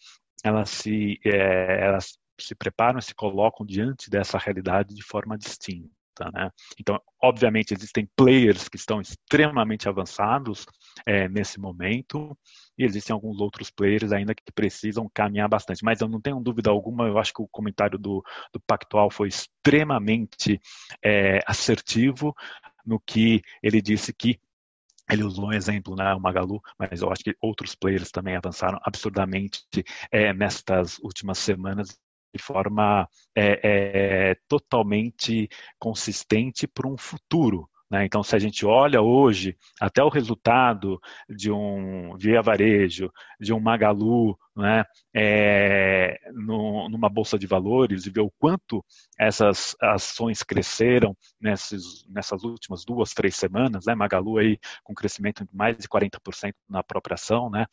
elas 0.43 0.69
se, 0.69 1.19
é, 1.23 1.85
elas 1.85 2.17
se 2.39 2.55
preparam, 2.55 2.99
se 2.99 3.13
colocam 3.13 3.65
diante 3.65 4.09
dessa 4.09 4.37
realidade 4.37 4.93
de 4.93 5.03
forma 5.03 5.37
distinta. 5.37 5.91
Né? 6.33 6.49
Então, 6.79 6.99
obviamente, 7.21 7.73
existem 7.73 8.09
players 8.15 8.67
que 8.67 8.77
estão 8.77 8.99
extremamente 8.99 9.87
avançados 9.87 10.65
é, 11.05 11.29
nesse 11.29 11.59
momento, 11.59 12.37
e 12.81 12.85
existem 12.85 13.13
alguns 13.13 13.39
outros 13.39 13.69
players 13.69 14.11
ainda 14.11 14.33
que 14.33 14.51
precisam 14.51 15.09
caminhar 15.13 15.47
bastante. 15.47 15.83
Mas 15.83 16.01
eu 16.01 16.07
não 16.07 16.19
tenho 16.19 16.39
dúvida 16.39 16.69
alguma, 16.69 17.07
eu 17.07 17.17
acho 17.17 17.33
que 17.33 17.41
o 17.41 17.47
comentário 17.47 17.97
do, 17.97 18.23
do 18.51 18.59
Pactual 18.59 19.11
foi 19.11 19.27
extremamente 19.27 20.59
é, 21.03 21.39
assertivo 21.45 22.35
no 22.85 22.99
que 22.99 23.41
ele 23.61 23.81
disse 23.81 24.11
que 24.11 24.39
ele 25.09 25.23
usou 25.23 25.47
um 25.47 25.53
exemplo, 25.53 25.95
né, 25.95 26.13
o 26.13 26.19
Magalu, 26.19 26.61
mas 26.79 27.01
eu 27.01 27.11
acho 27.11 27.23
que 27.23 27.35
outros 27.41 27.75
players 27.75 28.11
também 28.11 28.35
avançaram 28.35 28.79
absurdamente 28.81 29.61
é, 30.09 30.33
nestas 30.33 30.97
últimas 30.99 31.37
semanas 31.37 31.99
de 32.33 32.41
forma 32.41 33.09
é, 33.35 33.59
é, 34.31 34.35
totalmente 34.47 35.49
consistente 35.77 36.65
para 36.65 36.87
um 36.87 36.97
futuro. 36.97 37.69
Né? 37.91 38.05
Então, 38.05 38.23
se 38.23 38.33
a 38.33 38.39
gente 38.39 38.65
olha 38.65 39.01
hoje 39.01 39.57
até 39.79 40.01
o 40.01 40.07
resultado 40.07 40.97
de 41.29 41.51
um 41.51 42.15
Via 42.15 42.41
Varejo, 42.41 43.11
de 43.37 43.51
um 43.51 43.59
Magalu, 43.59 44.39
né? 44.55 44.85
É, 45.13 46.17
no, 46.33 46.87
numa 46.89 47.09
bolsa 47.09 47.37
de 47.37 47.47
valores 47.47 48.05
e 48.05 48.09
vê 48.09 48.21
o 48.21 48.31
quanto 48.39 48.83
essas 49.17 49.75
ações 49.81 50.41
cresceram 50.43 51.15
nesses, 51.39 52.05
nessas 52.07 52.43
últimas 52.43 52.85
duas, 52.85 53.13
três 53.13 53.35
semanas, 53.35 53.85
né? 53.85 53.93
Magalu 53.93 54.37
aí 54.37 54.57
com 54.83 54.93
crescimento 54.93 55.43
de 55.43 55.53
mais 55.53 55.77
de 55.77 55.87
40% 55.87 56.53
na 56.69 56.81
própria 56.81 57.15
ação, 57.15 57.49
né? 57.49 57.65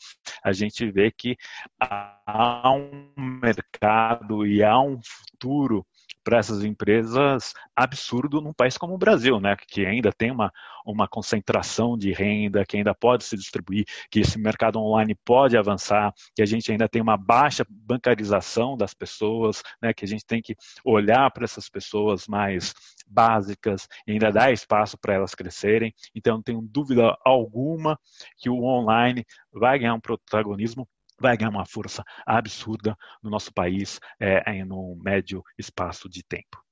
A 0.42 0.52
gente 0.52 0.90
vê 0.90 1.12
que 1.12 1.36
há 1.80 2.72
um 2.72 3.12
mercado 3.40 4.44
e 4.44 4.64
há 4.64 4.80
um 4.80 4.98
futuro 5.02 5.86
para 6.29 6.37
essas 6.37 6.62
empresas 6.62 7.55
absurdo 7.74 8.43
num 8.43 8.53
país 8.53 8.76
como 8.76 8.93
o 8.93 8.99
Brasil, 8.99 9.41
né? 9.41 9.57
Que 9.57 9.87
ainda 9.87 10.12
tem 10.12 10.31
uma, 10.31 10.53
uma 10.85 11.09
concentração 11.09 11.97
de 11.97 12.12
renda, 12.12 12.66
que 12.66 12.76
ainda 12.76 12.95
pode 12.95 13.24
se 13.24 13.35
distribuir, 13.35 13.87
que 14.11 14.20
esse 14.20 14.39
mercado 14.39 14.79
online 14.79 15.14
pode 15.24 15.57
avançar, 15.57 16.12
que 16.37 16.43
a 16.43 16.45
gente 16.45 16.70
ainda 16.70 16.87
tem 16.87 17.01
uma 17.01 17.16
baixa 17.16 17.64
bancarização 17.66 18.76
das 18.76 18.93
pessoas, 18.93 19.62
né? 19.81 19.95
Que 19.95 20.05
a 20.05 20.09
gente 20.09 20.26
tem 20.26 20.43
que 20.43 20.55
olhar 20.85 21.31
para 21.31 21.45
essas 21.45 21.70
pessoas 21.70 22.29
mais 22.29 22.74
básicas 23.07 23.89
e 24.07 24.12
ainda 24.12 24.31
dar 24.31 24.53
espaço 24.53 24.99
para 24.99 25.14
elas 25.14 25.35
crescerem. 25.35 25.95
Então, 26.14 26.37
não 26.37 26.43
tenho 26.43 26.61
dúvida 26.61 27.16
alguma 27.24 27.99
que 28.37 28.51
o 28.51 28.64
online 28.64 29.24
vai 29.51 29.79
ganhar 29.79 29.95
um 29.95 30.01
protagonismo 30.01 30.87
vai 31.20 31.36
ganhar 31.36 31.50
uma 31.50 31.66
força 31.66 32.02
absurda 32.26 32.96
no 33.22 33.30
nosso 33.30 33.52
país 33.52 33.98
é, 34.20 34.50
em 34.52 34.64
um 34.64 34.96
médio 35.02 35.42
espaço 35.58 36.08
de 36.08 36.22
tempo. 36.22 36.62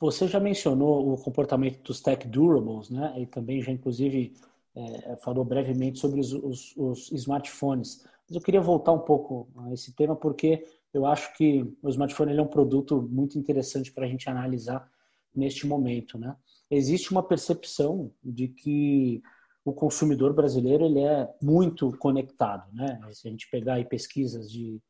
Você 0.00 0.26
já 0.26 0.40
mencionou 0.40 1.12
o 1.12 1.16
comportamento 1.16 1.82
dos 1.82 2.00
tech 2.00 2.26
durables, 2.28 2.90
né? 2.90 3.14
E 3.18 3.26
também 3.26 3.62
já, 3.62 3.72
inclusive, 3.72 4.34
é, 4.74 5.16
falou 5.16 5.44
brevemente 5.44 5.98
sobre 5.98 6.20
os, 6.20 6.32
os, 6.32 6.76
os, 6.76 7.12
smartphones. 7.12 8.04
Mas 8.28 8.36
eu 8.36 8.42
queria 8.42 8.60
voltar 8.60 8.92
um 8.92 8.98
pouco 8.98 9.48
a 9.56 9.72
esse 9.72 9.94
tema 9.94 10.16
porque 10.16 10.66
eu 10.92 11.06
acho 11.06 11.32
que 11.34 11.64
o 11.82 11.88
smartphone 11.88 12.36
é 12.36 12.42
um 12.42 12.46
produto 12.46 13.00
muito 13.10 13.38
interessante 13.38 13.92
para 13.92 14.04
a 14.04 14.08
gente 14.08 14.28
analisar 14.28 14.88
neste 15.34 15.66
momento, 15.66 16.18
né? 16.18 16.36
Existe 16.70 17.10
uma 17.10 17.22
percepção 17.22 18.10
de 18.22 18.48
que 18.48 19.22
o 19.64 19.72
consumidor 19.72 20.34
brasileiro 20.34 20.84
ele 20.84 21.00
é 21.00 21.32
muito 21.40 21.96
conectado, 21.96 22.70
né? 22.72 23.00
Se 23.12 23.26
a 23.26 23.30
gente 23.30 23.48
pegar 23.50 23.74
aí 23.74 23.84
pesquisas 23.84 24.50
de 24.50 24.80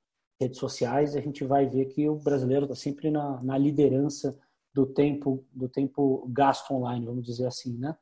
redes 0.41 0.59
sociais, 0.59 1.15
a 1.15 1.21
gente 1.21 1.45
vai 1.45 1.67
ver 1.67 1.87
que 1.87 2.09
o 2.09 2.17
brasileiro 2.17 2.65
está 2.65 2.75
sempre 2.75 3.11
na, 3.11 3.41
na, 3.43 3.57
liderança 3.57 4.37
do 4.75 4.85
tempo 4.85 5.45
do 5.53 5.69
tempo 5.69 6.29
gasto 6.29 6.75
online, 6.75 7.07
vamos 7.07 7.25
dizer 7.25 7.47
assim, 7.47 7.79
né? 7.79 7.97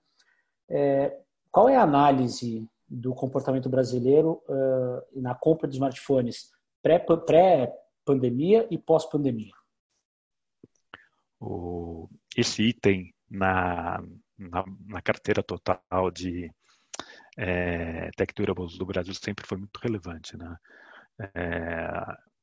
É, 0.68 1.20
qual 1.50 1.68
é 1.68 1.76
a 1.76 1.82
análise 1.82 2.66
do 2.88 3.14
comportamento 3.14 3.68
brasileiro 3.68 4.42
uh, 4.48 5.20
na 5.20 5.34
compra 5.34 5.68
de 5.68 5.74
smartphones 5.74 6.50
pré-pandemia 6.82 8.66
e 8.70 8.78
pós-pandemia? 8.78 9.52
Esse 12.34 12.62
item 12.62 13.14
na, 13.30 14.02
na, 14.38 14.64
na, 14.86 15.02
carteira 15.02 15.42
total 15.42 16.10
de 16.10 16.50
é, 17.36 18.10
Tech 18.16 18.32
Durables 18.34 18.76
do 18.76 18.86
Brasil 18.86 19.14
sempre 19.14 19.46
foi 19.46 19.58
muito 19.58 19.78
relevante. 19.78 20.36
Né? 20.36 20.56
É, 21.34 21.90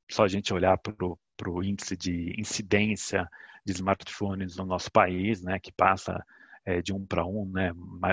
só 0.10 0.24
a 0.24 0.28
gente 0.28 0.54
olhar 0.54 0.78
para 0.78 1.50
o 1.50 1.64
índice 1.64 1.96
de 1.96 2.34
incidência 2.40 3.28
de 3.66 3.74
smartphones 3.74 4.58
no 4.58 4.66
nosso 4.66 4.92
país, 4.92 5.42
né, 5.42 5.60
que 5.60 5.72
passa 5.72 6.24
é, 6.66 6.82
de 6.82 6.94
um 6.94 7.06
para 7.06 7.26
um, 7.26 7.46
né, 7.46 7.72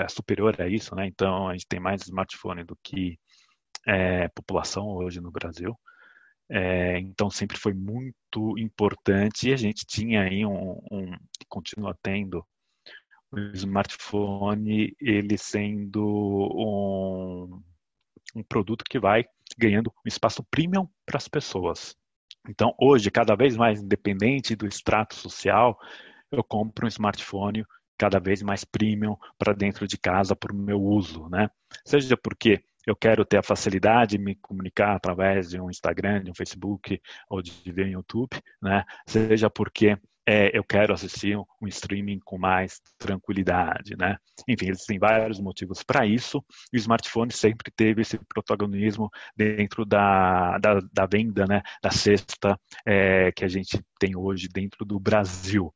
superior 0.09 0.59
a 0.61 0.67
isso, 0.67 0.95
né, 0.95 1.07
então 1.07 1.47
a 1.47 1.53
gente 1.53 1.67
tem 1.67 1.79
mais 1.79 2.03
smartphone 2.03 2.63
do 2.63 2.77
que 2.83 3.17
é, 3.85 4.27
população 4.29 4.87
hoje 4.87 5.19
no 5.19 5.31
Brasil. 5.31 5.77
É, 6.49 6.99
então 6.99 7.29
sempre 7.29 7.57
foi 7.57 7.73
muito 7.73 8.57
importante 8.57 9.49
e 9.49 9.53
a 9.53 9.57
gente 9.57 9.85
tinha 9.85 10.23
aí 10.23 10.45
um, 10.45 10.79
um 10.89 11.17
continua 11.49 11.97
tendo 12.01 12.45
smartphone 13.53 14.95
ele 14.99 15.37
sendo 15.37 16.03
um, 16.03 17.61
um 18.35 18.43
produto 18.43 18.83
que 18.89 18.99
vai 18.99 19.25
ganhando 19.57 19.91
um 20.05 20.07
espaço 20.07 20.43
premium 20.43 20.87
para 21.05 21.17
as 21.17 21.27
pessoas. 21.27 21.95
Então, 22.47 22.73
hoje, 22.79 23.11
cada 23.11 23.35
vez 23.35 23.57
mais 23.57 23.81
independente 23.81 24.55
do 24.55 24.67
extrato 24.67 25.15
social, 25.15 25.77
eu 26.31 26.43
compro 26.43 26.85
um 26.85 26.87
smartphone 26.87 27.65
cada 27.97 28.19
vez 28.19 28.41
mais 28.41 28.63
premium 28.63 29.17
para 29.37 29.53
dentro 29.53 29.87
de 29.87 29.97
casa 29.97 30.37
o 30.51 30.55
meu 30.55 30.81
uso, 30.81 31.27
né? 31.29 31.49
Seja 31.83 32.15
porque 32.15 32.63
eu 32.85 32.95
quero 32.95 33.25
ter 33.25 33.37
a 33.37 33.43
facilidade 33.43 34.17
de 34.17 34.23
me 34.23 34.35
comunicar 34.35 34.95
através 34.95 35.49
de 35.49 35.59
um 35.59 35.69
Instagram, 35.69 36.23
de 36.23 36.31
um 36.31 36.35
Facebook 36.35 37.01
ou 37.29 37.41
de 37.41 37.51
ver 37.71 37.87
um 37.87 37.91
YouTube, 37.91 38.37
né? 38.61 38.85
Seja 39.05 39.49
porque 39.49 39.97
é, 40.29 40.51
eu 40.55 40.61
quero 40.61 40.93
assistir 40.93 41.37
um 41.37 41.67
streaming 41.67 42.19
com 42.19 42.37
mais 42.37 42.81
tranquilidade, 42.97 43.95
né? 43.97 44.17
Enfim, 44.45 44.69
existem 44.69 44.99
vários 44.99 45.39
motivos 45.39 45.81
para 45.83 46.05
isso. 46.05 46.43
E 46.73 46.75
o 46.75 46.79
smartphone 46.79 47.31
sempre 47.31 47.71
teve 47.71 48.01
esse 48.01 48.19
protagonismo 48.27 49.09
dentro 49.37 49.85
da, 49.85 50.57
da, 50.57 50.79
da 50.91 51.05
venda, 51.05 51.45
né? 51.45 51.61
Da 51.81 51.91
cesta 51.91 52.59
é, 52.85 53.31
que 53.31 53.45
a 53.45 53.47
gente 53.47 53.81
tem 53.97 54.17
hoje 54.17 54.49
dentro 54.49 54.83
do 54.83 54.99
Brasil. 54.99 55.73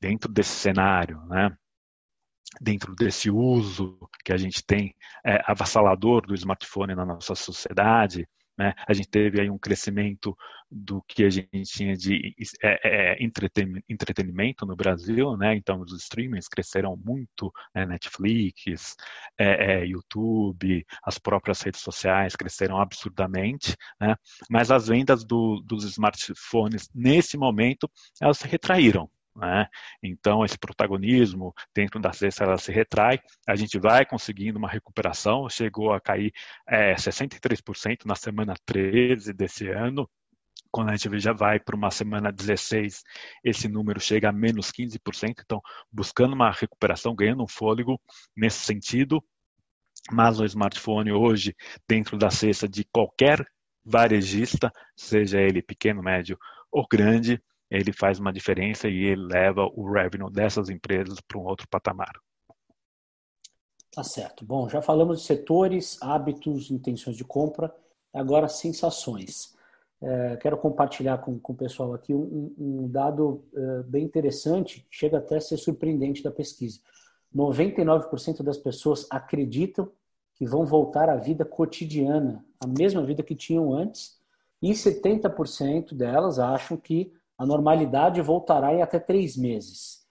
Dentro 0.00 0.32
desse 0.32 0.56
cenário, 0.56 1.24
né? 1.26 1.56
Dentro 2.60 2.96
desse 2.96 3.30
uso 3.30 3.96
que 4.24 4.32
a 4.32 4.36
gente 4.36 4.64
tem 4.66 4.92
é, 5.24 5.40
avassalador 5.46 6.26
do 6.26 6.34
smartphone 6.34 6.96
na 6.96 7.06
nossa 7.06 7.36
sociedade, 7.36 8.26
Né? 8.62 8.74
A 8.86 8.92
gente 8.92 9.08
teve 9.08 9.40
aí 9.40 9.50
um 9.50 9.58
crescimento 9.58 10.36
do 10.70 11.02
que 11.02 11.24
a 11.24 11.30
gente 11.30 11.64
tinha 11.64 11.96
de 11.96 12.32
é, 12.62 13.16
é, 13.16 13.24
entretenimento 13.88 14.64
no 14.64 14.76
Brasil, 14.76 15.36
né? 15.36 15.56
Então 15.56 15.80
os 15.80 15.92
streamings 16.00 16.46
cresceram 16.46 16.96
muito, 16.96 17.52
né? 17.74 17.84
Netflix, 17.84 18.94
é, 19.36 19.80
é, 19.80 19.86
YouTube, 19.86 20.86
as 21.02 21.18
próprias 21.18 21.60
redes 21.60 21.80
sociais 21.80 22.36
cresceram 22.36 22.80
absurdamente, 22.80 23.76
né? 24.00 24.14
Mas 24.48 24.70
as 24.70 24.86
vendas 24.86 25.24
do, 25.24 25.60
dos 25.66 25.82
smartphones 25.84 26.88
nesse 26.94 27.36
momento 27.36 27.90
elas 28.20 28.38
se 28.38 28.46
retraíram, 28.46 29.10
né? 29.34 29.66
Então, 30.02 30.44
esse 30.44 30.58
protagonismo 30.58 31.54
dentro 31.74 32.00
da 32.00 32.12
cesta 32.12 32.44
ela 32.44 32.58
se 32.58 32.72
retrai, 32.72 33.20
a 33.46 33.56
gente 33.56 33.78
vai 33.78 34.04
conseguindo 34.04 34.58
uma 34.58 34.68
recuperação, 34.68 35.48
chegou 35.48 35.92
a 35.92 36.00
cair 36.00 36.32
é, 36.68 36.94
63% 36.94 38.04
na 38.04 38.14
semana 38.14 38.54
13 38.64 39.32
desse 39.32 39.68
ano, 39.68 40.08
quando 40.70 40.88
a 40.88 40.96
gente 40.96 41.20
já 41.20 41.34
vai 41.34 41.60
para 41.60 41.76
uma 41.76 41.90
semana 41.90 42.32
16, 42.32 43.02
esse 43.44 43.68
número 43.68 44.00
chega 44.00 44.30
a 44.30 44.32
menos 44.32 44.72
15%, 44.72 45.42
então 45.44 45.60
buscando 45.92 46.32
uma 46.32 46.50
recuperação, 46.50 47.14
ganhando 47.14 47.42
um 47.42 47.48
fôlego 47.48 48.00
nesse 48.34 48.60
sentido, 48.60 49.22
mas 50.10 50.40
o 50.40 50.44
smartphone 50.44 51.12
hoje, 51.12 51.54
dentro 51.86 52.16
da 52.16 52.30
cesta 52.30 52.66
de 52.66 52.84
qualquer 52.84 53.46
varejista, 53.84 54.72
seja 54.96 55.40
ele 55.40 55.60
pequeno, 55.60 56.02
médio 56.02 56.38
ou 56.70 56.86
grande, 56.90 57.40
ele 57.72 57.92
faz 57.92 58.18
uma 58.18 58.32
diferença 58.32 58.86
e 58.86 59.04
ele 59.04 59.24
leva 59.24 59.62
o 59.74 59.90
revenue 59.90 60.30
dessas 60.30 60.68
empresas 60.68 61.18
para 61.20 61.38
um 61.38 61.44
outro 61.44 61.66
patamar. 61.68 62.12
Tá 63.90 64.04
certo. 64.04 64.44
Bom, 64.44 64.68
já 64.68 64.82
falamos 64.82 65.20
de 65.20 65.26
setores, 65.26 65.98
hábitos, 66.02 66.70
intenções 66.70 67.16
de 67.16 67.24
compra, 67.24 67.74
agora 68.12 68.46
sensações. 68.46 69.54
É, 70.02 70.36
quero 70.36 70.58
compartilhar 70.58 71.18
com, 71.18 71.38
com 71.38 71.52
o 71.52 71.56
pessoal 71.56 71.94
aqui 71.94 72.12
um, 72.12 72.54
um 72.58 72.88
dado 72.88 73.44
é, 73.54 73.82
bem 73.84 74.04
interessante, 74.04 74.86
chega 74.90 75.18
até 75.18 75.36
a 75.36 75.40
ser 75.40 75.56
surpreendente 75.56 76.22
da 76.22 76.30
pesquisa. 76.30 76.80
99% 77.34 78.42
das 78.42 78.58
pessoas 78.58 79.06
acreditam 79.10 79.90
que 80.34 80.46
vão 80.46 80.66
voltar 80.66 81.08
à 81.08 81.16
vida 81.16 81.44
cotidiana, 81.44 82.44
a 82.62 82.66
mesma 82.66 83.02
vida 83.04 83.22
que 83.22 83.34
tinham 83.34 83.72
antes, 83.72 84.20
e 84.60 84.72
70% 84.72 85.94
delas 85.94 86.38
acham 86.38 86.76
que 86.76 87.12
a 87.42 87.46
normalidade 87.46 88.22
voltará 88.22 88.72
em 88.72 88.82
até 88.82 89.00
três 89.00 89.36
meses. 89.36 90.06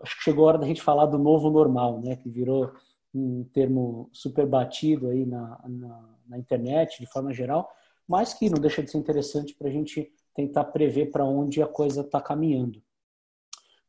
Acho 0.00 0.16
que 0.16 0.22
chegou 0.22 0.46
a 0.46 0.48
hora 0.48 0.58
da 0.58 0.66
gente 0.66 0.80
falar 0.80 1.04
do 1.04 1.18
novo 1.18 1.50
normal, 1.50 2.00
né? 2.00 2.16
Que 2.16 2.30
virou 2.30 2.72
um 3.14 3.44
termo 3.52 4.08
super 4.14 4.46
batido 4.46 5.10
aí 5.10 5.26
na, 5.26 5.60
na, 5.68 6.08
na 6.26 6.38
internet, 6.38 7.00
de 7.00 7.06
forma 7.06 7.34
geral, 7.34 7.70
mas 8.06 8.32
que 8.32 8.48
não 8.48 8.58
deixa 8.58 8.82
de 8.82 8.90
ser 8.90 8.96
interessante 8.96 9.54
para 9.54 9.68
a 9.68 9.70
gente 9.70 10.10
tentar 10.34 10.64
prever 10.64 11.10
para 11.10 11.22
onde 11.22 11.62
a 11.62 11.66
coisa 11.66 12.00
está 12.00 12.18
caminhando. 12.18 12.82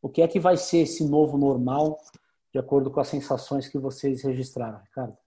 O 0.02 0.10
que 0.10 0.22
é 0.22 0.28
que 0.28 0.40
vai 0.40 0.58
ser 0.58 0.80
esse 0.80 1.08
novo 1.08 1.38
normal, 1.38 1.98
de 2.52 2.60
acordo 2.60 2.92
com 2.92 3.00
as 3.00 3.08
sensações 3.08 3.70
que 3.70 3.78
vocês 3.78 4.22
registraram, 4.24 4.80
Ricardo? 4.80 5.18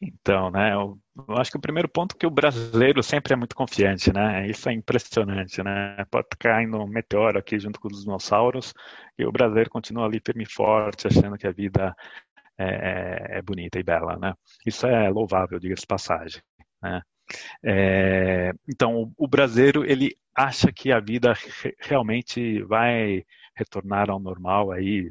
Então, 0.00 0.50
né, 0.50 0.74
eu, 0.74 0.98
eu, 1.26 1.36
acho 1.38 1.50
que 1.50 1.56
o 1.56 1.60
primeiro 1.60 1.88
ponto 1.88 2.14
é 2.14 2.18
que 2.18 2.26
o 2.26 2.30
brasileiro 2.30 3.02
sempre 3.02 3.32
é 3.32 3.36
muito 3.36 3.56
confiante, 3.56 4.12
né? 4.12 4.46
Isso 4.46 4.68
é 4.68 4.72
impressionante, 4.72 5.62
né? 5.62 6.04
Pode 6.10 6.28
cair 6.38 6.68
um 6.68 6.86
meteoro 6.86 7.38
aqui 7.38 7.58
junto 7.58 7.80
com 7.80 7.88
os 7.88 8.02
dinossauros 8.02 8.74
e 9.18 9.24
o 9.24 9.32
brasileiro 9.32 9.70
continua 9.70 10.04
ali 10.04 10.20
firme 10.24 10.44
e 10.44 10.52
forte, 10.52 11.06
achando 11.06 11.38
que 11.38 11.46
a 11.46 11.52
vida 11.52 11.96
é, 12.58 13.36
é, 13.36 13.38
é 13.38 13.42
bonita 13.42 13.78
e 13.78 13.82
bela, 13.82 14.18
né? 14.18 14.34
Isso 14.66 14.86
é 14.86 15.08
louvável, 15.08 15.58
diga-se 15.58 15.86
passagem, 15.86 16.42
né? 16.82 17.02
É, 17.64 18.52
então, 18.68 18.96
o, 18.96 19.12
o 19.16 19.28
brasileiro 19.28 19.84
ele 19.84 20.16
acha 20.34 20.72
que 20.72 20.92
a 20.92 21.00
vida 21.00 21.32
re, 21.32 21.74
realmente 21.80 22.62
vai 22.64 23.24
retornar 23.56 24.10
ao 24.10 24.20
normal 24.20 24.70
aí 24.70 25.10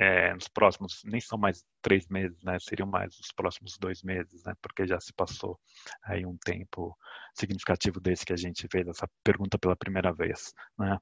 é, 0.00 0.32
nos 0.32 0.48
próximos, 0.48 1.02
nem 1.04 1.20
são 1.20 1.36
mais 1.36 1.62
três 1.82 2.08
meses, 2.08 2.42
né? 2.42 2.58
Seriam 2.58 2.88
mais 2.88 3.18
os 3.18 3.30
próximos 3.32 3.76
dois 3.78 4.02
meses, 4.02 4.42
né? 4.44 4.54
Porque 4.62 4.86
já 4.86 4.98
se 4.98 5.12
passou 5.12 5.60
aí 6.02 6.24
um 6.24 6.38
tempo 6.38 6.96
significativo 7.34 8.00
desse 8.00 8.24
que 8.24 8.32
a 8.32 8.36
gente 8.36 8.66
fez 8.72 8.88
essa 8.88 9.06
pergunta 9.22 9.58
pela 9.58 9.76
primeira 9.76 10.10
vez, 10.10 10.54
né? 10.78 10.98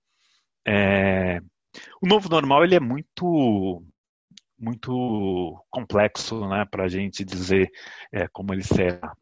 É, 0.67 1.39
o 2.03 2.09
novo 2.09 2.29
normal 2.29 2.65
ele 2.65 2.75
é 2.75 2.81
muito 2.81 3.85
muito 4.59 5.65
complexo, 5.71 6.49
né? 6.49 6.65
Para 6.65 6.85
a 6.85 6.89
gente 6.89 7.25
dizer 7.25 7.71
é, 8.13 8.27
como 8.29 8.53
ele 8.53 8.65
será. 8.65 9.15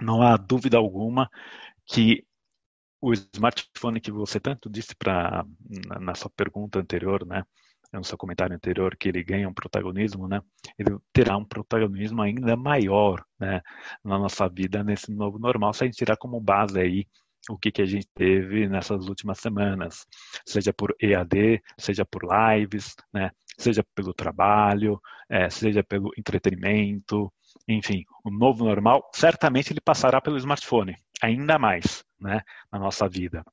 Não 0.00 0.20
há 0.20 0.36
dúvida 0.36 0.78
alguma 0.78 1.30
que 1.86 2.26
o 3.00 3.12
smartphone 3.12 4.00
que 4.00 4.10
você 4.10 4.40
tanto 4.40 4.68
disse 4.68 4.96
para 4.96 5.44
na 6.00 6.14
sua 6.16 6.30
pergunta 6.30 6.80
anterior, 6.80 7.24
né? 7.24 7.44
No 7.92 8.04
seu 8.04 8.18
comentário 8.18 8.54
anterior, 8.54 8.96
que 8.96 9.08
ele 9.08 9.22
ganha 9.22 9.48
um 9.48 9.54
protagonismo, 9.54 10.28
né? 10.28 10.40
Ele 10.78 10.96
terá 11.12 11.36
um 11.36 11.44
protagonismo 11.44 12.22
ainda 12.22 12.56
maior, 12.56 13.24
né? 13.38 13.60
Na 14.04 14.18
nossa 14.18 14.48
vida 14.48 14.82
nesse 14.82 15.12
novo 15.12 15.38
normal, 15.38 15.72
se 15.72 15.84
a 15.84 15.86
gente 15.86 15.96
tirar 15.96 16.16
como 16.16 16.40
base 16.40 16.78
aí 16.78 17.06
o 17.48 17.56
que, 17.56 17.70
que 17.70 17.82
a 17.82 17.86
gente 17.86 18.08
teve 18.14 18.68
nessas 18.68 19.06
últimas 19.08 19.38
semanas, 19.38 20.04
seja 20.44 20.72
por 20.72 20.94
EAD, 21.00 21.62
seja 21.78 22.04
por 22.04 22.22
lives, 22.24 22.94
né? 23.12 23.30
Seja 23.58 23.84
pelo 23.94 24.12
trabalho, 24.12 25.00
é, 25.30 25.48
seja 25.48 25.82
pelo 25.82 26.10
entretenimento, 26.18 27.32
enfim, 27.66 28.04
o 28.24 28.30
novo 28.30 28.64
normal 28.64 29.08
certamente 29.14 29.72
ele 29.72 29.80
passará 29.80 30.20
pelo 30.20 30.36
smartphone, 30.36 30.96
ainda 31.22 31.58
mais, 31.58 32.04
né? 32.20 32.42
Na 32.70 32.78
nossa 32.78 33.08
vida. 33.08 33.44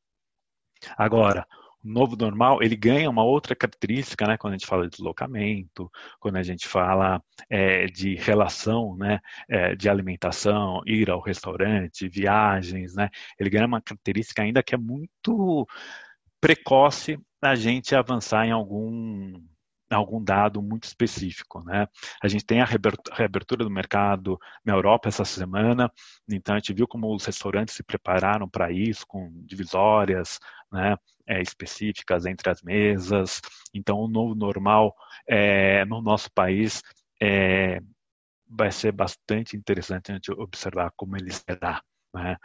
Agora, 0.97 1.47
novo 1.84 2.15
normal, 2.15 2.63
ele 2.63 2.75
ganha 2.75 3.09
uma 3.09 3.23
outra 3.23 3.55
característica, 3.55 4.25
né, 4.25 4.38
quando 4.38 4.53
a 4.53 4.57
gente 4.57 4.67
fala 4.67 4.84
de 4.84 4.91
deslocamento, 4.91 5.91
quando 6.19 6.38
a 6.38 6.43
gente 6.43 6.67
fala 6.67 7.21
é, 7.49 7.88
de 7.88 8.15
relação, 8.15 8.95
né, 8.95 9.19
é, 9.49 9.75
de 9.75 9.89
alimentação, 9.89 10.81
ir 10.86 11.09
ao 11.09 11.19
restaurante, 11.19 12.07
viagens, 12.07 12.95
né, 12.95 13.09
ele 13.39 13.49
ganha 13.49 13.67
uma 13.67 13.81
característica 13.81 14.41
ainda 14.41 14.63
que 14.63 14.73
é 14.73 14.77
muito 14.77 15.67
precoce 16.39 17.19
a 17.41 17.55
gente 17.55 17.95
avançar 17.95 18.45
em 18.45 18.51
algum 18.51 19.34
algum 19.93 20.23
dado 20.23 20.61
muito 20.61 20.86
específico. 20.86 21.63
Né? 21.63 21.88
A 22.21 22.27
gente 22.27 22.45
tem 22.45 22.61
a 22.61 22.65
reabertura 22.65 23.63
do 23.63 23.69
mercado 23.69 24.39
na 24.65 24.73
Europa 24.73 25.07
essa 25.07 25.23
semana, 25.23 25.91
então 26.29 26.55
a 26.55 26.57
gente 26.57 26.73
viu 26.73 26.88
como 26.88 27.13
os 27.13 27.25
restaurantes 27.25 27.75
se 27.75 27.84
prepararam 27.84 28.49
para 28.49 28.71
isso, 28.71 29.05
com 29.07 29.31
divisórias 29.45 30.39
né, 30.71 30.97
é, 31.28 31.41
específicas 31.41 32.26
entre 32.26 32.49
as 32.49 32.61
mesas. 32.61 33.41
Então, 33.74 33.97
o 33.99 34.07
novo 34.07 34.36
normal 34.36 34.95
é, 35.28 35.86
no 35.86 36.01
nosso 36.01 36.32
país 36.32 36.82
é, 37.21 37.80
vai 38.47 38.71
ser 38.71 38.91
bastante 38.91 39.55
interessante 39.57 40.11
a 40.11 40.15
gente 40.15 40.32
observar 40.32 40.91
como 40.95 41.17
ele 41.17 41.32
será. 41.32 41.82
Né? 42.13 42.38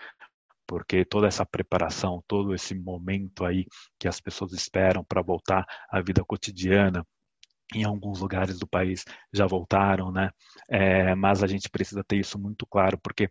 porque 0.69 1.03
toda 1.03 1.27
essa 1.27 1.47
preparação, 1.47 2.23
todo 2.29 2.55
esse 2.55 2.75
momento 2.75 3.45
aí 3.47 3.67
que 3.99 4.07
as 4.07 4.21
pessoas 4.21 4.53
esperam 4.53 5.03
para 5.03 5.23
voltar 5.23 5.65
à 5.91 5.99
vida 6.03 6.23
cotidiana, 6.23 7.05
em 7.75 7.85
alguns 7.85 8.21
lugares 8.21 8.59
do 8.59 8.67
país 8.67 9.05
já 9.33 9.47
voltaram, 9.47 10.13
né? 10.13 10.31
É, 10.69 11.15
mas 11.15 11.43
a 11.43 11.47
gente 11.47 11.71
precisa 11.71 12.05
ter 12.05 12.19
isso 12.19 12.39
muito 12.39 12.67
claro, 12.67 12.99
porque 13.03 13.31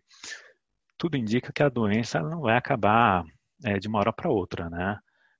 tudo 0.96 1.16
indica 1.16 1.52
que 1.52 1.62
a 1.62 1.68
doença 1.68 2.20
não 2.20 2.40
vai 2.40 2.56
acabar 2.56 3.24
é, 3.64 3.78
de 3.78 3.86
uma 3.86 4.00
hora 4.00 4.12
para 4.12 4.30
outra, 4.30 4.68
né? 4.68 4.98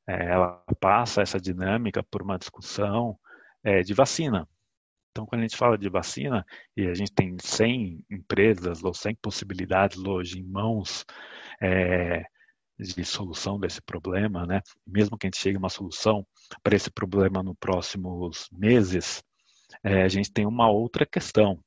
É, 0.09 0.31
ela 0.31 0.65
passa 0.81 1.21
essa 1.23 1.39
dinâmica 1.39 2.03
por 2.03 2.23
uma 2.23 2.39
discussão 2.39 3.19
é, 3.63 3.83
de 3.83 3.93
vacina. 3.93 4.49
Então, 5.11 5.27
quando 5.27 5.41
a 5.41 5.45
gente 5.45 5.57
fala 5.57 5.77
de 5.77 5.89
vacina 5.89 6.47
e 6.77 6.87
a 6.87 6.95
gente 6.95 7.13
tem 7.13 7.37
100 7.39 8.05
empresas 8.11 8.83
ou 8.83 8.95
100 8.95 9.17
possibilidades 9.17 9.99
hoje 9.99 10.39
em 10.39 10.45
mãos, 10.45 11.05
é, 11.61 12.25
de 12.79 13.05
solução 13.05 13.59
desse 13.59 13.83
problema, 13.83 14.47
né? 14.47 14.63
Mesmo 14.87 15.19
que 15.19 15.27
a 15.27 15.29
gente 15.29 15.41
chegue 15.41 15.57
a 15.57 15.59
uma 15.59 15.69
solução 15.69 16.27
para 16.63 16.77
esse 16.77 16.91
problema 16.91 17.43
nos 17.43 17.57
próximos 17.59 18.49
meses, 18.53 19.23
é, 19.83 20.03
a 20.03 20.09
gente 20.09 20.31
tem 20.31 20.47
uma 20.47 20.71
outra 20.71 21.05
questão, 21.05 21.59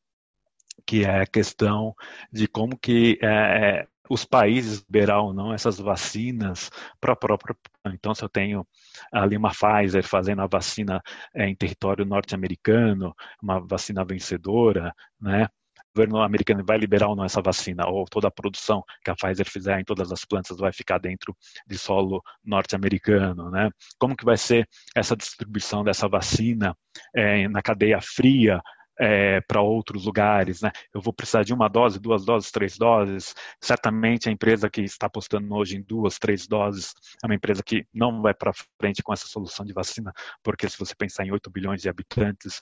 que 0.86 1.04
é 1.04 1.22
a 1.22 1.28
questão 1.28 1.94
de 2.32 2.48
como 2.48 2.78
que 2.78 3.20
é, 3.22 3.28
é 3.28 3.88
os 4.12 4.26
países 4.26 4.84
liberar 4.84 5.22
ou 5.22 5.34
não 5.34 5.54
essas 5.54 5.78
vacinas 5.78 6.70
para 7.00 7.14
a 7.14 7.16
própria. 7.16 7.56
Então, 7.88 8.14
se 8.14 8.22
eu 8.24 8.30
tenho 8.30 8.68
ali 9.12 9.38
uma 9.38 9.52
Pfizer 9.52 10.04
fazendo 10.04 10.42
a 10.42 10.48
vacina 10.48 11.02
é, 11.34 11.48
em 11.48 11.56
território 11.56 12.06
norte-americano, 12.06 13.16
uma 13.42 13.60
vacina 13.60 14.04
vencedora, 14.04 14.94
né? 15.20 15.48
governo 15.94 16.22
americano 16.22 16.64
vai 16.66 16.78
liberar 16.78 17.10
ou 17.10 17.16
não 17.16 17.26
essa 17.26 17.42
vacina, 17.42 17.86
ou 17.86 18.06
toda 18.06 18.28
a 18.28 18.32
produção 18.32 18.84
que 19.04 19.12
a 19.12 19.16
Pfizer 19.16 19.50
fizer 19.50 19.80
em 19.80 19.84
todas 19.84 20.12
as 20.12 20.24
plantas 20.24 20.58
vai 20.58 20.72
ficar 20.72 20.98
dentro 20.98 21.36
de 21.68 21.78
solo 21.78 22.22
norte-americano, 22.44 23.50
né? 23.50 23.70
Como 24.00 24.16
que 24.16 24.24
vai 24.24 24.38
ser 24.38 24.68
essa 24.96 25.16
distribuição 25.16 25.84
dessa 25.84 26.08
vacina 26.08 26.76
é, 27.14 27.48
na 27.50 27.62
cadeia 27.62 28.00
fria 28.02 28.62
é, 29.02 29.42
para 29.42 29.62
outros 29.62 30.06
lugares, 30.06 30.62
né? 30.62 30.72
Eu 30.94 31.02
vou 31.02 31.12
precisar 31.12 31.42
de 31.42 31.52
uma 31.52 31.68
dose, 31.68 32.00
duas 32.00 32.24
doses, 32.24 32.52
três 32.52 32.78
doses. 32.78 33.34
Certamente 33.60 34.30
a 34.30 34.32
empresa 34.32 34.70
que 34.70 34.82
está 34.82 35.08
apostando 35.08 35.52
hoje 35.56 35.76
em 35.76 35.82
duas, 35.82 36.20
três 36.20 36.46
doses 36.48 36.94
é 37.24 37.26
uma 37.26 37.34
empresa 37.34 37.64
que 37.64 37.84
não 37.92 38.22
vai 38.22 38.36
para 38.36 38.52
frente 38.80 39.02
com 39.02 39.12
essa 39.12 39.26
solução 39.26 39.66
de 39.66 39.74
vacina, 39.74 40.14
porque 40.44 40.70
se 40.70 40.78
você 40.78 40.94
pensar 40.94 41.26
em 41.26 41.32
8 41.32 41.50
bilhões 41.50 41.82
de 41.82 41.90
habitantes, 41.90 42.62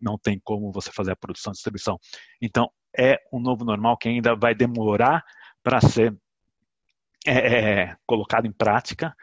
não 0.00 0.18
tem 0.18 0.40
como 0.42 0.72
você 0.72 0.90
fazer 0.90 1.12
a 1.12 1.16
produção 1.16 1.52
e 1.52 1.54
distribuição. 1.54 1.96
Então, 2.42 2.68
é 2.96 3.20
um 3.32 3.38
novo 3.38 3.64
normal 3.64 3.96
que 3.96 4.08
ainda 4.08 4.34
vai 4.34 4.56
demorar 4.56 5.24
para 5.62 5.80
ser 5.80 6.12
é, 7.24 7.94
colocado 8.04 8.46
em 8.46 8.52
prática, 8.52 9.14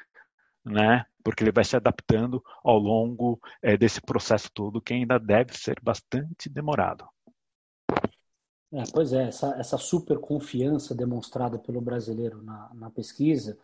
né? 0.64 1.06
Porque 1.26 1.44
ele 1.44 1.52
vai 1.52 1.66
se 1.66 1.76
adaptando 1.76 2.42
ao 2.64 2.78
longo 2.78 3.40
é, 3.62 3.76
desse 3.76 4.00
processo 4.00 4.50
todo, 4.54 4.80
que 4.80 4.94
ainda 4.94 5.18
deve 5.18 5.58
ser 5.58 5.80
bastante 5.82 6.48
demorado. 6.48 7.06
É, 8.72 8.84
pois 8.94 9.12
é, 9.12 9.30
essa, 9.30 9.56
essa 9.58 9.78
super 9.78 10.20
confiança 10.20 10.94
demonstrada 10.94 11.58
pelo 11.58 11.82
brasileiro 11.82 12.44
na, 12.44 12.70
na 12.76 12.90
pesquisa 12.92 13.58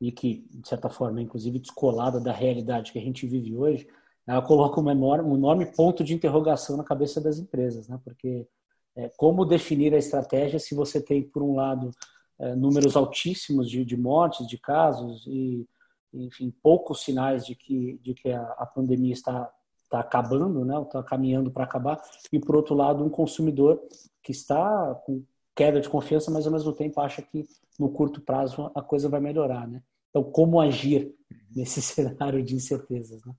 e 0.00 0.12
que, 0.12 0.46
de 0.50 0.68
certa 0.68 0.88
forma, 0.88 1.18
é 1.18 1.22
inclusive 1.22 1.58
descolada 1.58 2.20
da 2.20 2.32
realidade 2.32 2.92
que 2.92 2.98
a 2.98 3.02
gente 3.02 3.26
vive 3.26 3.56
hoje, 3.56 3.88
ela 4.26 4.42
coloca 4.42 4.80
um 4.80 4.90
enorme, 4.90 5.28
um 5.28 5.36
enorme 5.36 5.66
ponto 5.66 6.04
de 6.04 6.14
interrogação 6.14 6.76
na 6.76 6.84
cabeça 6.84 7.20
das 7.20 7.38
empresas, 7.38 7.88
né? 7.88 7.98
Porque 8.04 8.46
é, 8.94 9.10
como 9.16 9.44
definir 9.44 9.94
a 9.94 9.98
estratégia 9.98 10.58
se 10.58 10.74
você 10.74 11.00
tem, 11.00 11.22
por 11.22 11.42
um 11.42 11.56
lado, 11.56 11.90
é, 12.38 12.54
números 12.54 12.94
altíssimos 12.94 13.70
de, 13.70 13.84
de 13.84 13.96
mortes, 13.96 14.46
de 14.46 14.58
casos 14.58 15.26
e, 15.26 15.66
enfim, 16.12 16.50
poucos 16.62 17.02
sinais 17.02 17.44
de 17.46 17.54
que, 17.54 17.98
de 17.98 18.14
que 18.14 18.30
a, 18.30 18.42
a 18.58 18.66
pandemia 18.66 19.12
está, 19.12 19.52
está 19.82 20.00
acabando, 20.00 20.64
né? 20.64 20.80
Está 20.82 21.02
caminhando 21.02 21.50
para 21.50 21.64
acabar 21.64 22.00
e, 22.32 22.38
por 22.38 22.56
outro 22.56 22.74
lado, 22.74 23.04
um 23.04 23.10
consumidor 23.10 23.80
que 24.22 24.32
está 24.32 24.94
com 25.06 25.24
queda 25.54 25.80
de 25.80 25.88
confiança, 25.88 26.30
mas 26.30 26.46
ao 26.46 26.52
mesmo 26.52 26.72
tempo 26.72 27.00
acha 27.00 27.20
que 27.20 27.44
no 27.78 27.90
curto 27.90 28.20
prazo 28.20 28.70
a 28.74 28.82
coisa 28.82 29.08
vai 29.08 29.20
melhorar, 29.20 29.66
né? 29.66 29.82
Então, 30.10 30.22
como 30.22 30.60
agir 30.60 31.14
nesse 31.54 31.80
cenário 31.82 32.42
de 32.42 32.54
incertezas, 32.54 33.24
né? 33.24 33.34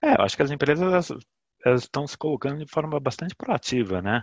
É, 0.00 0.12
eu 0.12 0.22
acho 0.22 0.36
que 0.36 0.42
as 0.42 0.50
empresas 0.50 1.10
elas 1.64 1.82
estão 1.82 2.06
se 2.06 2.16
colocando 2.16 2.64
de 2.64 2.70
forma 2.70 3.00
bastante 3.00 3.34
proativa, 3.34 4.00
né? 4.00 4.22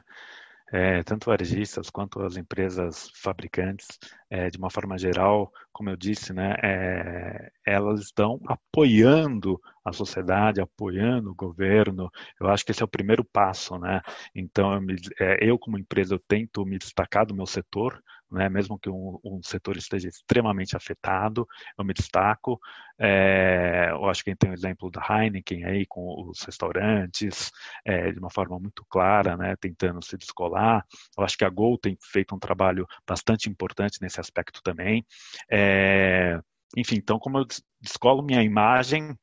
É, 0.72 1.04
tanto 1.04 1.28
varejistas 1.28 1.90
quanto 1.90 2.22
as 2.22 2.38
empresas 2.38 3.12
fabricantes, 3.16 3.88
é, 4.30 4.50
de 4.50 4.58
uma 4.58 4.70
forma 4.70 4.98
geral, 4.98 5.52
como 5.72 5.90
eu 5.90 5.96
disse, 5.96 6.34
né, 6.34 6.56
é, 6.64 7.52
elas 7.66 8.02
estão 8.02 8.40
apoiando 8.48 9.62
a 9.86 9.94
sociedade, 9.94 10.60
apoiando 10.60 11.30
o 11.32 11.36
governo. 11.36 12.12
Eu 12.40 12.48
acho 12.50 12.66
que 12.66 12.72
esse 12.72 12.82
é 12.82 12.86
o 12.86 12.88
primeiro 12.88 13.24
passo, 13.24 13.78
né? 13.78 14.02
Então, 14.34 14.74
eu, 14.74 14.82
me, 14.82 14.96
é, 15.20 15.38
eu 15.42 15.60
como 15.60 15.78
empresa, 15.78 16.16
eu 16.16 16.20
tento 16.20 16.66
me 16.66 16.80
destacar 16.80 17.26
do 17.26 17.36
meu 17.36 17.46
setor, 17.46 18.02
né? 18.32 18.50
mesmo 18.50 18.80
que 18.80 18.90
um, 18.90 19.20
um, 19.24 19.42
setor 19.44 19.78
esteja 19.78 20.10
extremamente 20.10 20.76
afetado, 20.76 21.48
eu 21.78 21.86
me 21.86 21.94
destaco. 21.94 22.60
É, 22.98 23.90
eu 23.92 24.10
acho 24.10 24.24
que 24.24 24.36
tem 24.36 24.50
o 24.50 24.54
exemplo 24.54 24.90
da 24.90 25.06
Heineken 25.08 25.66
aí 25.66 25.86
com 25.86 26.30
os 26.30 26.42
restaurantes, 26.42 27.52
é, 27.86 28.12
de 28.12 28.18
uma 28.20 28.32
forma 28.32 28.60
muito 28.60 28.84
clara, 28.90 29.38
né? 29.38 29.56
tentando 29.58 30.04
se 30.04 30.18
descolar. 30.18 30.84
Eu 31.18 31.24
acho 31.24 31.38
que 31.38 31.46
a 31.46 31.50
Gol 31.50 31.78
tem 31.78 31.96
feito 32.02 32.36
um 32.36 32.40
trabalho 32.40 32.88
bastante 33.08 33.50
importante 33.50 34.02
nesse 34.02 34.20
aspecto 34.20 34.62
também. 34.64 35.06
É, 35.52 36.40
enfim, 36.76 36.96
então, 36.96 37.20
como 37.20 37.38
eu 37.38 37.46
descolo 37.82 38.24
minha 38.24 38.42
imagem, 38.44 39.16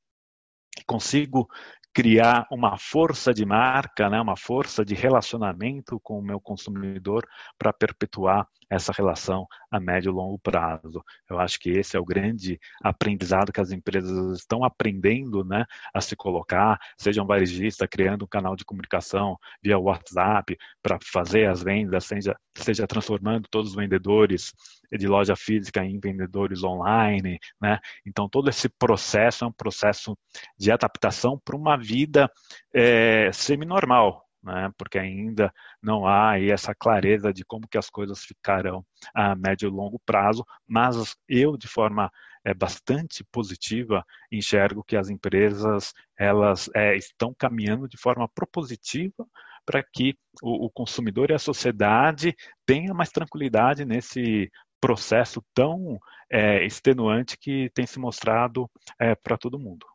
consigo 0.86 1.48
criar 1.92 2.46
uma 2.50 2.78
força 2.78 3.34
de 3.34 3.44
marca, 3.44 4.08
né, 4.08 4.20
uma 4.20 4.36
força 4.36 4.84
de 4.84 4.94
relacionamento 4.94 6.00
com 6.00 6.18
o 6.18 6.22
meu 6.22 6.40
consumidor 6.40 7.26
para 7.58 7.72
perpetuar 7.72 8.46
essa 8.72 8.90
relação 8.90 9.46
a 9.70 9.78
médio 9.78 10.10
e 10.10 10.14
longo 10.14 10.38
prazo. 10.38 11.04
Eu 11.28 11.38
acho 11.38 11.58
que 11.58 11.70
esse 11.70 11.94
é 11.94 12.00
o 12.00 12.04
grande 12.04 12.58
aprendizado 12.82 13.52
que 13.52 13.60
as 13.60 13.70
empresas 13.70 14.38
estão 14.38 14.64
aprendendo 14.64 15.44
né, 15.44 15.66
a 15.92 16.00
se 16.00 16.16
colocar, 16.16 16.80
seja 16.96 17.22
um 17.22 17.26
varejista 17.26 17.86
criando 17.86 18.24
um 18.24 18.28
canal 18.28 18.56
de 18.56 18.64
comunicação 18.64 19.36
via 19.62 19.78
WhatsApp 19.78 20.56
para 20.82 20.98
fazer 21.04 21.50
as 21.50 21.62
vendas, 21.62 22.06
seja, 22.06 22.34
seja 22.56 22.86
transformando 22.86 23.46
todos 23.50 23.70
os 23.70 23.76
vendedores 23.76 24.54
de 24.90 25.06
loja 25.06 25.36
física 25.36 25.84
em 25.84 26.00
vendedores 26.00 26.64
online, 26.64 27.38
né? 27.60 27.78
Então 28.06 28.28
todo 28.28 28.48
esse 28.48 28.68
processo 28.70 29.44
é 29.44 29.48
um 29.48 29.52
processo 29.52 30.16
de 30.58 30.70
adaptação 30.70 31.38
para 31.44 31.56
uma 31.56 31.76
vida 31.76 32.30
é, 32.74 33.30
semi-normal, 33.32 34.24
né? 34.42 34.70
Porque 34.76 34.98
ainda 34.98 35.52
não 35.82 36.06
há 36.06 36.38
essa 36.40 36.74
clareza 36.74 37.32
de 37.32 37.44
como 37.44 37.68
que 37.68 37.78
as 37.78 37.88
coisas 37.88 38.24
ficarão 38.24 38.84
a 39.14 39.34
médio 39.34 39.68
e 39.68 39.70
longo 39.70 40.00
prazo, 40.04 40.44
mas 40.66 41.16
eu 41.28 41.56
de 41.56 41.68
forma 41.68 42.10
é 42.44 42.52
bastante 42.52 43.24
positiva, 43.30 44.04
enxergo 44.30 44.82
que 44.82 44.96
as 44.96 45.08
empresas 45.08 45.92
elas 46.18 46.68
é, 46.74 46.96
estão 46.96 47.32
caminhando 47.32 47.88
de 47.88 47.96
forma 47.96 48.28
propositiva 48.28 49.26
para 49.64 49.82
que 49.82 50.16
o, 50.42 50.66
o, 50.66 50.70
consumidor 50.70 51.30
e 51.30 51.34
a 51.34 51.38
sociedade 51.38 52.34
tenham 52.66 52.94
mais 52.94 53.10
tranquilidade 53.10 53.84
nesse 53.84 54.50
processo 54.80 55.40
tão 55.54 55.98
é, 56.28 56.64
extenuante 56.64 57.38
que 57.38 57.70
tem 57.72 57.86
se 57.86 58.00
mostrado 58.00 58.68
é, 58.98 59.14
para 59.14 59.38
todo 59.38 59.58
mundo. 59.58 59.86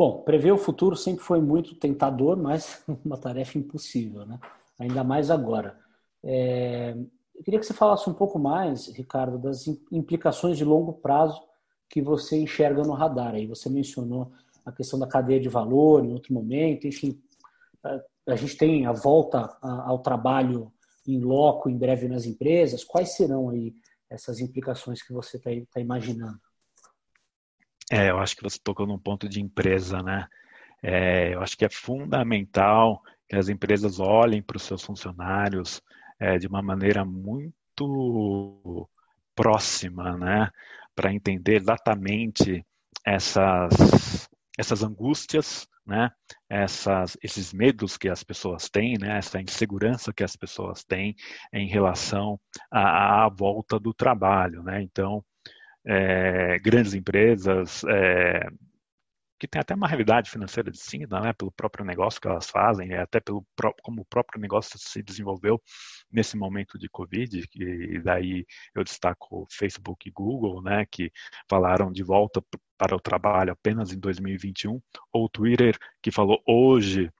Bom, 0.00 0.22
prever 0.22 0.50
o 0.50 0.56
futuro 0.56 0.96
sempre 0.96 1.22
foi 1.22 1.42
muito 1.42 1.74
tentador, 1.74 2.34
mas 2.34 2.82
uma 3.04 3.18
tarefa 3.18 3.58
impossível, 3.58 4.24
né? 4.24 4.40
Ainda 4.78 5.04
mais 5.04 5.30
agora. 5.30 5.78
É... 6.24 6.96
Eu 7.34 7.44
queria 7.44 7.60
que 7.60 7.66
você 7.66 7.74
falasse 7.74 8.08
um 8.08 8.14
pouco 8.14 8.38
mais, 8.38 8.88
Ricardo, 8.96 9.36
das 9.36 9.66
implicações 9.92 10.56
de 10.56 10.64
longo 10.64 10.94
prazo 10.94 11.42
que 11.86 12.00
você 12.00 12.38
enxerga 12.38 12.82
no 12.82 12.94
radar. 12.94 13.34
Aí 13.34 13.46
você 13.46 13.68
mencionou 13.68 14.32
a 14.64 14.72
questão 14.72 14.98
da 14.98 15.06
cadeia 15.06 15.38
de 15.38 15.50
valor 15.50 16.02
em 16.02 16.14
outro 16.14 16.32
momento, 16.32 16.86
enfim, 16.86 17.20
a 18.26 18.36
gente 18.36 18.56
tem 18.56 18.86
a 18.86 18.92
volta 18.92 19.54
ao 19.60 19.98
trabalho 19.98 20.72
em 21.06 21.20
loco 21.20 21.68
em 21.68 21.76
breve 21.76 22.08
nas 22.08 22.24
empresas? 22.24 22.84
Quais 22.84 23.14
serão 23.16 23.50
aí 23.50 23.74
essas 24.08 24.40
implicações 24.40 25.02
que 25.02 25.12
você 25.12 25.36
está 25.36 25.50
tá 25.74 25.78
imaginando? 25.78 26.40
É, 27.90 28.10
eu 28.10 28.18
acho 28.18 28.36
que 28.36 28.42
você 28.42 28.58
tocou 28.62 28.86
num 28.86 28.98
ponto 28.98 29.28
de 29.28 29.40
empresa, 29.40 30.02
né? 30.02 30.26
É, 30.82 31.34
eu 31.34 31.42
acho 31.42 31.56
que 31.56 31.64
é 31.64 31.68
fundamental 31.68 33.02
que 33.28 33.36
as 33.36 33.48
empresas 33.48 33.98
olhem 33.98 34.42
para 34.42 34.56
os 34.56 34.62
seus 34.62 34.82
funcionários 34.82 35.82
é, 36.18 36.38
de 36.38 36.46
uma 36.46 36.62
maneira 36.62 37.04
muito 37.04 38.88
próxima, 39.34 40.16
né? 40.16 40.48
Para 40.94 41.12
entender 41.12 41.56
exatamente 41.56 42.64
essas, 43.04 44.28
essas 44.56 44.82
angústias 44.82 45.68
né, 45.90 46.08
essas, 46.48 47.16
esses 47.20 47.52
medos 47.52 47.96
que 47.96 48.08
as 48.08 48.22
pessoas 48.22 48.68
têm, 48.68 48.96
né, 48.96 49.18
essa 49.18 49.40
insegurança 49.40 50.12
que 50.12 50.22
as 50.22 50.36
pessoas 50.36 50.84
têm 50.84 51.16
em 51.52 51.66
relação 51.66 52.38
à, 52.70 53.24
à 53.24 53.28
volta 53.28 53.78
do 53.78 53.92
trabalho. 53.92 54.62
Né? 54.62 54.82
Então, 54.82 55.24
é, 55.86 56.58
grandes 56.58 56.94
empresas 56.94 57.82
é, 57.84 58.48
que 59.40 59.48
têm 59.48 59.60
até 59.60 59.74
uma 59.74 59.88
realidade 59.88 60.30
financeira 60.30 60.70
distinta, 60.70 61.18
né, 61.18 61.32
pelo 61.32 61.50
próprio 61.50 61.84
negócio 61.84 62.20
que 62.20 62.28
elas 62.28 62.50
fazem, 62.50 62.92
até 62.94 63.20
pelo 63.20 63.44
como 63.82 64.02
o 64.02 64.04
próprio 64.04 64.38
negócio 64.38 64.78
se 64.78 65.02
desenvolveu 65.02 65.60
nesse 66.12 66.36
momento 66.36 66.78
de 66.78 66.90
Covid, 66.90 67.42
e 67.54 67.98
daí 68.00 68.44
eu 68.74 68.84
destaco 68.84 69.46
Facebook 69.50 70.06
e 70.06 70.12
Google, 70.12 70.62
né, 70.62 70.84
que 70.90 71.10
falaram 71.48 71.90
de 71.90 72.02
volta 72.02 72.42
para 72.76 72.94
o 72.94 73.00
trabalho 73.00 73.52
apenas 73.52 73.92
em 73.92 73.98
2021, 73.98 74.78
ou 75.10 75.28
Twitter, 75.28 75.78
que 76.02 76.10
falou 76.10 76.42
hoje 76.46 77.10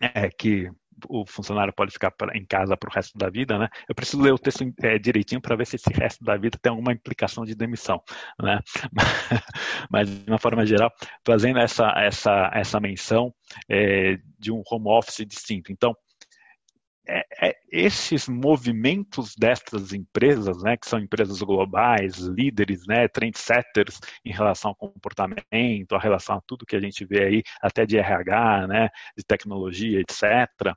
é, 0.00 0.28
que 0.30 0.70
o 1.08 1.26
funcionário 1.26 1.72
pode 1.72 1.92
ficar 1.92 2.12
em 2.34 2.44
casa 2.44 2.76
para 2.76 2.88
o 2.88 2.92
resto 2.92 3.16
da 3.16 3.28
vida, 3.28 3.58
né? 3.58 3.68
Eu 3.88 3.94
preciso 3.94 4.22
ler 4.22 4.32
o 4.32 4.38
texto 4.38 4.64
é, 4.82 4.98
direitinho 4.98 5.40
para 5.40 5.56
ver 5.56 5.66
se 5.66 5.76
esse 5.76 5.92
resto 5.92 6.24
da 6.24 6.36
vida 6.36 6.58
tem 6.60 6.70
alguma 6.70 6.92
implicação 6.92 7.44
de 7.44 7.54
demissão, 7.54 8.02
né? 8.40 8.60
Mas 9.90 10.08
de 10.08 10.30
uma 10.30 10.38
forma 10.38 10.64
geral, 10.66 10.92
fazendo 11.24 11.58
essa 11.58 11.92
essa 11.96 12.50
essa 12.52 12.80
menção 12.80 13.34
é, 13.68 14.18
de 14.38 14.52
um 14.52 14.62
home 14.70 14.88
office 14.88 15.26
distinto. 15.26 15.72
Então, 15.72 15.96
é, 17.06 17.24
é, 17.40 17.56
esses 17.70 18.28
movimentos 18.28 19.34
dessas 19.34 19.92
empresas, 19.92 20.62
né, 20.62 20.76
que 20.76 20.88
são 20.88 20.98
empresas 20.98 21.40
globais, 21.42 22.18
líderes, 22.18 22.86
né, 22.86 23.08
trendsetters 23.08 23.98
em 24.24 24.32
relação 24.32 24.70
ao 24.70 24.76
comportamento, 24.76 25.94
a 25.94 25.98
relação 25.98 26.36
a 26.36 26.40
tudo 26.40 26.66
que 26.66 26.76
a 26.76 26.80
gente 26.80 27.04
vê 27.04 27.24
aí, 27.24 27.42
até 27.60 27.84
de 27.84 27.98
RH, 27.98 28.66
né, 28.68 28.88
de 29.16 29.24
tecnologia, 29.24 30.00
etc., 30.00 30.74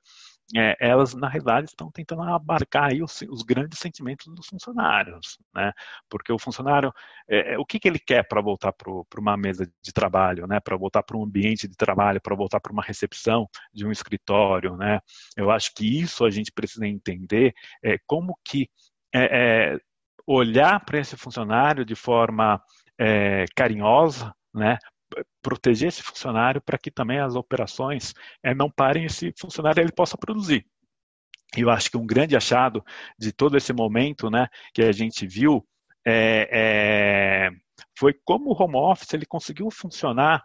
é, 0.53 0.75
elas 0.79 1.13
na 1.15 1.27
realidade 1.27 1.69
estão 1.69 1.89
tentando 1.89 2.21
abarcar 2.23 2.91
aí 2.91 3.01
os, 3.01 3.21
os 3.29 3.41
grandes 3.41 3.79
sentimentos 3.79 4.27
dos 4.33 4.45
funcionários, 4.47 5.39
né? 5.53 5.71
Porque 6.09 6.31
o 6.31 6.37
funcionário, 6.37 6.93
é, 7.27 7.53
é 7.53 7.57
o 7.57 7.65
que, 7.65 7.79
que 7.79 7.87
ele 7.87 7.97
quer 7.99 8.27
para 8.27 8.41
voltar 8.41 8.71
para 8.73 9.19
uma 9.19 9.35
mesa 9.37 9.65
de 9.81 9.91
trabalho, 9.91 10.45
né? 10.45 10.59
Para 10.59 10.77
voltar 10.77 11.01
para 11.03 11.17
um 11.17 11.23
ambiente 11.23 11.67
de 11.67 11.75
trabalho, 11.75 12.21
para 12.21 12.35
voltar 12.35 12.59
para 12.59 12.71
uma 12.71 12.83
recepção 12.83 13.49
de 13.73 13.85
um 13.85 13.91
escritório, 13.91 14.75
né? 14.77 14.99
Eu 15.35 15.49
acho 15.49 15.73
que 15.73 16.01
isso 16.01 16.25
a 16.25 16.29
gente 16.29 16.51
precisa 16.51 16.85
entender 16.85 17.53
é, 17.83 17.97
como 18.05 18.37
que 18.43 18.69
é, 19.13 19.73
é 19.73 19.79
olhar 20.27 20.83
para 20.85 20.99
esse 20.99 21.15
funcionário 21.17 21.85
de 21.85 21.95
forma 21.95 22.61
carinhosa, 23.55 24.33
né? 24.53 24.77
Proteger 25.41 25.89
esse 25.89 26.01
funcionário 26.01 26.61
para 26.61 26.77
que 26.77 26.91
também 26.91 27.19
as 27.19 27.35
operações 27.35 28.13
é, 28.43 28.53
não 28.53 28.69
parem 28.69 29.05
esse 29.05 29.33
funcionário 29.39 29.81
ele 29.81 29.91
possa 29.91 30.17
produzir. 30.17 30.65
Eu 31.55 31.69
acho 31.69 31.89
que 31.89 31.97
um 31.97 32.05
grande 32.05 32.35
achado 32.35 32.83
de 33.17 33.31
todo 33.31 33.55
esse 33.55 33.71
momento, 33.71 34.29
né, 34.29 34.47
que 34.73 34.81
a 34.81 34.91
gente 34.91 35.25
viu, 35.25 35.65
é, 36.05 36.49
é, 36.51 37.49
foi 37.97 38.13
como 38.25 38.49
o 38.51 38.61
home 38.61 38.75
office 38.75 39.13
ele 39.13 39.25
conseguiu 39.25 39.69
funcionar 39.71 40.43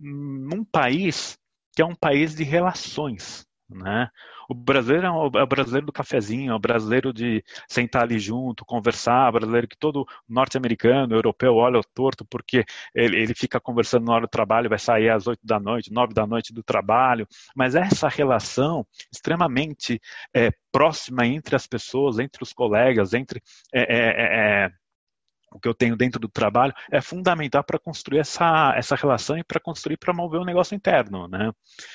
num 0.00 0.64
país 0.64 1.38
que 1.74 1.82
é 1.82 1.84
um 1.84 1.94
país 1.94 2.34
de 2.34 2.44
relações, 2.44 3.46
né? 3.68 4.08
O 4.48 4.54
brasileiro 4.54 5.06
é 5.06 5.10
o 5.10 5.26
é 5.38 5.46
brasileiro 5.46 5.86
do 5.86 5.92
cafezinho, 5.92 6.52
é 6.52 6.54
o 6.54 6.58
brasileiro 6.58 7.12
de 7.12 7.44
sentar 7.68 8.02
ali 8.02 8.18
junto, 8.18 8.64
conversar, 8.64 9.30
brasileiro 9.32 9.68
que 9.68 9.76
todo 9.76 10.06
norte-americano, 10.28 11.14
europeu 11.14 11.54
olha 11.54 11.80
torto 11.94 12.24
porque 12.24 12.64
ele, 12.94 13.16
ele 13.20 13.34
fica 13.34 13.60
conversando 13.60 14.06
na 14.06 14.14
hora 14.14 14.22
do 14.22 14.28
trabalho, 14.28 14.68
vai 14.68 14.78
sair 14.78 15.10
às 15.10 15.26
oito 15.26 15.44
da 15.44 15.60
noite, 15.60 15.92
nove 15.92 16.14
da 16.14 16.26
noite 16.26 16.52
do 16.52 16.62
trabalho. 16.62 17.26
Mas 17.54 17.74
essa 17.74 18.08
relação 18.08 18.86
extremamente 19.12 20.00
é, 20.34 20.50
próxima 20.72 21.26
entre 21.26 21.54
as 21.56 21.66
pessoas, 21.66 22.18
entre 22.18 22.42
os 22.42 22.52
colegas, 22.52 23.14
entre 23.14 23.42
é, 23.72 23.82
é, 23.82 24.08
é, 24.08 24.64
é 24.66 24.83
o 25.54 25.60
que 25.60 25.68
eu 25.68 25.74
tenho 25.74 25.96
dentro 25.96 26.18
do 26.18 26.28
trabalho 26.28 26.74
é 26.90 27.00
fundamental 27.00 27.62
para 27.62 27.78
construir 27.78 28.18
essa, 28.18 28.74
essa 28.76 28.96
relação 28.96 29.38
e 29.38 29.44
para 29.44 29.60
construir 29.60 29.96
para 29.96 30.12
mover 30.12 30.40
o 30.40 30.44
negócio 30.44 30.74
interno, 30.74 31.28
né? 31.28 31.52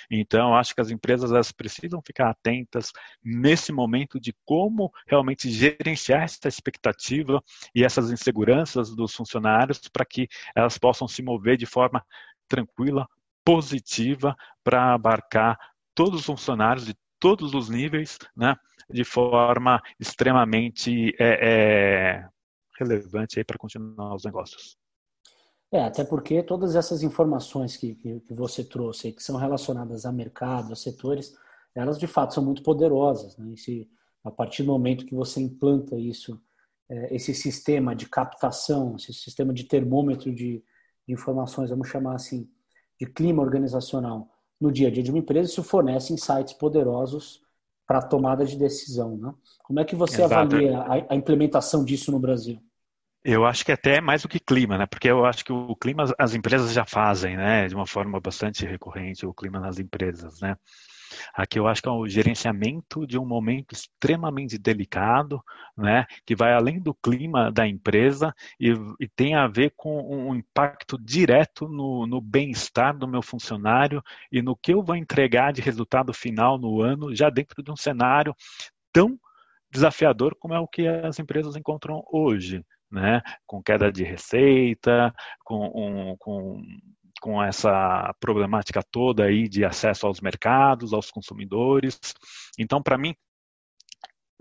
Então, 0.10 0.56
acho 0.56 0.74
que 0.74 0.80
as 0.80 0.90
empresas 0.90 1.30
elas 1.30 1.52
precisam 1.52 2.02
ficar 2.02 2.30
atentas 2.30 2.94
nesse 3.22 3.74
momento 3.74 4.18
de 4.18 4.34
como 4.46 4.92
realmente 5.06 5.52
gerenciar 5.52 6.24
essa 6.24 6.48
expectativa 6.48 7.44
e 7.76 7.84
essas 7.84 8.12
inseguranças 8.12 8.96
dos 8.96 9.14
funcionários 9.14 9.82
para 9.92 10.06
que 10.06 10.30
elas 10.56 10.78
possam 10.78 11.08
se 11.08 11.22
mover 11.22 11.58
de 11.58 11.66
forma 11.66 12.04
tranquila, 12.48 13.08
positiva 13.44 14.36
para 14.64 14.94
abarcar 14.94 15.60
todos 15.94 16.22
os 16.22 16.26
funcionários 16.26 16.86
de 16.86 16.96
todos 17.20 17.54
os 17.54 17.68
níveis, 17.68 18.18
né, 18.36 18.56
de 18.90 19.04
forma 19.04 19.82
extremamente 20.00 21.14
é, 21.20 21.40
é, 21.42 22.30
relevante 22.80 23.40
aí 23.40 23.44
para 23.44 23.58
continuar 23.58 24.16
os 24.16 24.24
negócios. 24.24 24.78
É, 25.72 25.84
até 25.84 26.04
porque 26.04 26.42
todas 26.42 26.76
essas 26.76 27.04
informações 27.04 27.78
que, 27.78 27.94
que, 27.96 28.34
você 28.34 28.64
trouxe, 28.64 29.12
que 29.12 29.22
são 29.22 29.38
relacionadas 29.38 30.06
a 30.06 30.12
mercado, 30.12 30.74
a 30.74 30.76
setores, 30.76 31.36
elas 31.76 32.00
de 32.00 32.08
fato 32.08 32.34
são 32.34 32.44
muito 32.44 32.64
poderosas. 32.64 33.38
Né? 33.38 33.52
E 33.54 33.58
se, 33.58 33.90
a 34.24 34.32
partir 34.32 34.64
do 34.64 34.72
momento 34.72 35.06
que 35.06 35.14
você 35.14 35.40
implanta 35.40 35.96
isso, 35.96 36.42
é, 36.90 37.16
esse 37.16 37.36
sistema 37.36 37.96
de 37.96 38.10
captação, 38.10 38.96
esse 38.96 39.14
sistema 39.14 39.54
de 39.54 39.66
termômetro 39.66 40.34
de, 40.34 40.64
de 41.08 41.14
informações, 41.14 41.70
vamos 41.70 41.88
chamar 41.88 42.16
assim, 42.16 42.50
de 43.00 43.06
clima 43.06 43.44
organizacional 43.44 44.28
no 44.60 44.72
dia 44.72 44.88
a 44.88 44.92
dia 44.92 45.04
de 45.04 45.12
uma 45.12 45.20
empresa, 45.20 45.52
isso 45.52 45.64
fornece 45.64 46.12
insights 46.12 46.54
poderosos 46.54 47.42
para 47.88 48.00
a 48.00 48.08
tomada 48.08 48.44
de 48.44 48.58
decisão. 48.58 49.18
Né? 49.18 49.34
Como 49.64 49.80
é 49.80 49.86
que 49.86 49.96
você 49.96 50.24
Exato. 50.24 50.34
avalia 50.34 50.80
a, 50.80 51.14
a 51.14 51.16
implementação 51.16 51.86
disso 51.86 52.12
no 52.12 52.20
Brasil? 52.20 52.60
Eu 53.24 53.46
acho 53.46 53.66
que 53.66 53.72
até 53.72 54.00
mais 54.00 54.22
do 54.22 54.30
que 54.30 54.40
clima, 54.40 54.78
né? 54.78 54.86
Porque 54.86 55.10
eu 55.10 55.26
acho 55.26 55.44
que 55.44 55.52
o 55.52 55.76
clima 55.76 56.06
as 56.18 56.34
empresas 56.34 56.72
já 56.72 56.86
fazem, 56.86 57.36
né? 57.36 57.68
De 57.68 57.76
uma 57.76 57.86
forma 57.86 58.20
bastante 58.20 58.66
recorrente, 58.66 59.26
o 59.26 59.34
clima 59.34 59.60
nas 59.60 59.78
empresas, 59.78 60.40
né? 60.40 60.56
Aqui 61.34 61.60
eu 61.60 61.68
acho 61.68 61.82
que 61.82 61.90
é 61.90 61.92
o 61.92 62.08
gerenciamento 62.08 63.06
de 63.06 63.18
um 63.18 63.26
momento 63.26 63.74
extremamente 63.74 64.58
delicado, 64.58 65.44
né? 65.78 66.06
Que 66.26 66.36
vai 66.36 66.54
além 66.54 66.80
do 66.80 66.94
clima 66.94 67.52
da 67.52 67.68
empresa 67.68 68.34
e, 68.60 68.74
e 69.00 69.08
tem 69.08 69.36
a 69.36 69.48
ver 69.48 69.74
com 69.76 70.00
um 70.30 70.34
impacto 70.36 70.98
direto 70.98 71.68
no, 71.68 72.08
no 72.08 72.22
bem-estar 72.22 72.98
do 72.98 73.08
meu 73.08 73.22
funcionário 73.22 74.02
e 74.32 74.42
no 74.42 74.56
que 74.56 74.74
eu 74.74 74.82
vou 74.82 74.96
entregar 74.96 75.52
de 75.52 75.62
resultado 75.62 76.14
final 76.14 76.58
no 76.58 76.82
ano, 76.82 77.14
já 77.14 77.30
dentro 77.30 77.62
de 77.62 77.72
um 77.72 77.76
cenário 77.76 78.34
tão 78.94 79.20
desafiador 79.72 80.36
como 80.40 80.54
é 80.54 80.60
o 80.60 80.68
que 80.68 80.88
as 80.88 81.20
empresas 81.20 81.56
encontram 81.56 82.04
hoje 82.12 82.64
né? 82.92 83.22
com 83.46 83.62
queda 83.62 83.92
de 83.92 84.04
receita, 84.04 85.14
com, 85.44 85.68
um, 85.76 86.16
com, 86.18 86.62
com 87.22 87.44
essa 87.44 88.14
problemática 88.20 88.82
toda 88.92 89.26
aí 89.26 89.48
de 89.48 89.66
acesso 89.66 90.08
aos 90.08 90.22
mercados, 90.22 90.94
aos 90.94 91.12
consumidores. 91.12 92.00
Então, 92.58 92.82
para 92.82 92.98
mim, 92.98 93.16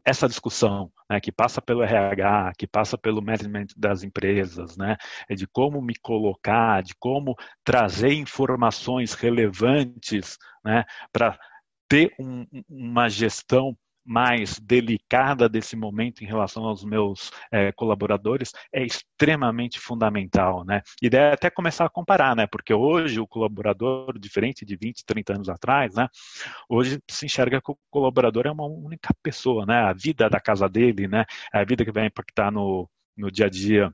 essa 0.04 0.28
discussão 0.28 0.90
né, 1.10 1.20
que 1.20 1.30
passa 1.30 1.60
pelo 1.60 1.82
RH, 1.82 2.52
que 2.58 2.66
passa 2.66 2.96
pelo 2.96 3.22
management 3.22 3.66
das 3.76 4.02
empresas, 4.02 4.76
né, 4.76 4.96
é 5.28 5.34
de 5.34 5.46
como 5.46 5.82
me 5.82 5.94
colocar, 5.96 6.82
de 6.82 6.94
como 6.98 7.34
trazer 7.62 8.12
informações 8.12 9.12
relevantes 9.14 10.38
né, 10.64 10.84
para 11.12 11.38
ter 11.88 12.14
um, 12.18 12.46
uma 12.68 13.08
gestão 13.08 13.76
mais 14.08 14.58
delicada 14.58 15.48
desse 15.48 15.76
momento 15.76 16.24
em 16.24 16.26
relação 16.26 16.64
aos 16.64 16.82
meus 16.82 17.30
é, 17.52 17.70
colaboradores 17.72 18.52
é 18.72 18.82
extremamente 18.82 19.78
fundamental, 19.78 20.64
né? 20.64 20.82
E 21.02 21.10
deve 21.10 21.34
até 21.34 21.50
começar 21.50 21.84
a 21.84 21.90
comparar, 21.90 22.34
né? 22.34 22.46
Porque 22.46 22.72
hoje 22.72 23.20
o 23.20 23.26
colaborador, 23.26 24.18
diferente 24.18 24.64
de 24.64 24.76
20, 24.76 25.04
30 25.04 25.34
anos 25.34 25.48
atrás, 25.50 25.94
né? 25.94 26.08
Hoje 26.68 26.98
se 27.10 27.26
enxerga 27.26 27.60
que 27.60 27.70
o 27.70 27.78
colaborador 27.90 28.46
é 28.46 28.50
uma 28.50 28.66
única 28.66 29.14
pessoa, 29.22 29.66
né? 29.66 29.80
A 29.80 29.92
vida 29.92 30.30
da 30.30 30.40
casa 30.40 30.68
dele, 30.68 31.06
né? 31.06 31.26
A 31.52 31.62
vida 31.64 31.84
que 31.84 31.92
vai 31.92 32.06
impactar 32.06 32.50
no, 32.50 32.88
no 33.16 33.30
dia 33.30 33.46
a 33.46 33.50
dia 33.50 33.92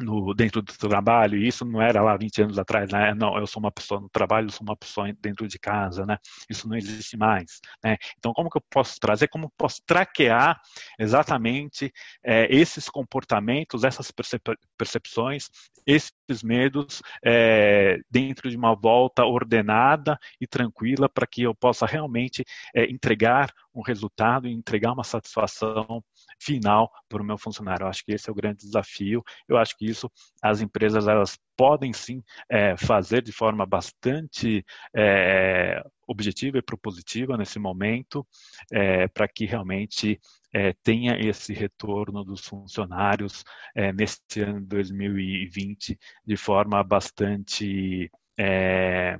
no, 0.00 0.32
dentro 0.34 0.62
do 0.62 0.72
trabalho, 0.72 1.36
e 1.38 1.46
isso 1.46 1.64
não 1.64 1.80
era 1.80 2.00
lá 2.02 2.16
20 2.16 2.42
anos 2.42 2.58
atrás, 2.58 2.90
né? 2.90 3.14
não, 3.14 3.36
eu 3.36 3.46
sou 3.46 3.60
uma 3.60 3.70
pessoa 3.70 4.00
no 4.00 4.08
trabalho, 4.08 4.46
eu 4.46 4.50
sou 4.52 4.66
uma 4.66 4.76
pessoa 4.76 5.12
dentro 5.20 5.46
de 5.46 5.58
casa, 5.58 6.06
né? 6.06 6.16
isso 6.48 6.68
não 6.68 6.76
existe 6.76 7.16
mais. 7.16 7.60
Né? 7.84 7.96
Então, 8.18 8.32
como 8.32 8.48
que 8.48 8.56
eu 8.56 8.64
posso 8.70 8.98
trazer, 8.98 9.28
como 9.28 9.52
posso 9.56 9.82
traquear 9.86 10.60
exatamente 10.98 11.92
é, 12.24 12.46
esses 12.54 12.88
comportamentos, 12.88 13.84
essas 13.84 14.10
percep 14.10 14.42
percepções, 14.76 15.48
esses 15.86 16.42
medos 16.42 17.02
é, 17.24 17.98
dentro 18.10 18.50
de 18.50 18.56
uma 18.56 18.74
volta 18.74 19.24
ordenada 19.24 20.18
e 20.40 20.46
tranquila 20.46 21.08
para 21.08 21.26
que 21.26 21.42
eu 21.42 21.54
possa 21.54 21.86
realmente 21.86 22.44
é, 22.74 22.90
entregar 22.90 23.52
um 23.74 23.82
resultado 23.82 24.46
e 24.46 24.52
entregar 24.52 24.92
uma 24.92 25.04
satisfação 25.04 26.02
final 26.40 26.90
para 27.08 27.22
o 27.22 27.24
meu 27.24 27.38
funcionário. 27.38 27.84
Eu 27.84 27.88
acho 27.88 28.04
que 28.04 28.12
esse 28.12 28.28
é 28.28 28.32
o 28.32 28.34
grande 28.34 28.58
desafio. 28.58 29.22
Eu 29.48 29.56
acho 29.56 29.76
que 29.76 29.86
isso 29.86 30.10
as 30.42 30.60
empresas 30.60 31.06
elas 31.06 31.38
podem 31.56 31.92
sim 31.92 32.22
é, 32.48 32.76
fazer 32.76 33.22
de 33.22 33.32
forma 33.32 33.64
bastante 33.66 34.64
é, 34.94 35.82
objetiva 36.06 36.58
e 36.58 36.62
propositiva 36.62 37.36
nesse 37.36 37.58
momento, 37.58 38.26
é, 38.70 39.08
para 39.08 39.28
que 39.28 39.46
realmente 39.46 40.20
é, 40.52 40.72
tenha 40.82 41.18
esse 41.18 41.52
retorno 41.52 42.24
dos 42.24 42.44
funcionários 42.46 43.44
é, 43.74 43.92
neste 43.92 44.40
ano 44.40 44.60
de 44.60 44.66
2020 44.66 45.98
de 46.24 46.36
forma 46.36 46.82
bastante, 46.82 48.10
é, 48.38 49.18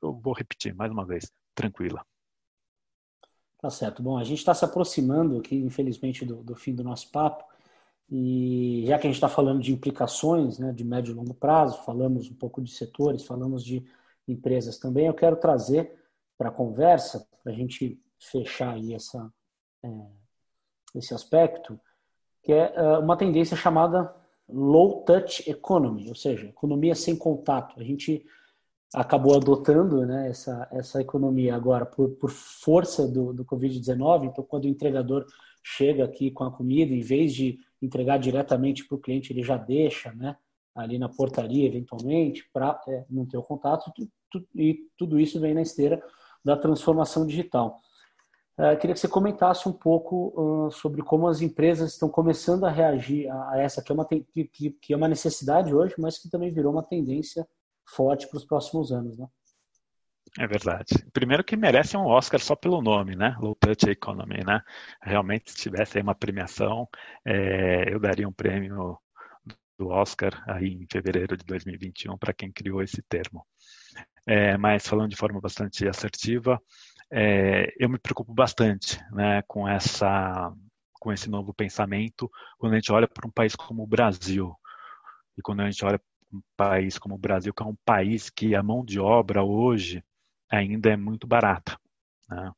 eu 0.00 0.20
vou 0.20 0.32
repetir 0.32 0.74
mais 0.74 0.90
uma 0.90 1.04
vez, 1.06 1.30
tranquila. 1.54 2.04
Tá 3.62 3.70
certo. 3.70 4.02
Bom, 4.02 4.18
a 4.18 4.24
gente 4.24 4.38
está 4.38 4.52
se 4.52 4.64
aproximando 4.64 5.38
aqui, 5.38 5.54
infelizmente, 5.54 6.24
do, 6.24 6.42
do, 6.42 6.56
fim 6.56 6.74
do 6.74 6.82
nosso 6.82 7.08
papo. 7.12 7.44
E 8.10 8.82
já 8.88 8.98
que 8.98 9.06
a 9.06 9.08
gente 9.08 9.14
está 9.14 9.28
falando 9.28 9.60
de 9.62 9.72
implicações 9.72 10.58
né, 10.58 10.72
de 10.72 10.82
médio 10.82 11.12
e 11.12 11.14
longo 11.14 11.32
prazo, 11.32 11.80
falamos 11.84 12.28
um 12.28 12.34
pouco 12.34 12.60
de 12.60 12.72
setores, 12.72 13.24
falamos 13.24 13.64
de 13.64 13.86
empresas 14.26 14.78
também, 14.78 15.06
eu 15.06 15.14
quero 15.14 15.36
trazer 15.36 15.96
para 16.36 16.48
a 16.48 16.52
conversa, 16.52 17.24
para 17.42 17.52
a 17.52 17.54
gente 17.54 18.02
fechar 18.18 18.74
aí 18.74 18.94
essa, 18.94 19.32
é, 19.84 19.88
esse 20.96 21.14
aspecto, 21.14 21.78
que 22.42 22.52
é, 22.52 22.72
é 22.74 22.98
uma 22.98 23.16
tendência 23.16 23.56
chamada 23.56 24.12
low 24.48 25.04
touch 25.04 25.48
economy, 25.48 26.08
ou 26.08 26.16
seja, 26.16 26.48
economia 26.48 26.96
sem 26.96 27.16
contato. 27.16 27.78
A 27.78 27.84
gente 27.84 28.26
acabou 28.92 29.34
adotando 29.34 30.04
né, 30.04 30.28
essa, 30.28 30.68
essa 30.70 31.00
economia 31.00 31.56
agora 31.56 31.86
por, 31.86 32.10
por 32.10 32.30
força 32.30 33.08
do, 33.08 33.32
do 33.32 33.44
Covid-19. 33.44 34.26
Então, 34.26 34.44
quando 34.44 34.64
o 34.64 34.68
entregador 34.68 35.24
chega 35.62 36.04
aqui 36.04 36.30
com 36.30 36.44
a 36.44 36.50
comida, 36.50 36.92
em 36.92 37.00
vez 37.00 37.32
de 37.32 37.58
entregar 37.80 38.18
diretamente 38.18 38.86
para 38.86 38.96
o 38.96 39.00
cliente, 39.00 39.32
ele 39.32 39.42
já 39.42 39.56
deixa 39.56 40.12
né, 40.12 40.36
ali 40.74 40.98
na 40.98 41.08
portaria, 41.08 41.66
eventualmente, 41.66 42.48
para 42.52 42.78
é, 42.86 43.04
não 43.08 43.24
ter 43.24 43.38
o 43.38 43.42
contato. 43.42 43.90
E 44.54 44.86
tudo 44.98 45.18
isso 45.18 45.40
vem 45.40 45.54
na 45.54 45.62
esteira 45.62 46.02
da 46.44 46.56
transformação 46.56 47.26
digital. 47.26 47.80
Uh, 48.58 48.76
queria 48.78 48.92
que 48.92 49.00
você 49.00 49.08
comentasse 49.08 49.66
um 49.66 49.72
pouco 49.72 50.66
uh, 50.66 50.70
sobre 50.70 51.02
como 51.02 51.26
as 51.26 51.40
empresas 51.40 51.92
estão 51.92 52.08
começando 52.10 52.64
a 52.64 52.70
reagir 52.70 53.30
a, 53.30 53.58
essa, 53.58 53.82
que 53.82 53.90
é, 53.90 53.94
uma, 53.94 54.04
que, 54.04 54.70
que 54.78 54.92
é 54.92 54.96
uma 54.96 55.08
necessidade 55.08 55.74
hoje, 55.74 55.94
mas 55.98 56.18
que 56.18 56.28
também 56.28 56.52
virou 56.52 56.72
uma 56.72 56.82
tendência 56.82 57.48
forte 57.86 58.28
para 58.28 58.36
os 58.38 58.44
próximos 58.44 58.92
anos. 58.92 59.18
Né? 59.18 59.26
É 60.38 60.46
verdade. 60.46 60.94
Primeiro 61.12 61.44
que 61.44 61.56
merece 61.56 61.96
um 61.96 62.06
Oscar 62.06 62.40
só 62.40 62.56
pelo 62.56 62.80
nome, 62.80 63.14
né? 63.14 63.36
Low 63.38 63.54
Touch 63.54 63.88
Economy, 63.88 64.42
né? 64.44 64.62
Realmente, 65.02 65.50
se 65.50 65.58
tivesse 65.58 65.98
aí 65.98 66.02
uma 66.02 66.14
premiação, 66.14 66.88
é, 67.24 67.92
eu 67.92 68.00
daria 68.00 68.26
um 68.26 68.32
prêmio 68.32 68.98
do 69.78 69.88
Oscar 69.88 70.42
aí 70.46 70.68
em 70.68 70.86
fevereiro 70.90 71.36
de 71.36 71.44
2021 71.44 72.16
para 72.16 72.32
quem 72.32 72.50
criou 72.50 72.82
esse 72.82 73.02
termo. 73.02 73.46
É, 74.26 74.56
mas 74.56 74.86
falando 74.86 75.10
de 75.10 75.16
forma 75.16 75.40
bastante 75.40 75.86
assertiva, 75.86 76.60
é, 77.10 77.70
eu 77.78 77.90
me 77.90 77.98
preocupo 77.98 78.32
bastante, 78.32 78.98
né, 79.12 79.42
com 79.42 79.68
essa, 79.68 80.50
com 80.94 81.12
esse 81.12 81.28
novo 81.28 81.52
pensamento 81.52 82.30
quando 82.56 82.72
a 82.72 82.76
gente 82.76 82.92
olha 82.92 83.06
para 83.06 83.26
um 83.26 83.30
país 83.30 83.54
como 83.54 83.82
o 83.82 83.86
Brasil 83.86 84.54
e 85.36 85.42
quando 85.42 85.60
a 85.60 85.70
gente 85.70 85.84
olha 85.84 86.00
um 86.32 86.42
país 86.56 86.98
como 86.98 87.14
o 87.14 87.18
Brasil, 87.18 87.52
que 87.52 87.62
é 87.62 87.66
um 87.66 87.76
país 87.84 88.30
que 88.30 88.54
a 88.54 88.62
mão 88.62 88.84
de 88.84 88.98
obra 88.98 89.42
hoje 89.42 90.02
ainda 90.50 90.90
é 90.90 90.96
muito 90.96 91.26
barata. 91.26 91.78
Né? 92.28 92.52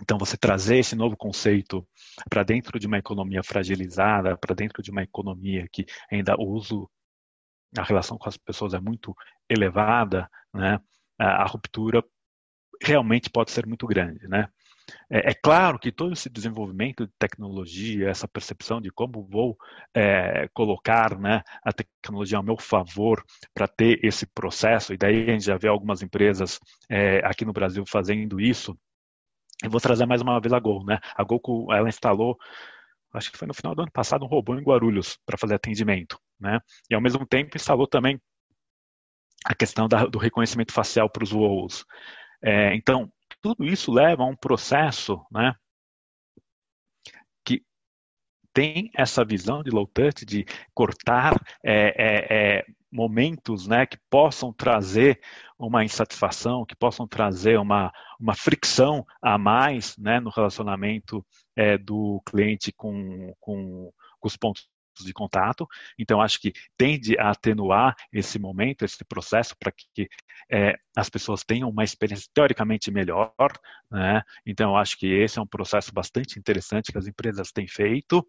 Então, 0.00 0.18
você 0.18 0.36
trazer 0.36 0.78
esse 0.78 0.96
novo 0.96 1.16
conceito 1.16 1.86
para 2.28 2.42
dentro 2.42 2.78
de 2.78 2.86
uma 2.86 2.98
economia 2.98 3.42
fragilizada, 3.42 4.36
para 4.36 4.54
dentro 4.54 4.82
de 4.82 4.90
uma 4.90 5.02
economia 5.02 5.68
que 5.70 5.86
ainda 6.10 6.34
o 6.36 6.44
uso, 6.48 6.90
a 7.76 7.82
relação 7.82 8.18
com 8.18 8.28
as 8.28 8.36
pessoas 8.36 8.74
é 8.74 8.80
muito 8.80 9.14
elevada, 9.48 10.28
né? 10.52 10.80
a, 11.18 11.42
a 11.42 11.46
ruptura 11.46 12.02
realmente 12.82 13.30
pode 13.30 13.52
ser 13.52 13.66
muito 13.66 13.86
grande. 13.86 14.26
Né? 14.26 14.48
É, 15.10 15.30
é, 15.30 15.34
claro 15.34 15.78
que 15.78 15.90
todo 15.90 16.12
esse 16.12 16.28
desenvolvimento 16.28 17.06
de 17.06 17.12
tecnologia, 17.18 18.08
essa 18.08 18.28
percepção 18.28 18.80
de 18.80 18.90
como 18.90 19.22
vou 19.22 19.56
é, 19.94 20.48
colocar 20.52 21.18
né, 21.18 21.42
a 21.64 21.72
tecnologia 21.72 22.38
ao 22.38 22.44
meu 22.44 22.56
favor 22.56 23.24
para 23.54 23.66
ter 23.66 23.98
esse 24.04 24.26
processo, 24.26 24.92
e 24.92 24.96
daí 24.96 25.22
a 25.22 25.32
gente 25.32 25.44
já 25.44 25.56
vê 25.56 25.68
algumas 25.68 26.02
empresas 26.02 26.58
é, 26.90 27.18
aqui 27.24 27.44
no 27.44 27.52
Brasil 27.52 27.84
fazendo 27.86 28.40
isso. 28.40 28.76
Eu 29.62 29.70
vou 29.70 29.80
trazer 29.80 30.04
mais 30.04 30.20
uma 30.20 30.40
vez 30.40 30.52
a 30.52 30.58
Gol. 30.58 30.84
Né? 30.84 30.98
A 31.14 31.24
Gol 31.24 31.40
ela 31.72 31.88
instalou, 31.88 32.36
acho 33.12 33.30
que 33.30 33.38
foi 33.38 33.48
no 33.48 33.54
final 33.54 33.74
do 33.74 33.82
ano 33.82 33.92
passado, 33.92 34.24
um 34.24 34.28
robô 34.28 34.54
em 34.54 34.62
Guarulhos 34.62 35.18
para 35.24 35.38
fazer 35.38 35.54
atendimento. 35.54 36.18
Né? 36.38 36.58
E 36.90 36.94
ao 36.94 37.00
mesmo 37.00 37.26
tempo 37.26 37.56
instalou 37.56 37.86
também 37.86 38.20
a 39.44 39.54
questão 39.54 39.88
da, 39.88 40.06
do 40.06 40.18
reconhecimento 40.18 40.72
facial 40.72 41.08
para 41.08 41.22
os 41.22 41.30
voos. 41.30 41.84
É, 42.42 42.74
então, 42.74 43.10
tudo 43.44 43.62
isso 43.62 43.92
leva 43.92 44.22
a 44.22 44.26
um 44.26 44.34
processo 44.34 45.22
né, 45.30 45.54
que 47.44 47.62
tem 48.54 48.90
essa 48.94 49.22
visão 49.22 49.62
de 49.62 49.68
low 49.68 49.86
touch, 49.86 50.24
de 50.24 50.46
cortar 50.72 51.34
é, 51.62 51.88
é, 51.88 52.26
é, 52.30 52.66
momentos 52.90 53.66
né, 53.66 53.84
que 53.84 53.98
possam 54.08 54.50
trazer 54.50 55.20
uma 55.58 55.84
insatisfação, 55.84 56.64
que 56.64 56.74
possam 56.74 57.06
trazer 57.06 57.58
uma, 57.58 57.92
uma 58.18 58.34
fricção 58.34 59.04
a 59.20 59.36
mais 59.36 59.94
né, 59.98 60.20
no 60.20 60.30
relacionamento 60.30 61.22
é, 61.54 61.76
do 61.76 62.22
cliente 62.24 62.72
com, 62.72 63.34
com, 63.38 63.92
com 64.18 64.26
os 64.26 64.38
pontos 64.38 64.66
de 65.02 65.12
contato. 65.12 65.66
Então, 65.98 66.20
acho 66.20 66.40
que 66.40 66.52
tende 66.76 67.18
a 67.18 67.30
atenuar 67.30 67.96
esse 68.12 68.38
momento, 68.38 68.84
esse 68.84 69.04
processo, 69.04 69.56
para 69.58 69.72
que 69.72 70.08
é, 70.50 70.78
as 70.96 71.08
pessoas 71.08 71.42
tenham 71.42 71.68
uma 71.68 71.84
experiência 71.84 72.28
teoricamente 72.32 72.90
melhor. 72.90 73.32
Né? 73.90 74.22
Então, 74.44 74.76
acho 74.76 74.98
que 74.98 75.06
esse 75.06 75.38
é 75.38 75.42
um 75.42 75.46
processo 75.46 75.92
bastante 75.92 76.38
interessante 76.38 76.92
que 76.92 76.98
as 76.98 77.06
empresas 77.06 77.50
têm 77.50 77.66
feito. 77.66 78.26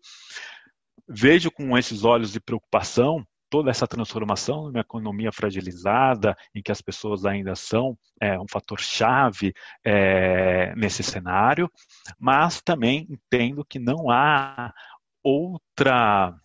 Vejo 1.07 1.51
com 1.51 1.78
esses 1.78 2.03
olhos 2.03 2.32
de 2.32 2.39
preocupação 2.39 3.26
toda 3.49 3.72
essa 3.72 3.88
transformação 3.88 4.63
numa 4.63 4.80
economia 4.82 5.32
fragilizada, 5.32 6.36
em 6.53 6.61
que 6.61 6.72
as 6.72 6.82
pessoas 6.82 7.26
ainda 7.26 7.55
são 7.55 7.97
é, 8.20 8.39
um 8.39 8.47
fator 8.49 8.80
chave 8.80 9.53
é, 9.84 10.74
nesse 10.76 11.03
cenário, 11.03 11.72
mas 12.20 12.61
também 12.61 13.07
entendo 13.09 13.63
que 13.63 13.80
não 13.80 14.09
há 14.09 14.74
outra 15.24 16.36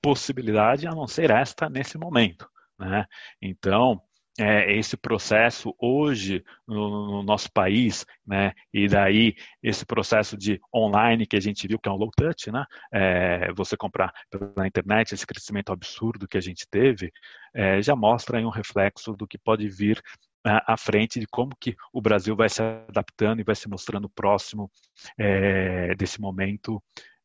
possibilidade 0.00 0.86
a 0.86 0.90
não 0.92 1.06
ser 1.06 1.30
esta 1.30 1.68
nesse 1.68 1.98
momento. 1.98 2.48
Né? 2.78 3.04
Então, 3.40 4.00
é, 4.38 4.72
esse 4.78 4.96
processo 4.96 5.74
hoje 5.78 6.42
no, 6.66 7.06
no, 7.06 7.22
nosso 7.22 7.52
país, 7.52 8.06
né, 8.26 8.52
e 8.72 8.88
daí 8.88 9.34
esse 9.62 9.84
processo 9.84 10.36
de 10.36 10.58
online 10.74 11.26
que 11.26 11.36
a 11.36 11.40
gente 11.40 11.68
viu 11.68 11.78
que 11.78 11.88
é 11.88 11.92
um 11.92 11.96
low 11.96 12.10
touch, 12.16 12.50
né, 12.50 12.64
é, 12.92 13.52
você 13.52 13.76
comprar 13.76 14.12
pela 14.30 14.66
internet, 14.66 15.12
esse 15.12 15.26
crescimento 15.26 15.70
absurdo 15.70 16.26
que 16.26 16.38
a 16.38 16.40
gente 16.40 16.66
teve, 16.70 17.12
é, 17.54 17.82
já 17.82 17.94
mostra 17.94 18.38
um 18.40 18.50
reflexo 18.50 19.12
do 19.12 19.26
que 19.26 19.36
pode 19.36 19.68
vir 19.68 20.02
à 20.44 20.76
frente 20.76 21.20
de 21.20 21.26
como 21.26 21.54
que 21.60 21.76
o 21.92 22.00
Brasil 22.00 22.34
vai 22.34 22.48
se 22.48 22.60
adaptando 22.60 23.40
e 23.40 23.44
vai 23.44 23.54
se 23.54 23.68
mostrando 23.68 24.08
próximo 24.08 24.68
é, 25.16 25.94
desse 25.94 26.20
momento 26.20 26.82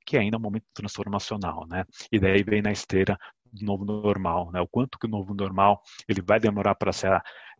que 0.07 0.17
ainda 0.17 0.37
é 0.37 0.39
um 0.39 0.41
momento 0.41 0.65
transformacional, 0.73 1.67
né? 1.67 1.83
E 2.09 2.17
daí 2.17 2.41
vem 2.41 2.61
na 2.61 2.71
esteira 2.71 3.17
do 3.51 3.65
novo 3.65 3.83
normal, 3.83 4.49
né? 4.51 4.61
O 4.61 4.67
quanto 4.67 4.97
que 4.97 5.05
o 5.05 5.09
novo 5.09 5.33
normal 5.33 5.81
ele 6.07 6.21
vai 6.21 6.39
demorar 6.39 6.75
para 6.75 6.91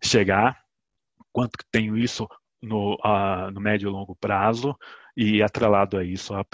chegar, 0.02 0.58
quanto 1.34 1.58
que 1.58 1.66
tenho 1.70 1.98
isso 1.98 2.26
no, 2.62 2.96
uh, 2.96 3.52
no 3.54 3.60
médio 3.60 3.90
e 3.90 3.92
longo 3.92 4.16
prazo 4.16 4.74
e 5.16 5.44
atrelado 5.44 5.98
a 5.98 6.04
isso 6.06 6.34
a 6.34 6.46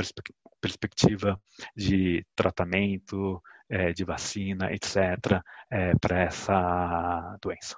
perspectiva 0.60 1.40
de 1.76 2.26
tratamento, 2.36 3.42
é, 3.70 3.94
de 3.94 4.04
vacina, 4.04 4.74
etc., 4.74 5.42
é, 5.70 5.94
para 5.96 6.22
essa 6.22 7.38
doença. 7.42 7.78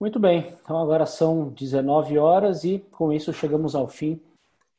Muito 0.00 0.20
bem, 0.20 0.54
então 0.62 0.78
agora 0.78 1.06
são 1.06 1.48
19 1.48 2.18
horas 2.18 2.64
e 2.64 2.78
com 2.78 3.12
isso 3.12 3.32
chegamos 3.32 3.74
ao 3.74 3.88
fim 3.88 4.20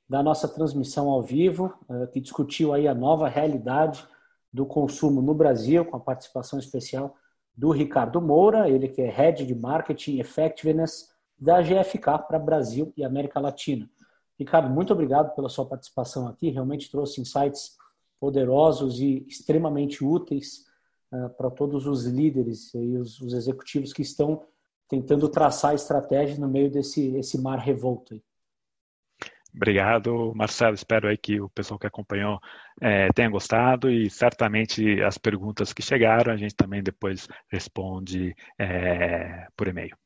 da 0.09 0.23
nossa 0.23 0.47
transmissão 0.47 1.09
ao 1.09 1.21
vivo, 1.21 1.73
eh, 1.89 2.07
que 2.07 2.21
discutiu 2.21 2.73
aí 2.73 2.87
a 2.87 2.95
nova 2.95 3.27
realidade 3.27 4.07
do 4.51 4.65
consumo 4.65 5.21
no 5.21 5.33
Brasil, 5.33 5.83
com 5.85 5.97
a 5.97 5.99
participação 5.99 6.57
especial 6.57 7.15
do 7.55 7.71
Ricardo 7.71 8.21
Moura, 8.21 8.69
ele 8.69 8.87
que 8.87 9.01
é 9.01 9.09
Head 9.09 9.45
de 9.45 9.55
Marketing 9.55 10.19
Effectiveness 10.19 11.09
da 11.37 11.61
GFK 11.61 12.19
para 12.27 12.39
Brasil 12.39 12.93
e 12.95 13.03
América 13.03 13.39
Latina. 13.39 13.89
Ricardo, 14.39 14.69
muito 14.69 14.93
obrigado 14.93 15.33
pela 15.35 15.49
sua 15.49 15.65
participação 15.65 16.27
aqui, 16.27 16.49
realmente 16.49 16.89
trouxe 16.89 17.19
insights 17.19 17.75
poderosos 18.19 18.99
e 18.99 19.25
extremamente 19.27 20.03
úteis 20.03 20.65
uh, 21.11 21.29
para 21.31 21.49
todos 21.49 21.85
os 21.85 22.05
líderes 22.05 22.73
e 22.73 22.97
os, 22.97 23.19
os, 23.19 23.33
executivos 23.33 23.93
que 23.93 24.01
estão 24.01 24.43
tentando 24.87 25.27
traçar 25.29 25.75
estratégias 25.75 26.39
no 26.39 26.47
meio 26.47 26.71
desse 26.71 27.15
esse 27.15 27.39
mar 27.39 27.57
revolto. 27.57 28.21
Obrigado, 29.57 30.31
Marcelo. 30.35 30.75
Espero 30.75 31.07
aí 31.07 31.17
que 31.17 31.41
o 31.41 31.49
pessoal 31.49 31.79
que 31.79 31.87
acompanhou 31.87 32.39
é, 32.79 33.11
tenha 33.13 33.27
gostado 33.27 33.89
e 33.89 34.07
certamente 34.07 35.01
as 35.01 35.17
perguntas 35.17 35.73
que 35.73 35.81
chegaram 35.81 36.31
a 36.31 36.37
gente 36.37 36.55
também 36.55 36.83
depois 36.83 37.27
responde 37.51 38.35
é, 38.59 39.47
por 39.57 39.67
e-mail. 39.67 39.97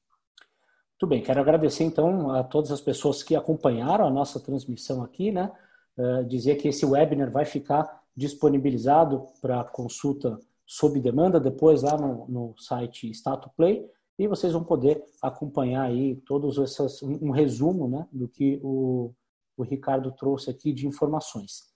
Muito 0.94 1.10
bem, 1.10 1.22
quero 1.22 1.42
agradecer 1.42 1.84
então 1.84 2.32
a 2.32 2.44
todas 2.44 2.72
as 2.72 2.80
pessoas 2.80 3.24
que 3.24 3.36
acompanharam 3.36 4.08
a 4.08 4.10
nossa 4.10 4.40
transmissão 4.40 5.04
aqui, 5.04 5.32
né? 5.32 5.52
Uh, 5.98 6.24
dizer 6.26 6.56
que 6.56 6.70
esse 6.70 6.86
webinar 6.86 7.30
vai 7.30 7.44
ficar 7.44 8.02
disponibilizado 8.16 9.26
para 9.42 9.64
consulta 9.66 10.40
sob 10.66 10.98
demanda 11.02 11.40
depois 11.40 11.82
lá 11.82 11.98
no, 11.98 12.26
no 12.30 12.56
site 12.58 13.14
Stato 13.14 13.50
Play 13.58 13.86
e 14.18 14.28
vocês 14.28 14.54
vão 14.54 14.64
poder 14.64 15.04
acompanhar 15.22 15.82
aí 15.82 16.16
todos 16.26 16.58
esses 16.58 17.02
um, 17.04 17.30
um 17.30 17.32
resumo, 17.32 17.90
né, 17.90 18.08
do 18.12 18.28
que 18.28 18.62
o 18.64 19.14
o 19.58 19.64
Ricardo 19.64 20.12
trouxe 20.12 20.50
aqui 20.50 20.74
de 20.74 20.88
informações. 20.88 21.72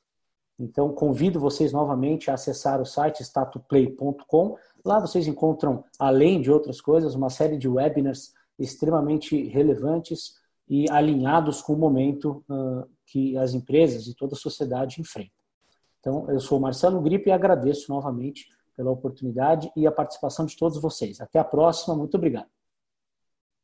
Então, 0.57 0.93
convido 0.93 1.39
vocês 1.39 1.73
novamente 1.73 2.31
a 2.31 2.35
acessar 2.35 2.81
o 2.81 2.85
site 2.85 3.21
statuplay.com. 3.21 4.57
Lá 4.85 4.99
vocês 4.99 5.27
encontram, 5.27 5.83
além 5.99 6.41
de 6.41 6.49
outras 6.49 6.79
coisas, 6.79 7.13
uma 7.13 7.29
série 7.29 7.57
de 7.57 7.67
webinars 7.67 8.33
extremamente 8.57 9.47
relevantes 9.49 10.35
e 10.67 10.89
alinhados 10.89 11.61
com 11.61 11.73
o 11.73 11.77
momento 11.77 12.43
uh, 12.49 12.87
que 13.05 13.37
as 13.37 13.53
empresas 13.53 14.07
e 14.07 14.15
toda 14.15 14.33
a 14.33 14.37
sociedade 14.37 15.01
enfrentam. 15.01 15.35
Então, 15.99 16.29
eu 16.29 16.39
sou 16.39 16.59
Marcelo 16.59 17.01
Gripe 17.01 17.29
e 17.29 17.33
agradeço 17.33 17.91
novamente 17.91 18.47
pela 18.75 18.91
oportunidade 18.91 19.71
e 19.75 19.85
a 19.85 19.91
participação 19.91 20.45
de 20.45 20.55
todos 20.55 20.81
vocês. 20.81 21.19
Até 21.19 21.39
a 21.39 21.43
próxima, 21.43 21.95
muito 21.95 22.15
obrigado. 22.15 22.54